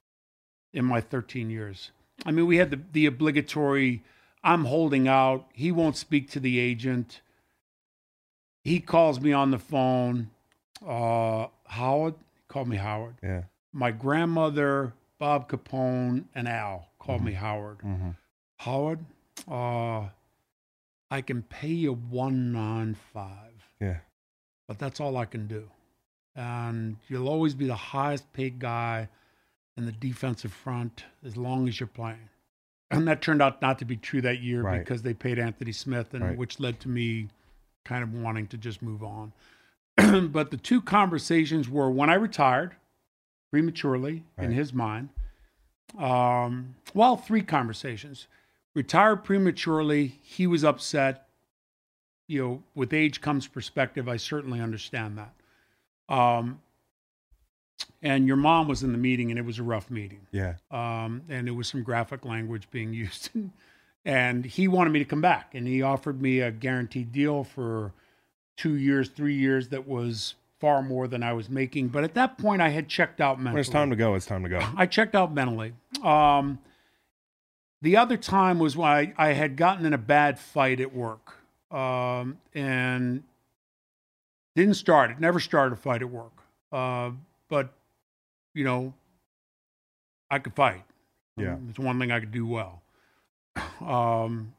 in 0.73 0.83
my 0.85 0.99
13 0.99 1.49
years. 1.49 1.91
I 2.25 2.31
mean, 2.31 2.47
we 2.47 2.57
had 2.57 2.71
the 2.71 2.79
the 2.93 3.05
obligatory. 3.05 4.03
I'm 4.43 4.65
holding 4.65 5.07
out. 5.07 5.47
He 5.53 5.71
won't 5.71 5.97
speak 5.97 6.29
to 6.31 6.39
the 6.39 6.57
agent. 6.59 7.21
He 8.67 8.81
calls 8.81 9.21
me 9.21 9.31
on 9.31 9.51
the 9.51 9.59
phone. 9.59 10.29
Uh, 10.85 11.47
Howard 11.67 12.15
called 12.49 12.67
me 12.67 12.75
Howard. 12.75 13.15
Yeah. 13.23 13.43
My 13.71 13.91
grandmother, 13.91 14.93
Bob 15.19 15.49
Capone, 15.49 16.25
and 16.35 16.49
Al 16.49 16.89
called 16.99 17.23
me 17.23 17.31
Howard. 17.31 17.77
hmm 17.81 18.09
Howard, 18.57 18.99
uh, 19.47 20.09
I 21.09 21.21
can 21.21 21.43
pay 21.43 21.69
you 21.69 21.93
one 21.93 22.51
nine 22.51 22.95
five, 23.13 23.53
Yeah. 23.79 23.99
but 24.67 24.79
that's 24.79 24.99
all 24.99 25.15
I 25.15 25.23
can 25.25 25.47
do. 25.47 25.69
And 26.35 26.97
you'll 27.07 27.29
always 27.29 27.53
be 27.53 27.67
the 27.67 27.75
highest 27.75 28.33
paid 28.33 28.59
guy 28.59 29.07
in 29.77 29.85
the 29.85 29.91
defensive 29.93 30.51
front 30.51 31.05
as 31.23 31.37
long 31.37 31.67
as 31.69 31.79
you're 31.79 31.87
playing. 31.87 32.29
And 32.91 33.07
that 33.07 33.21
turned 33.21 33.41
out 33.41 33.61
not 33.61 33.79
to 33.79 33.85
be 33.85 33.95
true 33.95 34.21
that 34.21 34.39
year 34.41 34.61
Right. 34.63 34.79
because 34.79 35.03
they 35.03 35.13
paid 35.13 35.39
Anthony 35.39 35.71
Smith, 35.71 36.13
and 36.13 36.23
Right. 36.23 36.37
which 36.37 36.59
led 36.59 36.79
to 36.81 36.89
me 36.89 37.29
kind 37.87 38.03
of 38.03 38.13
wanting 38.13 38.47
to 38.47 38.57
just 38.57 38.81
move 38.81 39.01
on. 39.03 39.31
but 40.31 40.51
the 40.51 40.57
two 40.57 40.81
conversations 40.81 41.69
were 41.69 41.89
when 41.89 42.09
I 42.09 42.15
retired 42.15 42.75
prematurely 43.51 44.23
in 44.37 44.51
his 44.51 44.73
mind. 44.73 45.09
Um, 45.97 46.75
well, 46.93 47.15
three 47.17 47.41
conversations. 47.41 48.27
Retired 48.75 49.23
prematurely. 49.23 50.19
He 50.21 50.45
was 50.45 50.63
upset. 50.63 51.27
You 52.27 52.43
know, 52.43 52.63
with 52.75 52.93
age 52.93 53.21
comes 53.21 53.47
perspective. 53.47 54.09
I 54.09 54.17
certainly 54.17 54.59
understand 54.59 55.17
that. 55.17 55.33
Um, 56.13 56.59
and 58.01 58.27
your 58.27 58.35
mom 58.35 58.67
was 58.67 58.83
in 58.83 58.91
the 58.91 58.97
meeting, 58.97 59.29
and 59.31 59.39
it 59.39 59.45
was 59.45 59.59
a 59.59 59.63
rough 59.63 59.89
meeting 59.89 60.21
Yeah. 60.31 60.55
um, 60.71 61.21
and 61.29 61.47
there 61.47 61.53
was 61.53 61.67
some 61.67 61.83
graphic 61.83 62.25
language 62.25 62.67
being 62.69 62.93
used. 63.05 63.29
And 64.07 64.45
he 64.45 64.69
wanted 64.69 64.91
me 64.91 64.99
to 64.99 65.05
come 65.05 65.19
back, 65.19 65.53
and 65.53 65.67
he 65.67 65.81
offered 65.81 66.21
me 66.21 66.39
a 66.39 66.49
guaranteed 66.49 67.11
deal 67.11 67.43
for 67.43 67.91
two 68.55 68.75
years, 68.75 69.09
three 69.09 69.35
years 69.35 69.67
that 69.67 69.85
was 69.85 70.35
far 70.61 70.81
more 70.81 71.09
than 71.09 71.21
I 71.21 71.33
was 71.33 71.49
making. 71.49 71.89
But 71.89 72.05
at 72.05 72.13
that 72.13 72.37
point, 72.37 72.61
I 72.61 72.69
had 72.69 72.87
checked 72.87 73.19
out 73.19 73.37
mentally. 73.37 73.55
When 73.55 73.59
it's 73.59 73.69
time 73.69 73.89
to 73.89 73.97
go, 73.97 74.15
it's 74.15 74.25
time 74.25 74.43
to 74.43 74.49
go. 74.49 74.61
I 74.77 74.85
checked 74.85 75.13
out 75.13 75.33
mentally. 75.33 75.73
Um, 76.01 76.57
the 77.81 77.97
other 77.97 78.15
time 78.15 78.59
was 78.59 78.77
when 78.77 78.89
I, 78.89 79.13
I 79.17 79.33
had 79.33 79.57
gotten 79.57 79.85
in 79.85 79.93
a 79.93 79.97
bad 79.97 80.39
fight 80.39 80.79
at 80.79 80.95
work 80.95 81.35
um, 81.69 82.37
and 82.55 83.23
didn't 84.55 84.75
start 84.75 85.11
it, 85.11 85.19
never 85.19 85.41
started 85.41 85.73
a 85.73 85.75
fight 85.75 86.01
at 86.01 86.09
work. 86.09 86.41
Uh, 86.71 87.11
but, 87.49 87.73
you 88.55 88.63
know, 88.63 88.93
I 90.31 90.39
could 90.39 90.53
fight. 90.53 90.85
Yeah. 91.35 91.55
Um, 91.55 91.67
it's 91.69 91.77
one 91.77 91.99
thing 91.99 92.09
I 92.09 92.21
could 92.21 92.31
do 92.31 92.47
well. 92.47 92.81
Um, 93.81 94.53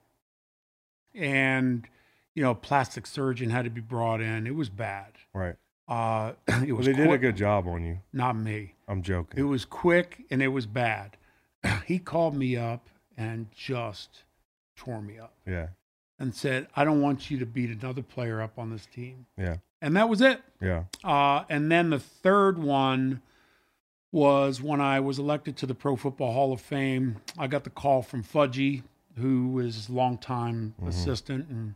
and, 1.14 1.86
you 2.34 2.42
know, 2.42 2.54
plastic 2.54 3.06
surgeon 3.06 3.50
had 3.50 3.64
to 3.64 3.70
be 3.70 3.80
brought 3.80 4.20
in. 4.20 4.46
It 4.46 4.54
was 4.54 4.68
bad. 4.68 5.12
Right. 5.34 5.56
Uh, 5.88 6.32
it 6.48 6.68
Well, 6.68 6.76
was 6.76 6.86
they 6.86 6.92
did 6.92 7.10
a 7.10 7.18
good 7.18 7.36
job 7.36 7.66
on 7.66 7.84
you. 7.84 7.98
not 8.12 8.36
me. 8.36 8.74
I'm 8.86 9.02
joking. 9.02 9.38
It 9.40 9.44
was 9.44 9.64
quick 9.64 10.24
and 10.30 10.42
it 10.42 10.48
was 10.48 10.66
bad. 10.66 11.16
he 11.86 11.98
called 11.98 12.34
me 12.34 12.56
up 12.56 12.88
and 13.16 13.46
just 13.54 14.22
tore 14.76 15.02
me 15.02 15.18
up 15.18 15.32
Yeah. 15.46 15.68
and 16.18 16.34
said, 16.34 16.68
I 16.76 16.84
don't 16.84 17.00
want 17.00 17.30
you 17.30 17.38
to 17.38 17.46
beat 17.46 17.70
another 17.70 18.02
player 18.02 18.40
up 18.40 18.58
on 18.58 18.70
this 18.70 18.86
team. 18.86 19.26
Yeah. 19.36 19.56
And 19.80 19.96
that 19.96 20.08
was 20.08 20.20
it. 20.20 20.40
Yeah. 20.60 20.84
Uh, 21.04 21.44
and 21.48 21.70
then 21.70 21.90
the 21.90 21.98
third 21.98 22.58
one 22.58 23.22
was 24.12 24.62
when 24.62 24.80
I 24.80 25.00
was 25.00 25.18
elected 25.18 25.56
to 25.58 25.66
the 25.66 25.74
Pro 25.74 25.96
Football 25.96 26.32
Hall 26.32 26.52
of 26.52 26.60
Fame. 26.60 27.16
I 27.36 27.46
got 27.46 27.64
the 27.64 27.70
call 27.70 28.02
from 28.02 28.22
Fudgy, 28.24 28.82
who 29.16 29.48
was 29.48 29.74
his 29.74 29.90
longtime 29.90 30.74
Mhm. 30.80 30.88
assistant. 30.88 31.46
And 31.48 31.74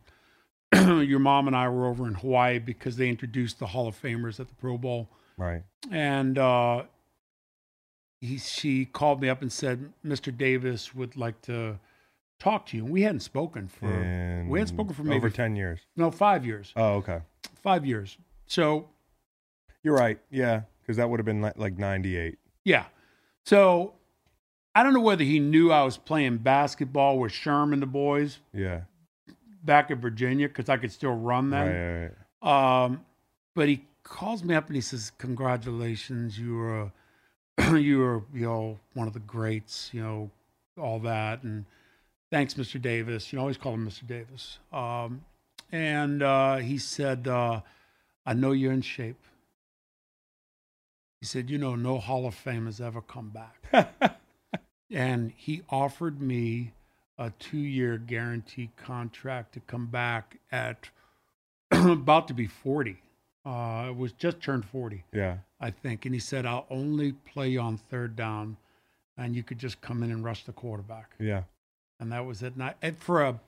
your 1.08 1.18
mom 1.18 1.46
and 1.46 1.54
I 1.56 1.68
were 1.68 1.86
over 1.86 2.06
in 2.08 2.14
Hawaii 2.14 2.58
because 2.58 2.96
they 2.96 3.08
introduced 3.08 3.58
the 3.58 3.66
Hall 3.66 3.86
of 3.86 4.00
Famers 4.00 4.40
at 4.40 4.48
the 4.48 4.54
Pro 4.54 4.78
Bowl 4.78 5.08
Right. 5.36 5.62
and 5.90 6.38
uh, 6.38 6.84
he 8.20 8.38
she 8.38 8.86
called 8.86 9.20
me 9.20 9.28
up 9.28 9.42
and 9.42 9.52
said 9.52 9.92
Mr. 10.04 10.34
Davis 10.36 10.94
would 10.94 11.16
like 11.16 11.42
to 11.42 11.78
talk 12.38 12.66
to 12.66 12.76
you. 12.76 12.84
And 12.84 12.92
we 12.92 13.02
hadn't 13.02 13.20
spoken 13.20 13.68
for 13.68 13.86
And 13.90 14.48
we 14.48 14.58
hadn't 14.60 14.74
spoken 14.74 14.94
for 14.94 15.02
maybe 15.04 15.16
over 15.16 15.30
10 15.30 15.54
years. 15.56 15.80
no 15.96 16.10
five 16.10 16.46
years, 16.46 16.72
Oh, 16.76 16.94
okay. 16.94 17.20
five 17.62 17.84
years. 17.84 18.16
So 18.46 18.88
You're 19.82 19.96
right. 19.96 20.20
Yeah. 20.30 20.62
Because 20.82 20.96
that 20.96 21.08
would 21.08 21.20
have 21.20 21.24
been 21.26 21.40
like, 21.40 21.56
like 21.56 21.78
98. 21.78 22.38
yeah, 22.64 22.84
so 23.44 23.94
I 24.74 24.82
don't 24.82 24.92
know 24.94 25.00
whether 25.00 25.24
he 25.24 25.38
knew 25.38 25.70
I 25.72 25.82
was 25.84 25.96
playing 25.96 26.38
basketball 26.38 27.18
with 27.18 27.30
Sherman 27.32 27.80
the 27.80 27.86
boys 27.86 28.38
Yeah. 28.52 28.82
back 29.64 29.90
in 29.90 30.00
Virginia 30.00 30.48
because 30.48 30.68
I 30.68 30.76
could 30.76 30.90
still 30.92 31.14
run 31.14 31.50
Right, 31.50 31.64
then. 31.66 32.10
right, 32.10 32.10
right. 32.42 32.84
Um, 32.84 33.04
but 33.54 33.68
he 33.68 33.84
calls 34.02 34.42
me 34.42 34.54
up 34.54 34.66
and 34.66 34.74
he 34.74 34.80
says, 34.82 35.12
"Congratulations, 35.18 36.38
you 36.38 36.54
were, 36.56 36.90
a, 37.58 37.78
you 37.78 37.98
were, 37.98 38.22
you 38.34 38.46
know, 38.46 38.78
one 38.94 39.06
of 39.06 39.12
the 39.12 39.20
greats, 39.20 39.90
you 39.92 40.02
know, 40.02 40.30
all 40.76 40.98
that." 41.00 41.42
And 41.44 41.66
thanks, 42.30 42.54
Mr. 42.54 42.80
Davis. 42.82 43.32
You 43.32 43.36
know, 43.36 43.42
always 43.42 43.56
call 43.58 43.74
him 43.74 43.86
Mr. 43.88 44.06
Davis. 44.06 44.58
Um, 44.72 45.24
and 45.70 46.22
uh, 46.22 46.56
he 46.56 46.78
said, 46.78 47.28
uh, 47.28 47.60
"I 48.26 48.34
know 48.34 48.52
you're 48.52 48.72
in 48.72 48.82
shape." 48.82 49.22
He 51.22 51.26
said, 51.26 51.48
"You 51.48 51.56
know, 51.56 51.76
no 51.76 51.98
Hall 51.98 52.26
of 52.26 52.34
Fame 52.34 52.66
has 52.66 52.80
ever 52.80 53.00
come 53.00 53.30
back." 53.30 54.18
and 54.90 55.30
he 55.36 55.62
offered 55.70 56.20
me 56.20 56.72
a 57.16 57.30
two-year 57.38 57.96
guarantee 57.96 58.70
contract 58.76 59.54
to 59.54 59.60
come 59.60 59.86
back 59.86 60.40
at 60.50 60.90
about 61.70 62.26
to 62.26 62.34
be 62.34 62.48
40. 62.48 63.00
Uh, 63.46 63.86
it 63.90 63.96
was 63.96 64.10
just 64.10 64.40
turned 64.40 64.64
40, 64.64 65.04
yeah. 65.12 65.36
I 65.60 65.70
think. 65.70 66.06
And 66.06 66.12
he 66.12 66.18
said, 66.18 66.44
I'll 66.44 66.66
only 66.68 67.12
play 67.12 67.56
on 67.56 67.76
third 67.76 68.16
down, 68.16 68.56
and 69.16 69.36
you 69.36 69.44
could 69.44 69.58
just 69.58 69.80
come 69.80 70.02
in 70.02 70.10
and 70.10 70.24
rush 70.24 70.42
the 70.42 70.52
quarterback. 70.52 71.12
Yeah. 71.20 71.44
And 72.00 72.10
that 72.10 72.26
was 72.26 72.42
it. 72.42 72.54
And, 72.54 72.64
I, 72.64 72.74
and 72.82 72.98
for 72.98 73.22
a, 73.22 73.40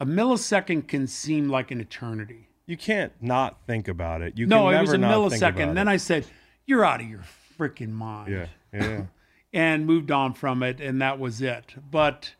a 0.00 0.06
millisecond 0.06 0.88
can 0.88 1.06
seem 1.06 1.48
like 1.48 1.70
an 1.70 1.80
eternity. 1.80 2.48
You 2.66 2.76
can't 2.76 3.12
not 3.20 3.58
think 3.68 3.86
about 3.86 4.22
it. 4.22 4.36
You 4.36 4.46
no, 4.46 4.68
it 4.70 4.80
was 4.80 4.92
a 4.92 4.98
millisecond. 4.98 5.74
then 5.74 5.88
it. 5.88 5.92
I 5.92 5.96
said, 5.96 6.26
You're 6.66 6.84
out 6.84 7.00
of 7.00 7.08
your 7.08 7.24
freaking 7.58 7.92
mind. 7.92 8.32
Yeah. 8.32 8.46
Yeah. 8.72 9.02
and 9.52 9.86
moved 9.86 10.10
on 10.10 10.34
from 10.34 10.62
it, 10.62 10.80
and 10.80 11.02
that 11.02 11.18
was 11.18 11.42
it. 11.42 11.74
But 11.90 12.34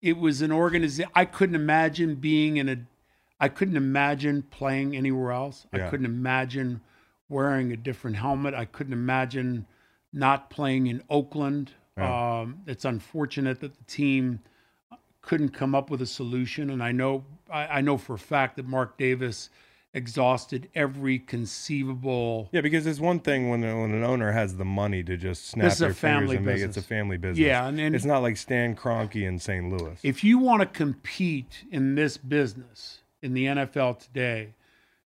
it 0.00 0.16
was 0.16 0.42
an 0.42 0.52
organization. 0.52 1.10
I 1.14 1.24
couldn't 1.24 1.54
imagine 1.54 2.16
being 2.16 2.56
in 2.56 2.68
a. 2.68 2.76
I 3.38 3.48
couldn't 3.48 3.76
imagine 3.76 4.42
playing 4.50 4.96
anywhere 4.96 5.32
else. 5.32 5.66
I 5.70 5.90
couldn't 5.90 6.06
imagine 6.06 6.80
wearing 7.28 7.70
a 7.70 7.76
different 7.76 8.16
helmet. 8.16 8.54
I 8.54 8.64
couldn't 8.64 8.94
imagine 8.94 9.66
not 10.10 10.48
playing 10.48 10.86
in 10.86 11.02
Oakland. 11.10 11.72
Yeah. 11.98 12.40
Um, 12.40 12.60
it's 12.66 12.86
unfortunate 12.86 13.60
that 13.60 13.76
the 13.76 13.84
team 13.84 14.40
couldn't 15.20 15.50
come 15.50 15.74
up 15.74 15.90
with 15.90 16.00
a 16.00 16.06
solution, 16.06 16.70
and 16.70 16.82
I 16.82 16.92
know 16.92 17.24
I, 17.50 17.66
I 17.66 17.80
know 17.82 17.98
for 17.98 18.14
a 18.14 18.18
fact 18.18 18.56
that 18.56 18.66
Mark 18.66 18.96
Davis 18.96 19.50
exhausted 19.96 20.68
every 20.74 21.18
conceivable. 21.18 22.48
Yeah, 22.52 22.60
because 22.60 22.86
it's 22.86 23.00
one 23.00 23.18
thing 23.18 23.48
when, 23.48 23.62
when 23.62 23.92
an 23.92 24.04
owner 24.04 24.30
has 24.32 24.56
the 24.56 24.64
money 24.64 25.02
to 25.02 25.16
just 25.16 25.46
snap 25.48 25.72
their 25.74 25.92
fingers 25.92 25.96
family 25.96 26.36
and 26.36 26.46
make 26.46 26.60
it's 26.60 26.76
a 26.76 26.82
family 26.82 27.16
business. 27.16 27.38
Yeah, 27.44 27.66
and, 27.66 27.80
and 27.80 27.94
it's 27.94 28.04
not 28.04 28.22
like 28.22 28.36
Stan 28.36 28.76
Kroenke 28.76 29.26
in 29.26 29.38
St. 29.38 29.68
Louis. 29.70 29.98
if 30.02 30.22
you 30.22 30.38
want 30.38 30.60
to 30.60 30.66
compete 30.66 31.64
in 31.70 31.94
this 31.94 32.16
business 32.18 33.00
in 33.22 33.34
the 33.34 33.46
NFL 33.46 33.98
today, 33.98 34.50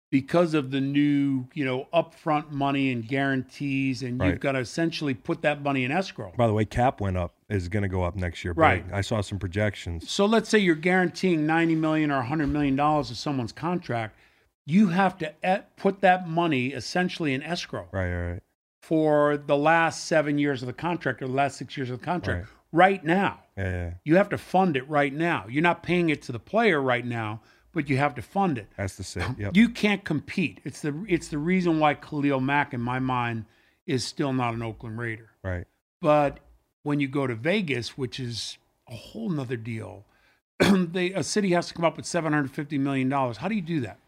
because 0.09 0.53
of 0.53 0.71
the 0.71 0.81
new, 0.81 1.45
you 1.53 1.63
know, 1.63 1.87
upfront 1.93 2.51
money 2.51 2.91
and 2.91 3.07
guarantees, 3.07 4.03
and 4.03 4.19
Right. 4.19 4.31
you've 4.31 4.41
got 4.41 4.51
to 4.51 4.59
essentially 4.59 5.13
put 5.13 5.41
that 5.43 5.61
money 5.63 5.85
in 5.85 5.91
escrow. 5.91 6.33
By 6.35 6.47
the 6.47 6.53
way, 6.53 6.65
cap 6.65 6.99
went 6.99 7.15
up 7.15 7.33
is 7.47 7.69
going 7.69 7.83
to 7.83 7.89
go 7.89 8.03
up 8.03 8.17
next 8.17 8.43
year. 8.43 8.53
Right. 8.53 8.83
I 8.91 8.99
saw 8.99 9.21
some 9.21 9.39
projections. 9.39 10.09
So 10.11 10.25
let's 10.25 10.49
say 10.49 10.59
you're 10.59 10.75
guaranteeing 10.75 11.47
90 11.47 11.75
million 11.75 12.11
or 12.11 12.17
100 12.17 12.47
million 12.47 12.75
dollars 12.75 13.09
of 13.09 13.15
someone's 13.17 13.53
contract, 13.53 14.17
you 14.65 14.87
have 14.87 15.17
to 15.19 15.33
e- 15.45 15.63
put 15.77 16.01
that 16.01 16.27
money 16.27 16.67
essentially 16.67 17.33
in 17.33 17.41
escrow 17.43 17.87
Right, 17.91 18.11
right, 18.13 18.31
right. 18.33 18.43
for 18.81 19.37
the 19.37 19.57
last 19.57 20.05
7 20.05 20.37
years 20.37 20.61
of 20.61 20.67
the 20.67 20.73
contract 20.73 21.21
or 21.21 21.27
the 21.27 21.33
last 21.33 21.57
6 21.57 21.75
years 21.77 21.89
of 21.89 21.99
the 21.99 22.05
contract 22.05 22.47
right, 22.71 23.03
now. 23.03 23.39
Yeah, 23.57 23.69
yeah. 23.71 23.93
You 24.03 24.15
have 24.17 24.29
to 24.29 24.37
fund 24.37 24.77
it 24.77 24.87
right 24.89 25.13
now. 25.13 25.45
You're 25.49 25.63
not 25.63 25.83
paying 25.83 26.09
it 26.09 26.21
to 26.23 26.31
the 26.31 26.39
player 26.39 26.81
right 26.81 27.05
now, 27.05 27.41
but 27.73 27.89
you 27.89 27.97
have 27.97 28.15
to 28.15 28.21
fund 28.21 28.57
it. 28.57 28.67
That's 28.77 28.95
the 28.97 29.03
same. 29.03 29.35
Yep. 29.39 29.55
You 29.55 29.69
can't 29.69 30.03
compete. 30.03 30.59
It's 30.63 30.81
the 30.81 31.05
it's 31.07 31.27
the 31.29 31.37
reason 31.37 31.79
why 31.79 31.93
Khalil 31.95 32.39
Mack 32.39 32.73
in 32.73 32.81
my 32.81 32.99
mind 32.99 33.45
is 33.87 34.03
still 34.05 34.33
not 34.33 34.53
an 34.53 34.61
Oakland 34.61 34.97
Raider. 34.99 35.29
right. 35.43 35.65
But 36.01 36.39
when 36.83 36.99
you 36.99 37.07
go 37.07 37.27
to 37.27 37.35
Vegas, 37.35 37.97
which 37.97 38.19
is 38.19 38.57
a 38.89 38.95
whole 38.95 39.29
nother 39.29 39.55
deal, 39.57 40.03
they 40.59 41.11
a 41.13 41.23
city 41.23 41.51
has 41.51 41.67
to 41.67 41.73
come 41.75 41.85
up 41.85 41.95
with 41.97 42.05
seven 42.05 42.33
hundred 42.33 42.51
fifty 42.51 42.77
million 42.77 43.07
dollars. 43.09 43.37
How 43.37 43.47
do 43.47 43.55
you 43.55 43.61
do 43.61 43.81
that? 43.81 43.99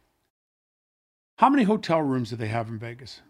How 1.37 1.49
many 1.49 1.63
hotel 1.63 2.01
rooms 2.01 2.29
do 2.29 2.35
they 2.35 2.47
have 2.47 2.69
in 2.69 2.77
Vegas? 2.77 3.21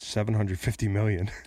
750 0.00 0.88
million. 0.88 1.30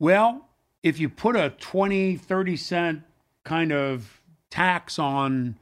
Well, 0.00 0.46
if 0.84 1.00
you 1.00 1.08
put 1.08 1.34
a 1.34 1.50
20, 1.58 2.14
30 2.14 2.56
cent 2.56 3.02
kind 3.42 3.72
of 3.72 4.20
tax 4.48 4.96
on, 4.96 5.58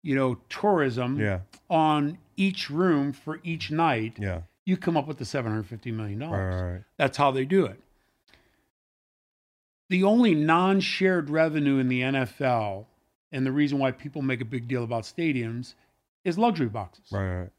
you 0.00 0.14
know, 0.14 0.36
tourism 0.48 1.18
yeah. 1.18 1.40
on 1.68 2.18
each 2.36 2.70
room 2.70 3.12
for 3.12 3.40
each 3.42 3.72
night, 3.72 4.14
Yeah. 4.16 4.42
you 4.64 4.76
come 4.76 4.96
up 4.96 5.08
with 5.08 5.18
the 5.18 5.24
$750 5.24 5.92
million. 5.92 6.20
Right, 6.20 6.30
right, 6.30 6.72
right. 6.72 6.82
That's 6.98 7.16
how 7.16 7.32
they 7.32 7.44
do 7.44 7.66
it. 7.66 7.80
The 9.88 10.04
only 10.04 10.36
non 10.36 10.78
shared 10.78 11.30
revenue 11.30 11.78
in 11.78 11.88
the 11.88 12.02
NFL, 12.02 12.86
and 13.32 13.44
the 13.44 13.50
reason 13.50 13.80
why 13.80 13.90
people 13.90 14.22
make 14.22 14.40
a 14.40 14.44
big 14.44 14.68
deal 14.68 14.84
about 14.84 15.02
stadiums, 15.02 15.74
is 16.24 16.38
luxury 16.38 16.68
boxes. 16.68 17.06
Right, 17.10 17.40
right. 17.40 17.50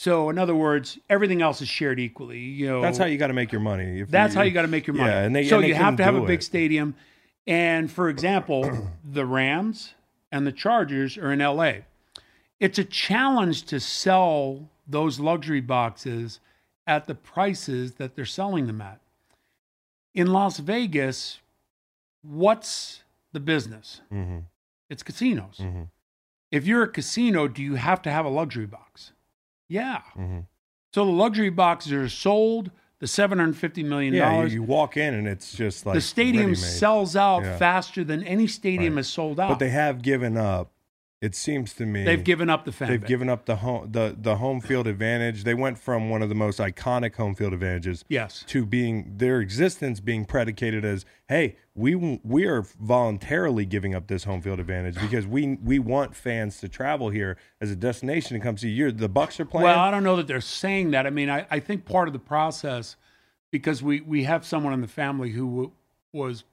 So, 0.00 0.30
in 0.30 0.38
other 0.38 0.54
words, 0.54 0.98
everything 1.10 1.42
else 1.42 1.60
is 1.60 1.68
shared 1.68 2.00
equally. 2.00 2.38
You 2.38 2.66
know, 2.68 2.80
That's 2.80 2.96
how 2.96 3.04
you 3.04 3.18
got 3.18 3.26
to 3.26 3.34
make 3.34 3.52
your 3.52 3.60
money. 3.60 4.02
That's 4.04 4.34
how 4.34 4.40
you 4.40 4.50
got 4.50 4.62
to 4.62 4.68
make 4.68 4.86
your 4.86 4.96
money. 4.96 5.10
Yeah, 5.10 5.24
and 5.24 5.36
they- 5.36 5.46
so 5.46 5.56
and 5.56 5.64
they 5.64 5.68
you 5.68 5.74
have 5.74 5.96
to 5.96 6.02
have 6.04 6.16
a 6.16 6.22
big 6.22 6.40
it. 6.40 6.42
stadium. 6.42 6.94
And 7.46 7.90
for 7.92 8.08
example, 8.08 8.70
the 9.04 9.26
Rams 9.26 9.92
and 10.32 10.46
the 10.46 10.52
Chargers 10.52 11.18
are 11.18 11.30
in 11.30 11.40
LA. 11.40 11.80
It's 12.58 12.78
a 12.78 12.84
challenge 12.84 13.64
to 13.64 13.78
sell 13.78 14.70
those 14.88 15.20
luxury 15.20 15.60
boxes 15.60 16.40
at 16.86 17.06
the 17.06 17.14
prices 17.14 17.96
that 17.96 18.16
they're 18.16 18.24
selling 18.24 18.68
them 18.68 18.80
at. 18.80 19.00
In 20.14 20.28
Las 20.28 20.60
Vegas, 20.60 21.40
what's 22.22 23.02
the 23.34 23.40
business? 23.40 24.00
hmm 24.08 24.38
It's 24.88 25.02
casinos. 25.02 25.58
hmm 25.58 25.82
If 26.50 26.66
you're 26.66 26.84
a 26.84 26.88
casino, 26.88 27.48
do 27.48 27.62
you 27.62 27.74
have 27.74 28.00
to 28.00 28.10
have 28.10 28.24
a 28.24 28.30
luxury 28.30 28.64
box? 28.64 29.12
Yeah. 29.70 30.00
hmm 30.14 30.40
So 30.92 31.04
the 31.06 31.10
luxury 31.12 31.48
boxes 31.50 31.92
are 31.92 32.08
sold, 32.08 32.70
the 32.98 33.06
$750 33.06 33.84
million. 33.84 34.12
Yeah, 34.12 34.42
you, 34.42 34.48
you 34.48 34.62
walk 34.62 34.96
in 34.98 35.14
and 35.14 35.26
it's 35.26 35.54
just 35.54 35.86
like 35.86 35.94
the 35.94 36.00
stadium 36.02 36.48
ready-made. 36.48 36.56
sells 36.58 37.16
out 37.16 37.44
Yeah. 37.44 37.56
faster 37.56 38.04
than 38.04 38.22
any 38.24 38.46
stadium 38.46 38.96
Right. 38.96 39.00
is 39.00 39.08
sold 39.08 39.40
out. 39.40 39.48
But 39.48 39.58
they 39.60 39.70
have 39.70 40.02
given 40.02 40.36
up. 40.36 40.72
It 41.20 41.34
seems 41.34 41.74
to 41.74 41.84
me 41.84 42.02
They've 42.04 42.24
given 42.24 42.48
up 42.48 42.64
the 42.64 42.72
fan. 42.72 42.88
they've 42.88 43.00
base. 43.02 43.08
given 43.08 43.28
up 43.28 43.44
the 43.44 43.56
home 43.56 43.92
the 43.92 44.16
the 44.18 44.36
home 44.36 44.62
field 44.62 44.86
advantage. 44.86 45.44
They 45.44 45.52
went 45.52 45.78
from 45.78 46.08
one 46.08 46.22
of 46.22 46.30
the 46.30 46.34
most 46.34 46.58
iconic 46.58 47.14
home 47.16 47.34
field 47.34 47.52
advantages 47.52 48.06
yes. 48.08 48.42
to 48.48 48.64
being 48.64 49.18
their 49.18 49.40
existence 49.40 50.00
being 50.00 50.24
predicated 50.24 50.82
as 50.82 51.04
hey 51.28 51.56
we 51.74 51.94
we 52.24 52.46
are 52.46 52.62
voluntarily 52.80 53.66
giving 53.66 53.94
up 53.94 54.06
this 54.06 54.24
home 54.24 54.40
field 54.40 54.60
advantage 54.60 54.94
because 55.00 55.26
we 55.26 55.58
we 55.62 55.78
want 55.78 56.16
fans 56.16 56.58
to 56.60 56.68
travel 56.70 57.10
here 57.10 57.36
as 57.60 57.70
a 57.70 57.76
destination 57.76 58.38
to 58.38 58.42
come 58.42 58.56
see 58.56 58.70
you 58.70 58.90
the 58.90 59.08
bucks 59.08 59.38
are 59.38 59.44
playing 59.44 59.64
Well, 59.64 59.78
I 59.78 59.90
don't 59.90 60.02
know 60.04 60.16
that 60.16 60.26
they're 60.26 60.40
saying 60.40 60.92
that. 60.92 61.06
I 61.06 61.10
mean, 61.10 61.28
I, 61.28 61.46
I 61.50 61.60
think 61.60 61.84
part 61.84 62.08
of 62.08 62.14
the 62.14 62.18
process, 62.18 62.96
because 63.50 63.82
we, 63.82 64.00
we 64.00 64.24
have 64.24 64.46
someone 64.46 64.72
in 64.72 64.80
the 64.80 64.88
family 64.88 65.32
who 65.32 65.46
w- 65.50 65.70
was 66.14 66.44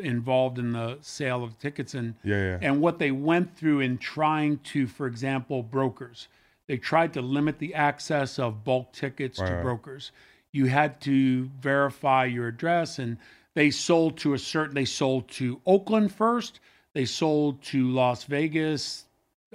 involved 0.00 0.58
in 0.58 0.72
the 0.72 0.96
sale 1.00 1.44
of 1.44 1.58
tickets 1.58 1.94
and 1.94 2.14
yeah 2.24 2.36
yeah 2.36 2.58
and 2.62 2.80
what 2.80 2.98
they 2.98 3.10
went 3.10 3.54
through 3.56 3.80
in 3.80 3.98
trying 3.98 4.58
to, 4.58 4.86
for 4.86 5.06
example, 5.06 5.62
brokers. 5.62 6.28
They 6.68 6.76
tried 6.78 7.12
to 7.14 7.22
limit 7.22 7.58
the 7.58 7.74
access 7.74 8.38
of 8.38 8.64
bulk 8.64 8.92
tickets 8.92 9.38
Right, 9.38 9.48
to 9.48 9.54
right. 9.56 9.62
brokers. 9.62 10.12
You 10.52 10.66
had 10.66 11.00
to 11.02 11.50
verify 11.60 12.24
your 12.26 12.48
address, 12.48 12.98
and 12.98 13.18
they 13.54 13.70
sold 13.70 14.16
to 14.18 14.34
a 14.34 14.38
certain. 14.38 14.74
They 14.74 14.84
sold 14.84 15.28
to 15.32 15.60
Oakland 15.66 16.12
first. 16.14 16.60
They 16.94 17.04
sold 17.04 17.62
to 17.64 17.90
Las 17.90 18.24
Vegas, 18.24 19.06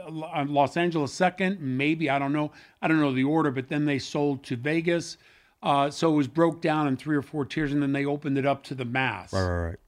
uh, 0.04 0.46
Los 0.48 0.76
Angeles 0.76 1.14
second, 1.14 1.60
maybe 1.60 2.10
I 2.10 2.20
don't 2.20 2.34
know. 2.34 2.52
I 2.82 2.88
don't 2.88 3.00
know 3.00 3.14
the 3.14 3.24
order, 3.24 3.52
but 3.52 3.70
then 3.70 3.86
they 3.86 4.00
sold 4.00 4.44
to 4.46 4.56
Vegas. 4.56 5.18
Uh, 5.64 5.90
so 5.90 6.12
it 6.14 6.16
was 6.16 6.28
broke 6.28 6.62
down 6.62 6.88
in 6.88 6.98
three 6.98 7.16
or 7.16 7.22
four 7.24 7.46
tiers, 7.46 7.74
and 7.74 7.82
then 7.82 7.94
they 7.94 8.06
opened 8.06 8.38
it 8.38 8.46
up 8.46 8.64
to 8.64 8.76
the 8.76 8.86
mass 8.86 9.34
right 9.34 9.42
right 9.42 9.66
right 9.70 9.80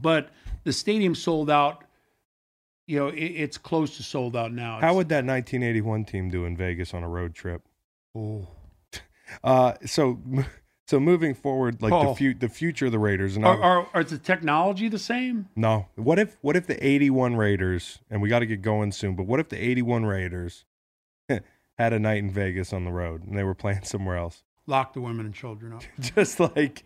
but 0.00 0.30
the 0.64 0.72
stadium 0.72 1.14
sold 1.14 1.50
out. 1.50 1.82
You 2.86 2.98
know, 3.00 3.08
it, 3.08 3.18
it's 3.18 3.58
close 3.58 3.96
to 3.96 4.04
sold 4.04 4.36
out 4.36 4.52
now. 4.52 4.78
how 4.80 4.94
would 4.94 5.08
that 5.08 5.24
1981 5.24 6.04
team 6.04 6.28
do 6.30 6.44
in 6.44 6.56
Vegas 6.56 6.94
on 6.94 7.02
a 7.02 7.08
road 7.08 7.34
trip 7.34 7.62
oh. 8.16 8.46
uh 9.44 9.72
so 9.84 10.20
so 10.86 11.00
moving 11.00 11.34
forward 11.34 11.82
like 11.82 11.92
Oh. 11.92 12.10
the 12.10 12.14
fu- 12.14 12.34
the 12.38 12.48
future 12.48 12.86
of 12.86 12.92
the 12.92 13.00
Raiders 13.00 13.34
and 13.36 13.44
are, 13.44 13.60
are, 13.60 13.88
are 13.92 14.04
the 14.04 14.18
technology 14.18 14.88
the 14.88 15.00
same? 15.00 15.48
No. 15.56 15.88
What 15.96 16.20
if 16.20 16.36
what 16.42 16.54
if 16.54 16.68
the 16.68 16.84
81 16.86 17.34
Raiders 17.34 17.98
and 18.08 18.22
we 18.22 18.28
got 18.28 18.38
to 18.38 18.46
get 18.46 18.62
going 18.62 18.92
soon, 18.92 19.16
but 19.16 19.26
what 19.26 19.40
if 19.40 19.48
the 19.48 19.58
81 19.60 20.04
Raiders 20.04 20.64
had 21.28 21.92
a 21.92 21.98
night 21.98 22.18
in 22.18 22.30
Vegas 22.30 22.72
on 22.72 22.84
the 22.84 22.92
road 22.92 23.26
and 23.26 23.36
they 23.36 23.42
were 23.42 23.54
playing 23.56 23.82
somewhere 23.82 24.16
else? 24.16 24.44
Lock 24.68 24.92
the 24.94 25.00
women 25.00 25.26
and 25.26 25.34
children 25.34 25.72
up. 25.72 25.82
Just 25.98 26.38
like 26.38 26.84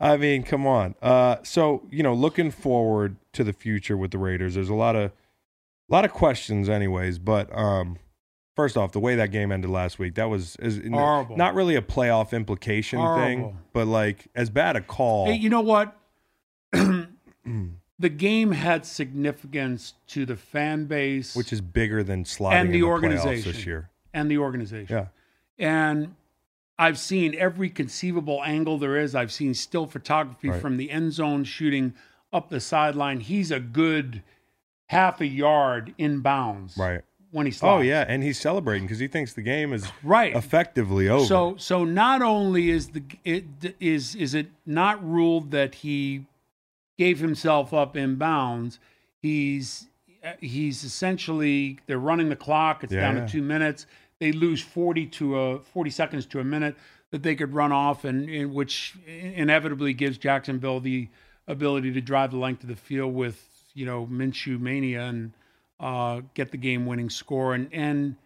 I 0.00 0.16
mean, 0.16 0.42
come 0.42 0.66
on. 0.66 0.94
Uh 1.02 1.36
so, 1.42 1.86
you 1.90 2.02
know, 2.02 2.14
looking 2.14 2.50
forward 2.50 3.16
to 3.32 3.42
the 3.44 3.52
future 3.52 3.96
with 3.96 4.10
the 4.10 4.18
Raiders, 4.18 4.54
there's 4.54 4.68
a 4.68 4.74
lot 4.74 4.96
of 4.96 5.10
a 5.88 5.92
lot 5.92 6.04
of 6.04 6.12
questions 6.12 6.68
anyways, 6.68 7.18
but 7.18 7.54
um 7.56 7.98
first 8.56 8.76
off, 8.76 8.92
the 8.92 9.00
way 9.00 9.14
that 9.16 9.30
game 9.30 9.52
ended 9.52 9.70
last 9.70 9.98
week, 9.98 10.14
that 10.16 10.28
was 10.28 10.56
is 10.56 10.80
Horrible. 10.90 11.36
not 11.36 11.54
really 11.54 11.76
a 11.76 11.82
playoff 11.82 12.32
implication 12.32 12.98
thing, 13.16 13.58
but 13.72 13.86
like 13.86 14.28
as 14.34 14.50
bad 14.50 14.76
a 14.76 14.80
call. 14.80 15.26
Hey, 15.26 15.34
you 15.36 15.48
know 15.50 15.60
what? 15.60 15.96
the 17.98 18.08
game 18.08 18.52
had 18.52 18.84
significance 18.84 19.94
to 20.08 20.26
the 20.26 20.36
fan 20.36 20.84
base, 20.86 21.34
which 21.36 21.52
is 21.52 21.60
bigger 21.60 22.02
than 22.02 22.24
sliding 22.24 22.58
And 22.66 22.68
the 22.74 22.80
the 22.80 22.86
playoffs 22.86 22.90
organization. 22.90 23.52
this 23.52 23.66
year. 23.66 23.90
and 24.12 24.30
the 24.30 24.38
organization. 24.38 24.96
Yeah. 24.96 25.06
And 25.58 26.14
I've 26.78 26.98
seen 26.98 27.34
every 27.36 27.70
conceivable 27.70 28.42
angle 28.44 28.78
there 28.78 28.96
is. 28.96 29.14
I've 29.14 29.32
seen 29.32 29.54
still 29.54 29.86
photography 29.86 30.50
Right. 30.50 30.60
from 30.60 30.76
the 30.76 30.90
end 30.90 31.12
zone 31.12 31.44
shooting 31.44 31.94
up 32.32 32.50
the 32.50 32.60
sideline. 32.60 33.20
He's 33.20 33.50
a 33.50 33.60
good 33.60 34.22
half 34.88 35.20
a 35.20 35.26
yard 35.26 35.94
inbounds 35.98 36.78
Right. 36.78 37.00
when 37.30 37.46
he 37.46 37.50
oh, 37.52 37.56
slides. 37.56 37.80
Oh 37.80 37.82
yeah, 37.82 38.04
and 38.06 38.22
he's 38.22 38.38
celebrating 38.38 38.84
because 38.86 38.98
he 38.98 39.08
thinks 39.08 39.32
the 39.32 39.42
game 39.42 39.72
is 39.72 39.90
right. 40.02 40.36
effectively 40.36 41.08
over. 41.08 41.24
So 41.24 41.54
so 41.56 41.84
not 41.84 42.20
only 42.22 42.68
is 42.70 42.88
the 42.88 43.02
it 43.24 43.44
is 43.80 44.14
is 44.14 44.34
it 44.34 44.48
not 44.66 45.02
ruled 45.02 45.50
that 45.52 45.76
he 45.76 46.26
gave 46.98 47.18
himself 47.20 47.72
up 47.74 47.96
in 47.96 48.16
bounds, 48.16 48.78
he's 49.22 49.88
uh, 50.24 50.32
he's 50.40 50.84
essentially 50.84 51.78
they're 51.86 51.98
running 51.98 52.28
the 52.28 52.36
clock. 52.36 52.84
It's 52.84 52.92
down 52.92 53.16
Yeah. 53.16 53.24
to 53.26 53.32
two 53.32 53.42
minutes. 53.42 53.86
They 54.20 54.32
lose 54.32 54.62
forty 54.62 55.06
to 55.06 55.38
a 55.38 55.58
forty 55.60 55.90
seconds 55.90 56.26
to 56.26 56.40
a 56.40 56.44
minute 56.44 56.76
that 57.10 57.22
they 57.22 57.34
could 57.34 57.54
run 57.54 57.72
off, 57.72 58.04
and, 58.04 58.28
and 58.28 58.52
which 58.52 58.94
inevitably 59.06 59.92
gives 59.94 60.18
Jacksonville 60.18 60.80
the 60.80 61.08
ability 61.46 61.92
to 61.92 62.00
drive 62.00 62.30
the 62.32 62.38
length 62.38 62.62
of 62.62 62.68
the 62.68 62.76
field 62.76 63.14
with 63.14 63.48
you 63.74 63.86
know 63.86 64.06
Minshew 64.10 64.58
mania 64.58 65.02
and 65.04 65.32
uh, 65.78 66.22
get 66.34 66.50
the 66.50 66.56
game 66.56 66.86
winning 66.86 67.10
score. 67.10 67.54
And 67.54 67.68
and 67.72 68.16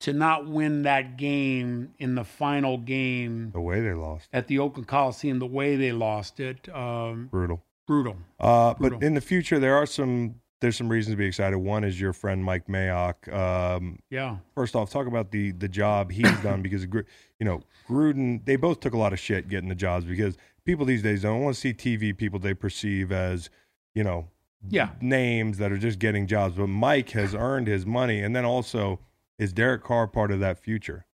to 0.00 0.12
not 0.12 0.46
win 0.46 0.82
that 0.82 1.16
game 1.16 1.94
in 1.98 2.14
the 2.14 2.24
final 2.24 2.76
game 2.78 3.50
The 3.52 3.60
way 3.60 3.80
they 3.80 3.94
lost, 3.94 4.28
at 4.32 4.48
the 4.48 4.58
Oakland 4.58 4.86
Coliseum, 4.88 5.38
the 5.38 5.46
way 5.46 5.76
they 5.76 5.92
lost 5.92 6.40
it, 6.40 6.68
um, 6.74 7.28
brutal. 7.30 7.62
brutal. 7.86 8.16
Uh, 8.38 8.72
but 8.74 8.78
Brutal. 8.78 9.02
in 9.02 9.14
the 9.14 9.20
future, 9.20 9.58
there 9.58 9.76
are 9.76 9.86
some. 9.86 10.36
There's 10.64 10.76
some 10.76 10.88
reasons 10.88 11.12
to 11.12 11.18
be 11.18 11.26
excited. 11.26 11.58
One 11.58 11.84
is 11.84 12.00
your 12.00 12.14
friend 12.14 12.42
Mike 12.42 12.68
Mayock. 12.68 13.30
Um, 13.30 13.98
Yeah. 14.08 14.38
first 14.54 14.74
off, 14.74 14.88
talk 14.88 15.06
about 15.06 15.30
the 15.30 15.50
the 15.52 15.68
job 15.68 16.10
he's 16.10 16.40
done 16.48 16.62
because 16.62 16.84
you 16.84 17.04
know 17.40 17.60
Gruden. 17.86 18.42
They 18.46 18.56
both 18.56 18.80
took 18.80 18.94
a 18.94 18.96
lot 18.96 19.12
of 19.12 19.20
shit 19.20 19.50
getting 19.50 19.68
the 19.68 19.74
jobs 19.74 20.06
because 20.06 20.38
people 20.64 20.86
these 20.86 21.02
days 21.02 21.20
don't 21.20 21.42
want 21.42 21.54
to 21.54 21.60
see 21.60 21.74
TV 21.74 22.16
people 22.16 22.38
they 22.38 22.54
perceive 22.54 23.12
as 23.12 23.50
you 23.94 24.02
know 24.02 24.28
Yeah. 24.70 24.92
names 25.02 25.58
that 25.58 25.70
are 25.70 25.76
just 25.76 25.98
getting 25.98 26.26
jobs. 26.26 26.56
But 26.56 26.68
Mike 26.68 27.10
has 27.10 27.34
earned 27.34 27.66
his 27.66 27.84
money, 27.84 28.20
and 28.22 28.34
then 28.34 28.46
also 28.46 29.00
is 29.38 29.52
Derek 29.52 29.84
Carr 29.84 30.06
part 30.08 30.30
of 30.30 30.40
that 30.40 30.58
future? 30.58 31.04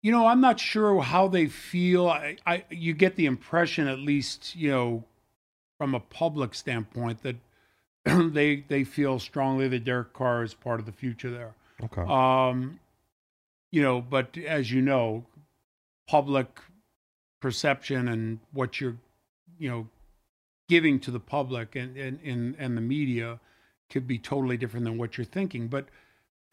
You 0.00 0.12
know, 0.12 0.28
I'm 0.28 0.40
not 0.40 0.60
sure 0.60 1.00
how 1.02 1.26
they 1.26 1.46
feel. 1.48 2.08
I, 2.08 2.36
I 2.46 2.64
you 2.70 2.92
get 2.94 3.16
the 3.16 3.26
impression, 3.26 3.88
at 3.88 3.98
least, 3.98 4.54
you 4.54 4.70
know, 4.70 5.04
from 5.82 5.96
a 5.96 6.00
public 6.00 6.54
standpoint, 6.54 7.24
that 7.24 7.34
they 8.32 8.64
they 8.68 8.84
feel 8.84 9.18
strongly 9.18 9.66
that 9.66 9.82
Derek 9.82 10.12
Carr 10.12 10.44
is 10.44 10.54
part 10.54 10.78
of 10.78 10.86
the 10.86 10.92
future 10.92 11.28
there. 11.28 11.56
Okay, 11.82 12.02
Um, 12.02 12.78
you 13.72 13.82
know, 13.82 14.00
but 14.00 14.38
as 14.38 14.70
you 14.70 14.80
know, 14.80 15.24
public 16.06 16.60
perception 17.40 18.06
and 18.06 18.38
what 18.52 18.80
you're, 18.80 18.96
you 19.58 19.68
know, 19.68 19.88
giving 20.68 21.00
to 21.00 21.10
the 21.10 21.18
public 21.18 21.74
and 21.74 21.96
and 21.96 22.20
and, 22.24 22.54
and 22.60 22.76
the 22.76 22.80
media 22.80 23.40
could 23.90 24.06
be 24.06 24.18
totally 24.18 24.56
different 24.56 24.84
than 24.84 24.98
what 24.98 25.18
you're 25.18 25.24
thinking. 25.24 25.66
But 25.66 25.88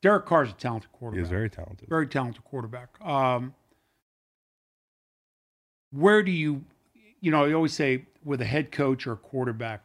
Derek 0.00 0.24
Carr 0.24 0.44
is 0.44 0.52
a 0.52 0.54
talented 0.54 0.90
quarterback 0.90 1.22
is 1.22 1.28
very 1.28 1.50
talented. 1.50 1.86
very 1.90 2.06
talented 2.06 2.44
quarterback. 2.44 2.88
Um, 3.04 3.54
where 5.92 6.22
do 6.22 6.30
you, 6.30 6.64
you 7.22 7.30
know, 7.30 7.46
you 7.46 7.54
always 7.54 7.72
say 7.72 8.04
with 8.22 8.42
a 8.42 8.44
head 8.44 8.70
coach 8.70 9.06
or 9.06 9.12
a 9.12 9.16
quarterback, 9.16 9.84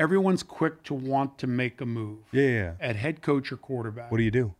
everyone's 0.00 0.42
quick 0.42 0.82
to 0.84 0.94
want 0.94 1.36
to 1.38 1.46
make 1.46 1.80
a 1.82 1.86
move. 1.86 2.20
Yeah. 2.32 2.72
At 2.80 2.96
head 2.96 3.20
coach 3.20 3.52
or 3.52 3.56
quarterback, 3.58 4.10
What 4.10 4.16
do 4.18 4.24
you 4.24 4.30
do? 4.30 4.54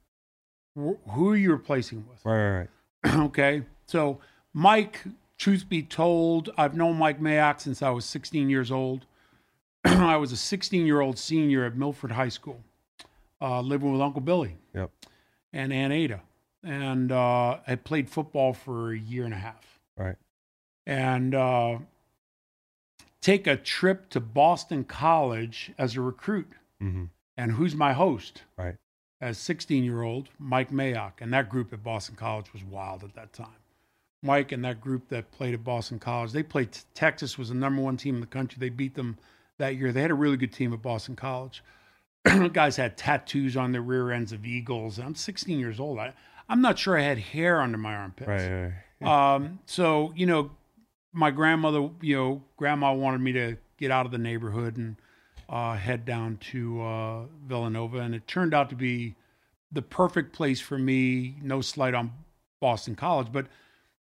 Wh- 0.79 1.11
who 1.13 1.31
are 1.31 1.37
you 1.37 1.53
replacing 1.53 2.05
with? 2.09 2.23
Right, 2.25 2.43
right, 2.51 2.69
right. 3.05 3.15
okay, 3.27 3.63
so 3.87 4.19
Mike. 4.53 5.01
Truth 5.39 5.69
be 5.69 5.83
told, 5.83 6.49
I've 6.57 6.75
known 6.75 6.97
Mike 6.97 7.21
Mayock 7.21 7.61
since 7.61 7.83
I 7.83 7.91
was 7.91 8.07
16 8.07 8.49
years 8.49 8.73
old. 8.73 9.05
I 9.85 10.17
was 10.17 10.33
a 10.33 10.37
16 10.37 10.87
year 10.87 11.03
old 11.03 11.19
senior 11.19 11.67
at 11.67 11.77
Milford 11.77 12.13
High 12.13 12.31
School, 12.31 12.65
uh, 13.43 13.61
living 13.61 13.93
with 13.93 14.01
Uncle 14.01 14.23
Billy 14.23 14.57
Yep. 14.75 14.91
and 15.53 15.75
Aunt 15.75 15.93
Ada, 15.93 16.23
and 16.65 17.13
uh, 17.13 17.59
I 17.69 17.75
played 17.75 18.09
football 18.09 18.55
for 18.55 18.93
a 18.93 18.99
year 18.99 19.27
and 19.27 19.35
a 19.35 19.37
half. 19.37 19.79
Right. 19.99 20.17
And 20.87 21.35
uh, 21.35 21.79
take 23.21 23.47
a 23.47 23.57
trip 23.57 24.09
to 24.11 24.21
Boston 24.21 24.85
College 24.85 25.73
as 25.79 25.97
a 25.97 26.01
recruit. 26.01 26.49
hmm 26.81 27.05
And 27.37 27.53
who's 27.53 27.75
my 27.75 27.93
host? 27.93 28.43
Right. 28.57 28.77
As 29.21 29.39
16 29.39 29.83
year 29.83 30.03
old 30.03 30.29
Mike 30.39 30.71
Mayock, 30.71 31.15
and 31.21 31.33
that 31.33 31.49
group 31.49 31.73
at 31.73 31.83
Boston 31.83 32.17
College 32.17 32.53
was 32.53 32.63
wild 32.63 33.03
at 33.03 33.15
that 33.15 33.33
time. 33.33 33.49
Mike 34.23 34.53
and 34.53 34.65
that 34.65 34.81
group 34.81 35.09
that 35.09 35.31
played 35.33 35.55
at 35.55 35.65
Boston 35.65 35.99
College, 35.99 36.33
they 36.33 36.43
played 36.43 36.77
Texas 36.95 37.39
was 37.39 37.49
the 37.49 37.55
number 37.55 37.83
one 37.83 37.97
team 37.97 38.17
in 38.17 38.21
the 38.21 38.27
country. 38.27 38.59
They 38.59 38.69
beat 38.69 38.95
them 38.95 39.17
that 39.59 39.77
year. 39.77 39.93
They 39.93 40.03
had 40.03 40.11
a 40.11 40.15
really 40.15 40.37
good 40.37 40.53
team 40.53 40.73
at 40.73 40.83
Boston 40.83 41.17
College. 41.17 41.63
Guys 42.53 42.77
had 42.77 42.97
tattoos 42.97 43.57
on 43.57 43.73
their 43.73 43.83
rear 43.83 44.11
ends 44.11 44.33
of 44.33 44.45
eagles. 44.45 44.99
I'm 44.99 45.15
16 45.15 45.59
years 45.59 45.79
old. 45.79 45.99
I, 45.99 46.13
I'm 46.49 46.61
not 46.61 46.79
sure 46.79 46.99
I 46.99 47.03
had 47.03 47.19
hair 47.19 47.61
under 47.61 47.79
my 47.79 47.95
armpits. 47.95 48.29
Right, 48.29 48.51
right. 48.51 48.73
right. 49.01 49.35
Um, 49.35 49.61
so 49.67 50.13
you 50.17 50.27
know, 50.27 50.51
my 51.17 51.31
grandmother, 51.31 51.89
you 52.03 52.15
know, 52.15 52.43
grandma 52.57 52.93
wanted 52.93 53.23
me 53.23 53.33
to 53.33 53.57
get 53.79 53.91
out 53.91 54.05
of 54.05 54.13
the 54.13 54.19
neighborhood 54.19 54.77
and 54.77 54.97
uh, 55.49 55.75
head 55.75 56.05
down 56.05 56.37
to 56.53 56.83
uh, 56.83 57.23
Villanova, 57.47 57.99
and 57.99 58.15
it 58.15 58.27
turned 58.27 58.53
out 58.53 58.69
to 58.71 58.77
be 58.77 59.15
the 59.73 59.83
perfect 59.83 60.35
place 60.35 60.61
for 60.61 60.79
me. 60.79 61.37
No 61.43 61.61
slight 61.63 61.95
on 61.95 62.13
Boston 62.61 62.95
College, 62.95 63.29
but 63.33 63.47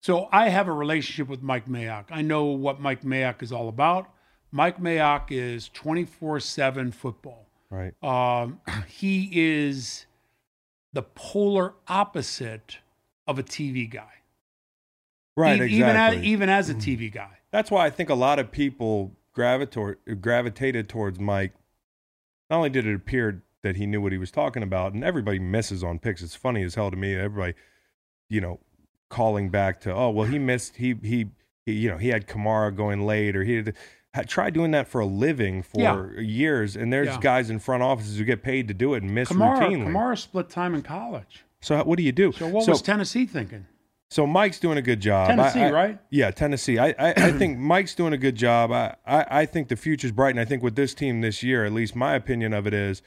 so 0.01 0.27
I 0.31 0.49
have 0.49 0.67
a 0.67 0.73
relationship 0.73 1.29
with 1.29 1.41
Mike 1.41 1.67
Mayock. 1.67 2.05
I 2.11 2.21
know 2.21 2.45
what 2.45 2.81
Mike 2.81 3.03
Mayock 3.03 3.41
is 3.41 3.51
all 3.51 3.69
about. 3.69 4.09
Mike 4.51 4.79
Mayock 4.79 5.27
is 5.29 5.69
24 5.69 6.41
7 6.41 6.91
football. 6.91 7.47
Right. 7.69 7.93
Um, 8.03 8.59
he 8.87 9.29
is 9.31 10.05
the 10.91 11.03
polar 11.03 11.73
opposite 11.87 12.79
of 13.27 13.39
a 13.39 13.43
TV 13.43 13.89
guy. 13.89 14.16
Right, 15.37 15.61
E- 15.61 15.65
exactly. 15.65 15.77
Even 15.77 15.95
as, 15.95 16.25
even 16.25 16.49
as 16.49 16.69
a 16.69 16.73
mm-hmm. 16.73 17.03
TV 17.03 17.13
guy. 17.13 17.37
That's 17.51 17.71
why 17.71 17.85
I 17.85 17.89
think 17.89 18.09
a 18.09 18.15
lot 18.15 18.39
of 18.39 18.51
people 18.51 19.13
gravitor- 19.33 19.99
gravitated 20.19 20.89
towards 20.89 21.19
Mike. 21.19 21.53
Not 22.49 22.57
only 22.57 22.69
did 22.69 22.85
it 22.85 22.95
appear 22.95 23.43
that 23.61 23.75
he 23.75 23.85
knew 23.85 24.01
what 24.01 24.11
he 24.11 24.17
was 24.17 24.31
talking 24.31 24.63
about, 24.63 24.93
and 24.93 25.03
everybody 25.03 25.39
misses 25.39 25.83
on 25.83 25.99
picks. 25.99 26.21
It's 26.21 26.35
funny 26.35 26.63
as 26.63 26.75
hell 26.75 26.89
to 26.89 26.97
me. 26.97 27.15
Everybody, 27.15 27.53
you 28.29 28.41
know, 28.41 28.59
calling 29.09 29.49
back 29.49 29.79
to, 29.81 29.93
oh, 29.93 30.09
well, 30.09 30.27
he 30.27 30.39
missed, 30.39 30.77
he, 30.77 30.95
he, 31.03 31.27
he 31.65 31.73
you 31.73 31.89
know, 31.89 31.97
he 31.97 32.09
had 32.09 32.27
Kamara 32.27 32.75
going 32.75 33.05
late, 33.05 33.35
or 33.35 33.43
he 33.43 33.57
had, 33.57 33.73
had 34.13 34.27
tried 34.27 34.53
doing 34.53 34.71
that 34.71 34.87
for 34.87 35.01
a 35.01 35.05
living 35.05 35.61
for 35.61 36.19
years. 36.19 36.75
And 36.75 36.91
there's 36.91 37.07
Yeah. 37.07 37.19
guys 37.21 37.49
in 37.49 37.59
front 37.59 37.83
offices 37.83 38.17
who 38.17 38.23
get 38.25 38.41
paid 38.41 38.67
to 38.69 38.73
do 38.73 38.95
it 38.95 39.03
and 39.03 39.13
miss 39.13 39.29
Kamara, 39.29 39.59
routinely. 39.59 39.87
Kamara 39.87 40.17
split 40.17 40.49
time 40.49 40.73
in 40.73 40.81
college. 40.81 41.45
So 41.61 41.83
what 41.83 41.97
do 41.97 42.03
you 42.03 42.11
do? 42.11 42.31
So 42.31 42.47
what 42.47 42.63
so, 42.63 42.71
was 42.71 42.81
Tennessee 42.81 43.25
thinking? 43.25 43.65
So 44.09 44.25
Mike's 44.25 44.59
doing 44.59 44.77
a 44.77 44.81
good 44.81 44.99
job. 45.01 45.27
Tennessee, 45.27 45.61
I- 45.63 45.71
right? 45.71 45.99
Yeah, 46.09 46.31
Tennessee. 46.31 46.77
I, 46.79 46.89
I, 46.97 47.13
I 47.17 47.31
think 47.33 47.57
Mike's 47.73 47.93
doing 47.95 48.13
a 48.13 48.17
good 48.17 48.35
job. 48.35 48.71
I, 48.71 48.95
I, 49.05 49.25
I 49.41 49.45
think 49.45 49.67
the 49.67 49.75
future's 49.75 50.11
bright, 50.11 50.31
and 50.31 50.39
I 50.39 50.45
think 50.45 50.63
with 50.63 50.75
this 50.75 50.93
team 50.93 51.21
this 51.21 51.43
year, 51.43 51.65
at 51.65 51.73
least 51.73 51.95
my 51.95 52.13
opinion 52.15 52.53
of 52.53 52.65
it 52.67 52.73
is, 52.73 53.01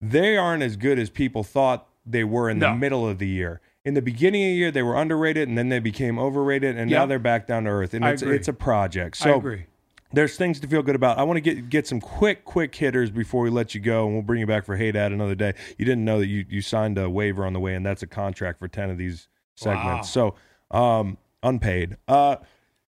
they 0.00 0.36
aren't 0.36 0.62
as 0.62 0.76
good 0.76 0.98
as 0.98 1.10
people 1.10 1.42
thought 1.42 1.86
they 2.06 2.24
were 2.24 2.48
in 2.48 2.58
the 2.58 2.74
middle 2.74 3.06
of 3.06 3.18
the 3.18 3.28
year. 3.28 3.60
In 3.84 3.94
the 3.94 4.02
beginning 4.02 4.42
of 4.44 4.48
the 4.48 4.54
year, 4.54 4.70
they 4.70 4.82
were 4.82 4.96
underrated, 4.96 5.48
and 5.48 5.56
then 5.56 5.68
they 5.68 5.78
became 5.78 6.18
overrated, 6.18 6.76
and 6.78 6.90
now 6.90 7.06
they're 7.06 7.18
back 7.18 7.46
down 7.46 7.64
to 7.64 7.70
earth. 7.70 7.94
And 7.94 8.04
I 8.04 8.10
it's 8.12 8.22
it's 8.22 8.48
a 8.48 8.52
project. 8.52 9.18
I 9.20 9.24
So 9.24 9.36
agree. 9.38 9.66
there's 10.12 10.36
things 10.36 10.60
to 10.60 10.68
feel 10.68 10.82
good 10.82 10.94
about. 10.94 11.18
I 11.18 11.22
want 11.22 11.36
to 11.36 11.40
get 11.42 11.68
get 11.70 11.86
some 11.86 12.00
quick 12.00 12.44
quick 12.44 12.74
hitters 12.74 13.10
before 13.10 13.42
we 13.42 13.50
let 13.50 13.74
you 13.74 13.80
go, 13.80 14.04
and 14.06 14.14
we'll 14.14 14.22
bring 14.22 14.40
you 14.40 14.46
back 14.46 14.64
for 14.66 14.76
Hey 14.76 14.92
Dad 14.92 15.12
another 15.12 15.34
day. 15.34 15.54
You 15.78 15.84
didn't 15.84 16.04
know 16.04 16.18
that 16.18 16.26
you 16.26 16.44
you 16.48 16.60
signed 16.62 16.98
a 16.98 17.08
waiver 17.08 17.44
on 17.46 17.52
the 17.52 17.60
way, 17.60 17.74
and 17.74 17.84
that's 17.84 18.02
a 18.02 18.06
contract 18.06 18.58
for 18.58 18.68
ten 18.68 18.90
of 18.90 18.98
these 18.98 19.28
segments. 19.60 20.10
So 20.10 20.34
um, 20.70 21.18
unpaid. 21.42 21.96
Uh, 22.08 22.36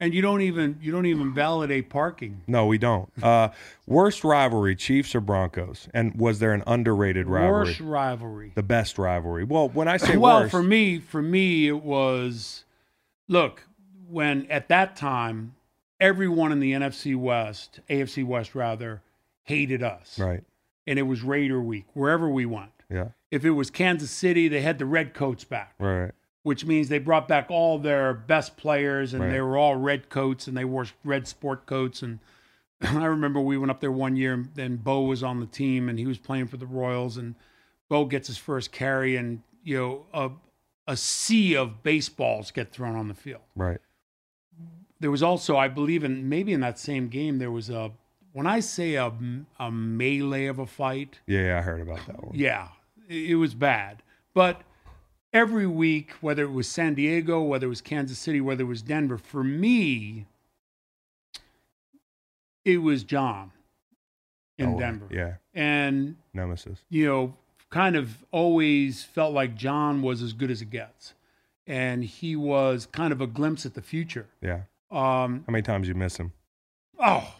And 0.00 0.12
you 0.12 0.20
don't 0.22 0.40
even 0.40 0.78
you 0.82 0.90
don't 0.90 1.06
even 1.06 1.32
validate 1.32 1.88
parking. 1.90 2.42
no, 2.48 2.66
we 2.66 2.76
don't. 2.78 3.08
Uh, 3.22 3.50
worst 3.86 4.24
rivalry: 4.24 4.74
Chiefs 4.74 5.14
or 5.14 5.20
Broncos? 5.20 5.88
And 5.94 6.14
was 6.18 6.38
there 6.40 6.52
an 6.52 6.64
underrated 6.66 7.28
rivalry? 7.28 7.66
Worst 7.66 7.80
rivalry. 7.80 8.52
The 8.54 8.62
best 8.64 8.98
rivalry. 8.98 9.44
Well, 9.44 9.68
when 9.68 9.86
I 9.88 9.96
say 9.98 10.16
well, 10.26 10.40
worst, 10.40 10.50
for 10.50 10.62
me, 10.62 10.98
for 10.98 11.22
me, 11.22 11.68
it 11.68 11.82
was 11.84 12.64
look 13.28 13.62
when 14.08 14.46
at 14.50 14.68
that 14.68 14.96
time 14.96 15.54
everyone 16.00 16.50
in 16.52 16.58
the 16.58 16.72
NFC 16.72 17.14
West, 17.16 17.78
AFC 17.88 18.24
West 18.26 18.54
rather, 18.56 19.02
hated 19.44 19.82
us, 19.84 20.18
right? 20.18 20.42
and 20.86 20.98
it 20.98 21.02
was 21.02 21.22
Raider 21.22 21.60
week 21.62 21.86
wherever 21.94 22.28
we 22.28 22.44
went. 22.44 22.72
Yeah, 22.90 23.10
If 23.30 23.44
it 23.44 23.52
was 23.52 23.70
Kansas 23.70 24.10
City, 24.10 24.48
they 24.48 24.60
had 24.62 24.78
the 24.80 24.84
red 24.84 25.14
coats 25.14 25.44
back, 25.44 25.74
right. 25.78 26.10
Which 26.42 26.64
means 26.64 26.88
they 26.88 26.98
brought 26.98 27.28
back 27.28 27.46
all 27.50 27.78
their 27.78 28.12
best 28.14 28.56
players, 28.56 29.12
and 29.14 29.22
Right. 29.22 29.30
they 29.30 29.40
were 29.40 29.56
all 29.56 29.76
red 29.76 30.08
coats, 30.08 30.46
and 30.48 30.56
they 30.56 30.64
wore 30.64 30.86
red 31.04 31.26
sport 31.28 31.66
coats. 31.66 32.02
And 32.02 32.18
I 32.80 33.04
remember 33.04 33.40
we 33.40 33.56
went 33.58 33.70
up 33.70 33.80
there 33.80 33.92
one 33.92 34.16
year, 34.16 34.34
and 34.34 34.50
then 34.54 34.76
Bo 34.76 35.02
was 35.02 35.22
on 35.22 35.40
the 35.40 35.46
team, 35.46 35.88
and 35.88 35.98
he 35.98 36.06
was 36.06 36.18
playing 36.18 36.48
for 36.48 36.56
the 36.56 36.66
Royals, 36.66 37.16
and 37.16 37.34
Bo 37.88 38.04
gets 38.06 38.26
his 38.28 38.38
first 38.38 38.72
carry, 38.72 39.16
and 39.16 39.42
you 39.62 39.76
know 39.78 40.06
a 40.12 40.30
a 40.88 40.96
sea 40.96 41.54
of 41.54 41.82
baseballs 41.84 42.50
get 42.50 42.72
thrown 42.72 42.96
on 42.96 43.06
the 43.06 43.14
field. 43.14 43.42
Right. 43.54 43.78
There 44.98 45.10
was 45.12 45.22
also, 45.22 45.56
I 45.56 45.68
believe, 45.68 46.02
in 46.04 46.28
maybe 46.28 46.52
in 46.52 46.60
that 46.60 46.78
same 46.78 47.08
game, 47.08 47.38
there 47.38 47.50
was 47.52 47.70
a 47.70 47.92
when 48.32 48.46
I 48.46 48.60
say 48.60 48.94
a 48.94 49.12
a 49.60 49.70
melee 49.70 50.46
of 50.46 50.58
a 50.58 50.66
fight, 50.66 51.20
Yeah, 51.26 51.58
I 51.58 51.62
heard 51.62 51.80
about 51.80 52.04
that 52.06 52.24
one. 52.24 52.34
yeah, 52.34 52.68
it 53.08 53.36
was 53.38 53.54
bad. 53.54 54.02
But 54.34 54.62
every 55.32 55.66
week, 55.66 56.12
whether 56.20 56.42
it 56.42 56.52
was 56.52 56.68
San 56.68 56.94
Diego, 56.94 57.40
whether 57.42 57.66
it 57.66 57.70
was 57.70 57.80
Kansas 57.80 58.18
City, 58.18 58.40
whether 58.40 58.62
it 58.64 58.66
was 58.66 58.82
Denver, 58.82 59.18
for 59.18 59.42
me, 59.44 60.26
it 62.64 62.78
was 62.78 63.02
John 63.04 63.50
in 64.58 64.74
Oh, 64.74 64.78
Denver. 64.78 65.06
Yeah, 65.10 65.34
And, 65.54 66.16
nemesis. 66.34 66.80
you 66.90 67.06
know, 67.06 67.34
kind 67.70 67.96
of 67.96 68.24
always 68.30 69.02
felt 69.02 69.32
like 69.32 69.54
John 69.56 70.02
was 70.02 70.22
as 70.22 70.32
good 70.32 70.50
as 70.50 70.62
it 70.62 70.70
gets. 70.70 71.14
And 71.66 72.04
he 72.04 72.36
was 72.36 72.86
kind 72.86 73.12
of 73.12 73.20
a 73.20 73.26
glimpse 73.26 73.64
at 73.64 73.74
the 73.74 73.82
future. 73.82 74.26
Yeah. 74.40 74.62
Um, 74.90 75.44
How 75.46 75.52
many 75.52 75.62
times 75.62 75.88
you 75.88 75.94
miss 75.94 76.16
him? 76.18 76.32
oh, 76.98 77.34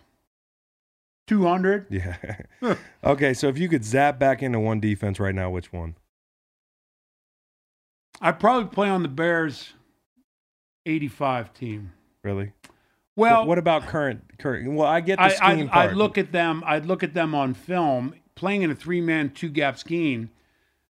200. 1.29 1.87
Yeah. 1.91 2.17
okay, 3.05 3.35
so 3.35 3.49
if 3.49 3.59
you 3.59 3.69
could 3.69 3.85
zap 3.85 4.19
back 4.19 4.43
into 4.43 4.59
one 4.59 4.81
defense 4.81 5.21
right 5.21 5.35
now, 5.35 5.51
which 5.51 5.73
one? 5.73 5.95
I'd 8.23 8.39
probably 8.41 8.69
play 8.71 8.89
on 8.89 9.03
the 9.03 9.09
Bears 9.09 9.73
85 10.87 11.53
team. 11.53 11.93
Really? 12.23 12.53
Well, 13.17 13.41
what, 13.41 13.49
what 13.49 13.59
about 13.59 13.87
current 13.89 14.39
current? 14.39 14.73
Well, 14.73 14.87
I 14.89 15.01
get 15.01 15.19
the 15.19 15.25
I, 15.25 15.29
scheme 15.29 15.67
I'd, 15.67 15.71
part. 15.71 15.91
I'd 15.91 15.97
look 15.97 16.17
at 16.19 16.33
them. 16.33 16.63
I'd 16.67 16.87
look 16.87 17.03
at 17.03 17.13
them 17.15 17.35
on 17.35 17.53
film 17.55 18.15
playing 18.35 18.63
in 18.63 18.71
a 18.71 18.75
three-man, 18.75 19.31
two-gap 19.31 19.77
scheme. 19.79 20.31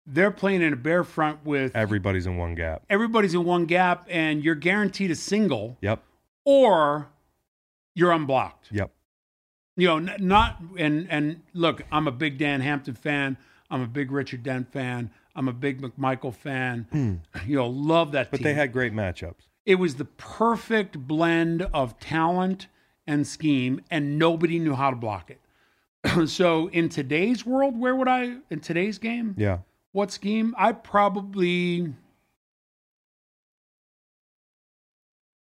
They're 0.05 0.29
playing 0.31 0.61
in 0.61 0.71
a 0.73 0.75
bear 0.75 1.03
front 1.03 1.43
with 1.45 1.75
Everybody's 1.75 2.27
in 2.27 2.37
one 2.37 2.53
gap. 2.53 2.83
everybody's 2.89 3.33
in 3.33 3.43
one 3.43 3.65
gap, 3.65 4.05
and 4.09 4.43
you're 4.43 4.55
guaranteed 4.55 5.09
a 5.11 5.15
single, 5.15 5.77
Yep. 5.81 6.03
or 6.45 7.07
you're 7.95 8.11
unblocked. 8.11 8.69
Yep. 8.71 8.91
You 9.77 9.87
know, 9.87 9.97
n- 9.97 10.15
not 10.19 10.61
and 10.77 11.07
and 11.09 11.41
look, 11.53 11.81
I'm 11.91 12.07
a 12.07 12.11
big 12.11 12.37
Dan 12.37 12.61
Hampton 12.61 12.93
fan. 12.93 13.37
I'm 13.71 13.81
a 13.81 13.87
big 13.87 14.11
Richard 14.11 14.43
Dent 14.43 14.71
fan. 14.71 15.09
I'm 15.35 15.47
a 15.47 15.53
big 15.53 15.81
McMichael 15.81 16.33
fan. 16.33 17.21
You 17.45 17.55
know, 17.55 17.67
love 17.67 18.11
that 18.13 18.31
But 18.31 18.37
team. 18.37 18.43
they 18.45 18.53
had 18.53 18.71
great 18.73 18.93
matchups. 18.93 19.47
it 19.65 19.75
was 19.75 19.95
the 19.95 20.05
perfect 20.05 20.97
blend 20.99 21.61
of 21.73 21.99
talent 21.99 22.67
and 23.07 23.25
scheme, 23.25 23.81
and 23.89 24.17
nobody 24.19 24.59
knew 24.59 24.75
how 24.75 24.89
to 24.89 24.95
block 24.95 25.31
it. 25.31 25.39
so 26.29 26.67
in 26.69 26.89
today's 26.89 27.45
world, 27.45 27.79
where 27.79 27.95
would 27.95 28.07
I 28.07 28.37
in 28.49 28.59
today's 28.59 28.97
game? 28.97 29.35
Yeah. 29.37 29.59
What 29.93 30.11
scheme? 30.11 30.55
I 30.57 30.71
probably 30.73 31.93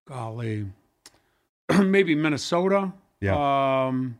golly. 0.07 0.67
maybe 1.83 2.15
Minnesota. 2.15 2.93
Yeah. 3.21 3.88
Um 3.88 4.19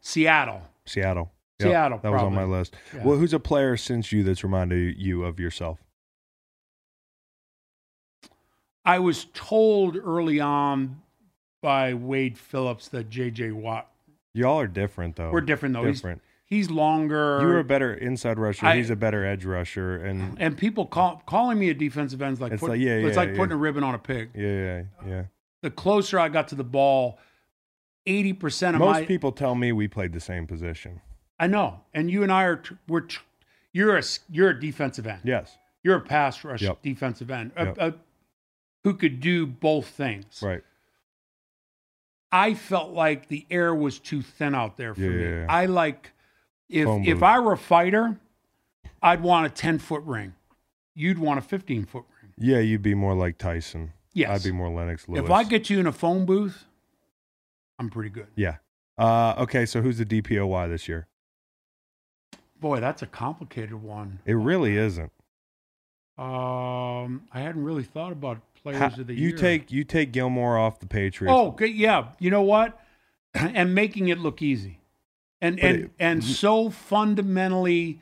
Seattle. 0.00 0.62
Seattle. 0.84 1.32
Yep, 1.60 1.68
Seattle, 1.70 1.98
That 2.02 2.12
was 2.12 2.22
on 2.22 2.34
my 2.34 2.44
list. 2.44 2.74
Yeah. 2.94 3.04
Well, 3.04 3.16
who's 3.16 3.32
a 3.32 3.40
player 3.40 3.76
since 3.78 4.12
you 4.12 4.22
that's 4.22 4.42
reminded 4.44 4.98
you 4.98 5.24
of 5.24 5.40
yourself? 5.40 5.78
I 8.84 8.98
was 8.98 9.26
told 9.34 9.96
early 9.96 10.38
on 10.38 11.00
by 11.62 11.94
Wade 11.94 12.38
Phillips 12.38 12.88
that 12.88 13.10
JJ 13.10 13.52
Watt. 13.52 13.90
Y'all 14.34 14.60
are 14.60 14.66
different 14.66 15.16
though. 15.16 15.30
We're 15.30 15.40
different 15.40 15.74
though. 15.74 15.84
He's- 15.84 15.96
Different. 15.96 16.22
He's, 16.48 16.70
longer. 16.70 17.40
You're 17.40 17.58
a 17.58 17.64
better 17.64 17.92
inside 17.92 18.38
rusher. 18.38 18.66
I- 18.66 18.76
He's 18.76 18.88
a 18.90 18.94
better 18.94 19.24
edge 19.26 19.44
rusher, 19.44 19.96
and 19.96 20.36
and 20.40 20.56
people 20.56 20.86
call, 20.86 21.20
calling 21.26 21.58
me 21.58 21.70
a 21.70 21.74
defensive 21.74 22.22
end 22.22 22.34
is 22.34 22.40
like, 22.40 22.52
It's 22.52 22.60
put- 22.60 22.70
like, 22.70 22.80
yeah, 22.80 22.92
it's 22.98 23.16
yeah, 23.16 23.20
like 23.20 23.30
yeah. 23.30 23.36
putting 23.36 23.52
a 23.52 23.56
ribbon 23.56 23.82
on 23.82 23.96
a 23.96 23.98
pig. 23.98 24.30
yeah, 24.32 24.46
yeah, 24.46 24.82
yeah. 25.08 25.22
The 25.62 25.70
closer 25.72 26.20
I 26.20 26.28
got 26.28 26.46
to 26.48 26.54
the 26.54 26.62
ball, 26.62 27.18
eighty 28.06 28.32
percent 28.32 28.76
of 28.76 28.80
my 28.80 28.86
Most 28.86 28.94
my 29.00 29.04
people 29.06 29.32
tell 29.32 29.56
me 29.56 29.72
we 29.72 29.88
played 29.88 30.12
the 30.12 30.20
same 30.20 30.46
position. 30.46 31.00
I 31.38 31.46
know, 31.46 31.80
and 31.92 32.10
you 32.10 32.22
and 32.22 32.32
I 32.32 32.44
are 32.44 32.62
we're 32.88 33.06
you're 33.72 33.96
a 33.96 34.02
you're 34.30 34.50
a 34.50 34.58
defensive 34.60 35.06
end. 35.06 35.20
Yes. 35.24 35.56
You're 35.82 35.96
a 35.96 36.00
pass 36.00 36.42
rush 36.44 36.62
Yep. 36.62 36.82
defensive 36.82 37.30
end 37.30 37.52
a- 37.56 37.64
Yep. 37.66 37.78
a- 37.78 37.94
who 38.84 38.94
could 38.94 39.20
do 39.20 39.46
both 39.46 39.86
things. 39.88 40.40
Right. 40.42 40.62
I 42.32 42.54
felt 42.54 42.90
like 42.92 43.28
the 43.28 43.46
air 43.50 43.74
was 43.74 43.98
too 43.98 44.22
thin 44.22 44.54
out 44.54 44.76
there 44.76 44.94
for 44.94 45.00
Yeah, 45.00 45.08
me. 45.10 45.22
yeah, 45.22 45.30
yeah. 45.40 45.46
I 45.48 45.66
like 45.66 46.12
if 46.68 46.84
Phone 46.84 47.04
if. 47.04 47.22
I 47.22 47.38
were 47.38 47.52
a 47.52 47.56
fighter, 47.58 48.18
I'd 49.02 49.22
want 49.22 49.46
a 49.46 49.50
ten 49.50 49.78
foot 49.78 50.02
ring. 50.02 50.34
You'd 50.94 51.18
want 51.18 51.38
a 51.38 51.42
fifteen 51.42 51.84
foot 51.84 52.04
ring. 52.22 52.32
Yeah, 52.38 52.58
you'd 52.58 52.82
be 52.82 52.94
more 52.94 53.14
like 53.14 53.38
Tyson. 53.38 53.92
Yes. 54.12 54.30
I'd 54.30 54.48
be 54.48 54.52
more 54.52 54.68
Lennox 54.70 55.08
Lewis. 55.08 55.24
If 55.24 55.30
I 55.30 55.44
get 55.44 55.68
you 55.70 55.78
in 55.78 55.86
a 55.86 55.92
phone 55.92 56.24
booth, 56.26 56.64
I'm 57.78 57.90
pretty 57.90 58.10
good. 58.10 58.28
Yeah. 58.34 58.56
Uh, 58.98 59.34
okay, 59.38 59.66
so 59.66 59.82
who's 59.82 59.98
the 59.98 60.06
DPOY 60.06 60.68
this 60.68 60.88
year? 60.88 61.06
Boy, 62.60 62.80
that's 62.80 63.02
a 63.02 63.06
complicated 63.06 63.74
one. 63.74 64.20
It 64.24 64.34
really 64.34 64.76
isn't. 64.76 65.12
Um, 66.18 67.24
I 67.32 67.40
hadn't 67.40 67.62
really 67.64 67.82
thought 67.82 68.12
about 68.12 68.38
players 68.62 68.78
Ha- 68.78 69.00
of 69.00 69.06
the 69.06 69.14
you 69.14 69.28
year. 69.28 69.36
take 69.36 69.70
you 69.70 69.84
take 69.84 70.12
Gilmore 70.12 70.56
off 70.56 70.80
the 70.80 70.86
Patriots. 70.86 71.32
Oh, 71.34 71.48
okay, 71.48 71.66
yeah. 71.66 72.08
You 72.18 72.30
know 72.30 72.42
what? 72.42 72.80
and 73.34 73.74
making 73.74 74.08
it 74.08 74.18
look 74.18 74.40
easy, 74.40 74.80
and 75.42 75.56
But 75.56 75.64
and 75.64 75.76
it- 75.84 75.90
and 75.98 76.24
so 76.24 76.70
fundamentally, 76.70 78.00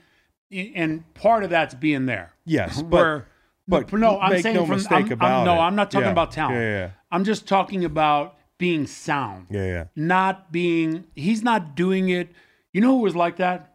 and 0.53 1.03
part 1.15 1.43
of 1.43 1.51
that's 1.51 1.75
being 1.75 2.07
there. 2.07 2.33
yes, 2.45 2.81
but 2.83 2.91
Where, 2.97 3.27
but 3.67 3.93
no, 3.93 4.21
I'm 4.21 4.41
saying 4.41 4.55
no 4.55 4.65
from 4.67 4.77
mistake 4.77 5.11
I'm- 5.11 5.21
I'm- 5.21 5.45
no. 5.45 5.59
I'm 5.59 5.75
not 5.75 5.91
talking 5.91 6.07
Yeah. 6.07 6.13
about 6.13 6.31
talent. 6.31 6.55
Yeah, 6.61 6.71
yeah, 6.85 6.91
I'm 7.11 7.25
just 7.25 7.49
talking 7.49 7.85
about 7.85 8.37
being 8.59 8.87
sound, 8.87 9.47
yeah, 9.51 9.65
yeah. 9.67 9.85
not 9.97 10.53
being. 10.53 11.05
He's 11.17 11.43
not 11.43 11.75
doing 11.75 12.11
it. 12.11 12.29
You 12.73 12.81
know 12.81 12.91
who 12.97 13.01
was 13.03 13.17
like 13.17 13.37
that? 13.39 13.74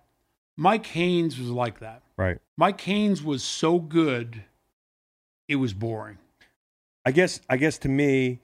Mike 0.59 0.87
Haynes 0.87 1.39
was 1.39 1.49
like 1.49 1.79
that. 1.79 2.03
Right. 2.17 2.37
Mike 2.57 2.81
Haynes 2.81 3.23
was 3.23 3.43
so 3.43 3.79
good, 3.79 4.43
it 5.47 5.55
was 5.55 5.73
boring. 5.73 6.17
I 7.05 7.11
guess 7.11 7.39
I 7.49 7.55
guess 7.55 7.77
to 7.79 7.89
me, 7.89 8.41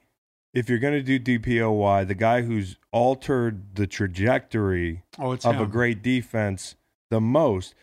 if 0.54 0.70
you're 0.70 0.78
going 0.78 1.04
to 1.04 1.18
do 1.18 1.38
DPOY, 1.38 2.08
the 2.08 2.14
guy 2.14 2.40
who's 2.40 2.78
altered 2.90 3.74
the 3.74 3.86
trajectory 3.86 5.02
Oh, 5.18 5.32
of 5.32 5.60
a 5.60 5.66
great 5.66 6.02
defense 6.02 6.74
the 7.10 7.20
most, 7.20 7.74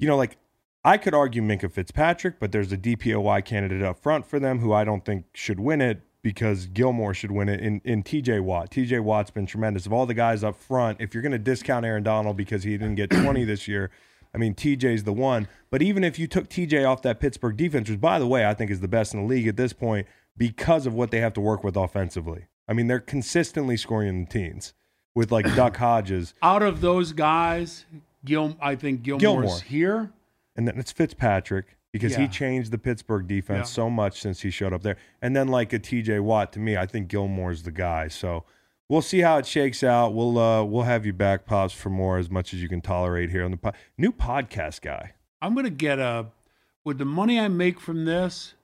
you 0.00 0.08
know, 0.08 0.16
like 0.16 0.36
I 0.84 0.98
could 0.98 1.14
argue 1.14 1.40
Minkah 1.40 1.70
Fitzpatrick, 1.70 2.40
but 2.40 2.50
there's 2.50 2.72
a 2.72 2.76
DPOY 2.76 3.44
candidate 3.44 3.82
up 3.82 4.02
front 4.02 4.26
for 4.26 4.40
them 4.40 4.58
who 4.58 4.72
I 4.72 4.82
don't 4.82 5.04
think 5.04 5.26
should 5.32 5.60
win 5.60 5.80
it 5.80 6.00
because 6.26 6.66
Gilmore 6.66 7.14
should 7.14 7.30
win 7.30 7.48
it 7.48 7.60
in, 7.60 7.80
in 7.84 8.02
TJ 8.02 8.40
Watt. 8.40 8.68
TJ 8.72 9.00
Watt's 9.00 9.30
been 9.30 9.46
tremendous. 9.46 9.86
Of 9.86 9.92
all 9.92 10.06
the 10.06 10.12
guys 10.12 10.42
up 10.42 10.56
front, 10.56 11.00
if 11.00 11.14
you're 11.14 11.22
going 11.22 11.30
to 11.30 11.38
discount 11.38 11.86
Aaron 11.86 12.02
Donald 12.02 12.36
because 12.36 12.64
he 12.64 12.72
didn't 12.72 12.96
get 12.96 13.10
20 13.10 13.44
this 13.44 13.68
year, 13.68 13.92
I 14.34 14.38
mean, 14.38 14.52
TJ's 14.52 15.04
the 15.04 15.12
one. 15.12 15.46
But 15.70 15.82
even 15.82 16.02
if 16.02 16.18
you 16.18 16.26
took 16.26 16.48
TJ 16.48 16.84
off 16.84 17.02
that 17.02 17.20
Pittsburgh 17.20 17.56
defense, 17.56 17.88
which 17.88 18.00
by 18.00 18.18
the 18.18 18.26
way, 18.26 18.44
I 18.44 18.54
think 18.54 18.72
is 18.72 18.80
the 18.80 18.88
best 18.88 19.14
in 19.14 19.20
the 19.20 19.26
league 19.28 19.46
at 19.46 19.56
this 19.56 19.72
point 19.72 20.08
because 20.36 20.84
of 20.84 20.94
what 20.94 21.12
they 21.12 21.20
have 21.20 21.32
to 21.34 21.40
work 21.40 21.62
with 21.62 21.76
offensively. 21.76 22.46
I 22.66 22.72
mean, 22.72 22.88
they're 22.88 22.98
consistently 22.98 23.76
scoring 23.76 24.08
in 24.08 24.24
the 24.24 24.28
teens 24.28 24.74
with 25.14 25.30
like 25.30 25.44
Duck 25.54 25.76
Hodges. 25.78 26.34
Out 26.42 26.64
of 26.64 26.80
those 26.80 27.12
guys, 27.12 27.84
Gil, 28.24 28.56
I 28.60 28.74
think 28.74 29.04
Gilmore's 29.04 29.20
Gilmore. 29.20 29.60
here. 29.60 30.10
And 30.56 30.66
then 30.66 30.76
it's 30.76 30.90
Fitzpatrick 30.90 31.66
because 31.96 32.16
he 32.16 32.28
changed 32.28 32.70
the 32.70 32.78
Pittsburgh 32.78 33.26
defense 33.26 33.68
Yeah. 33.68 33.74
so 33.74 33.90
much 33.90 34.20
since 34.20 34.40
he 34.42 34.50
showed 34.50 34.72
up 34.72 34.82
there. 34.82 34.96
And 35.22 35.34
then 35.36 35.48
like 35.48 35.72
a 35.72 35.78
TJ 35.78 36.20
Watt 36.20 36.52
to 36.54 36.58
me, 36.58 36.76
I 36.76 36.86
think 36.86 37.08
Gilmore's 37.08 37.62
the 37.62 37.70
guy. 37.70 38.08
So 38.08 38.44
we'll 38.88 39.02
see 39.02 39.20
how 39.20 39.38
it 39.38 39.46
shakes 39.46 39.82
out. 39.82 40.14
We'll 40.14 40.38
uh 40.38 40.62
we'll 40.64 40.84
have 40.84 41.04
you 41.06 41.12
back, 41.12 41.46
Pops, 41.46 41.72
for 41.74 41.90
more 41.90 42.18
as 42.18 42.30
much 42.30 42.52
as 42.54 42.62
you 42.62 42.68
can 42.68 42.80
tolerate 42.80 43.30
here 43.30 43.44
on 43.44 43.50
the 43.50 43.56
po- 43.56 43.72
new 43.98 44.12
podcast 44.12 44.80
guy. 44.82 45.12
I'm 45.42 45.54
gonna 45.54 45.70
get 45.70 45.98
a 45.98 46.26
with 46.84 46.98
the 46.98 47.04
money 47.04 47.38
I 47.40 47.48
make 47.48 47.80
from 47.80 48.04
this. 48.04 48.54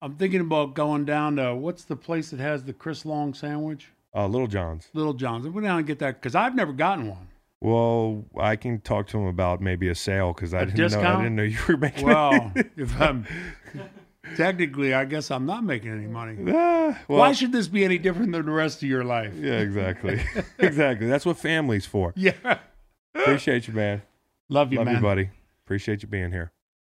I'm 0.00 0.14
thinking 0.14 0.40
about 0.40 0.74
going 0.74 1.04
down 1.04 1.36
to 1.36 1.54
what's 1.56 1.84
the 1.84 1.96
place 1.96 2.30
that 2.30 2.38
has 2.40 2.62
the 2.64 2.72
Chris 2.72 3.04
Long 3.04 3.34
sandwich? 3.34 3.88
Uh, 4.14 4.26
Little 4.28 4.46
John's. 4.46 4.88
Little 4.94 5.12
John's. 5.12 5.44
I'm 5.44 5.52
going 5.52 5.64
down 5.64 5.78
and 5.78 5.86
get 5.86 5.98
that 5.98 6.14
because 6.22 6.34
I've 6.36 6.54
never 6.54 6.72
gotten 6.72 7.08
one. 7.08 7.28
Well, 7.60 8.24
I 8.38 8.56
can 8.56 8.80
talk 8.80 9.08
to 9.08 9.18
him 9.18 9.26
about 9.26 9.60
maybe 9.60 9.88
a 9.88 9.94
sale 9.94 10.32
because 10.32 10.54
I 10.54 10.60
A 10.62 10.66
didn't 10.66 10.92
know 10.92 11.00
I 11.00 11.16
didn't 11.16 11.36
know 11.36 11.42
you 11.42 11.58
were 11.68 11.76
making. 11.76 12.06
Well, 12.06 12.52
if 12.76 13.00
I'm 13.00 13.26
technically, 14.36 14.94
I 14.94 15.04
guess 15.04 15.30
I'm 15.30 15.44
not 15.46 15.64
making 15.64 15.90
any 15.90 16.06
money. 16.06 16.36
Ah, 16.54 16.98
well, 17.08 17.18
Why 17.18 17.32
should 17.32 17.52
this 17.52 17.68
be 17.68 17.84
any 17.84 17.98
different 17.98 18.32
than 18.32 18.46
the 18.46 18.52
rest 18.52 18.82
of 18.82 18.88
your 18.88 19.04
life? 19.04 19.34
yeah, 19.36 19.58
exactly, 19.58 20.20
exactly. 20.58 21.06
That's 21.06 21.26
what 21.26 21.36
family's 21.36 21.84
for. 21.84 22.12
Yeah. 22.16 22.58
Appreciate 23.14 23.66
you, 23.68 23.74
man. 23.74 24.02
Love 24.48 24.72
you, 24.72 24.78
Love 24.78 24.86
man. 24.86 24.94
you, 24.96 25.00
buddy. 25.02 25.30
Appreciate 25.66 26.02
you 26.02 26.08
being 26.08 26.30
here. 26.30 26.52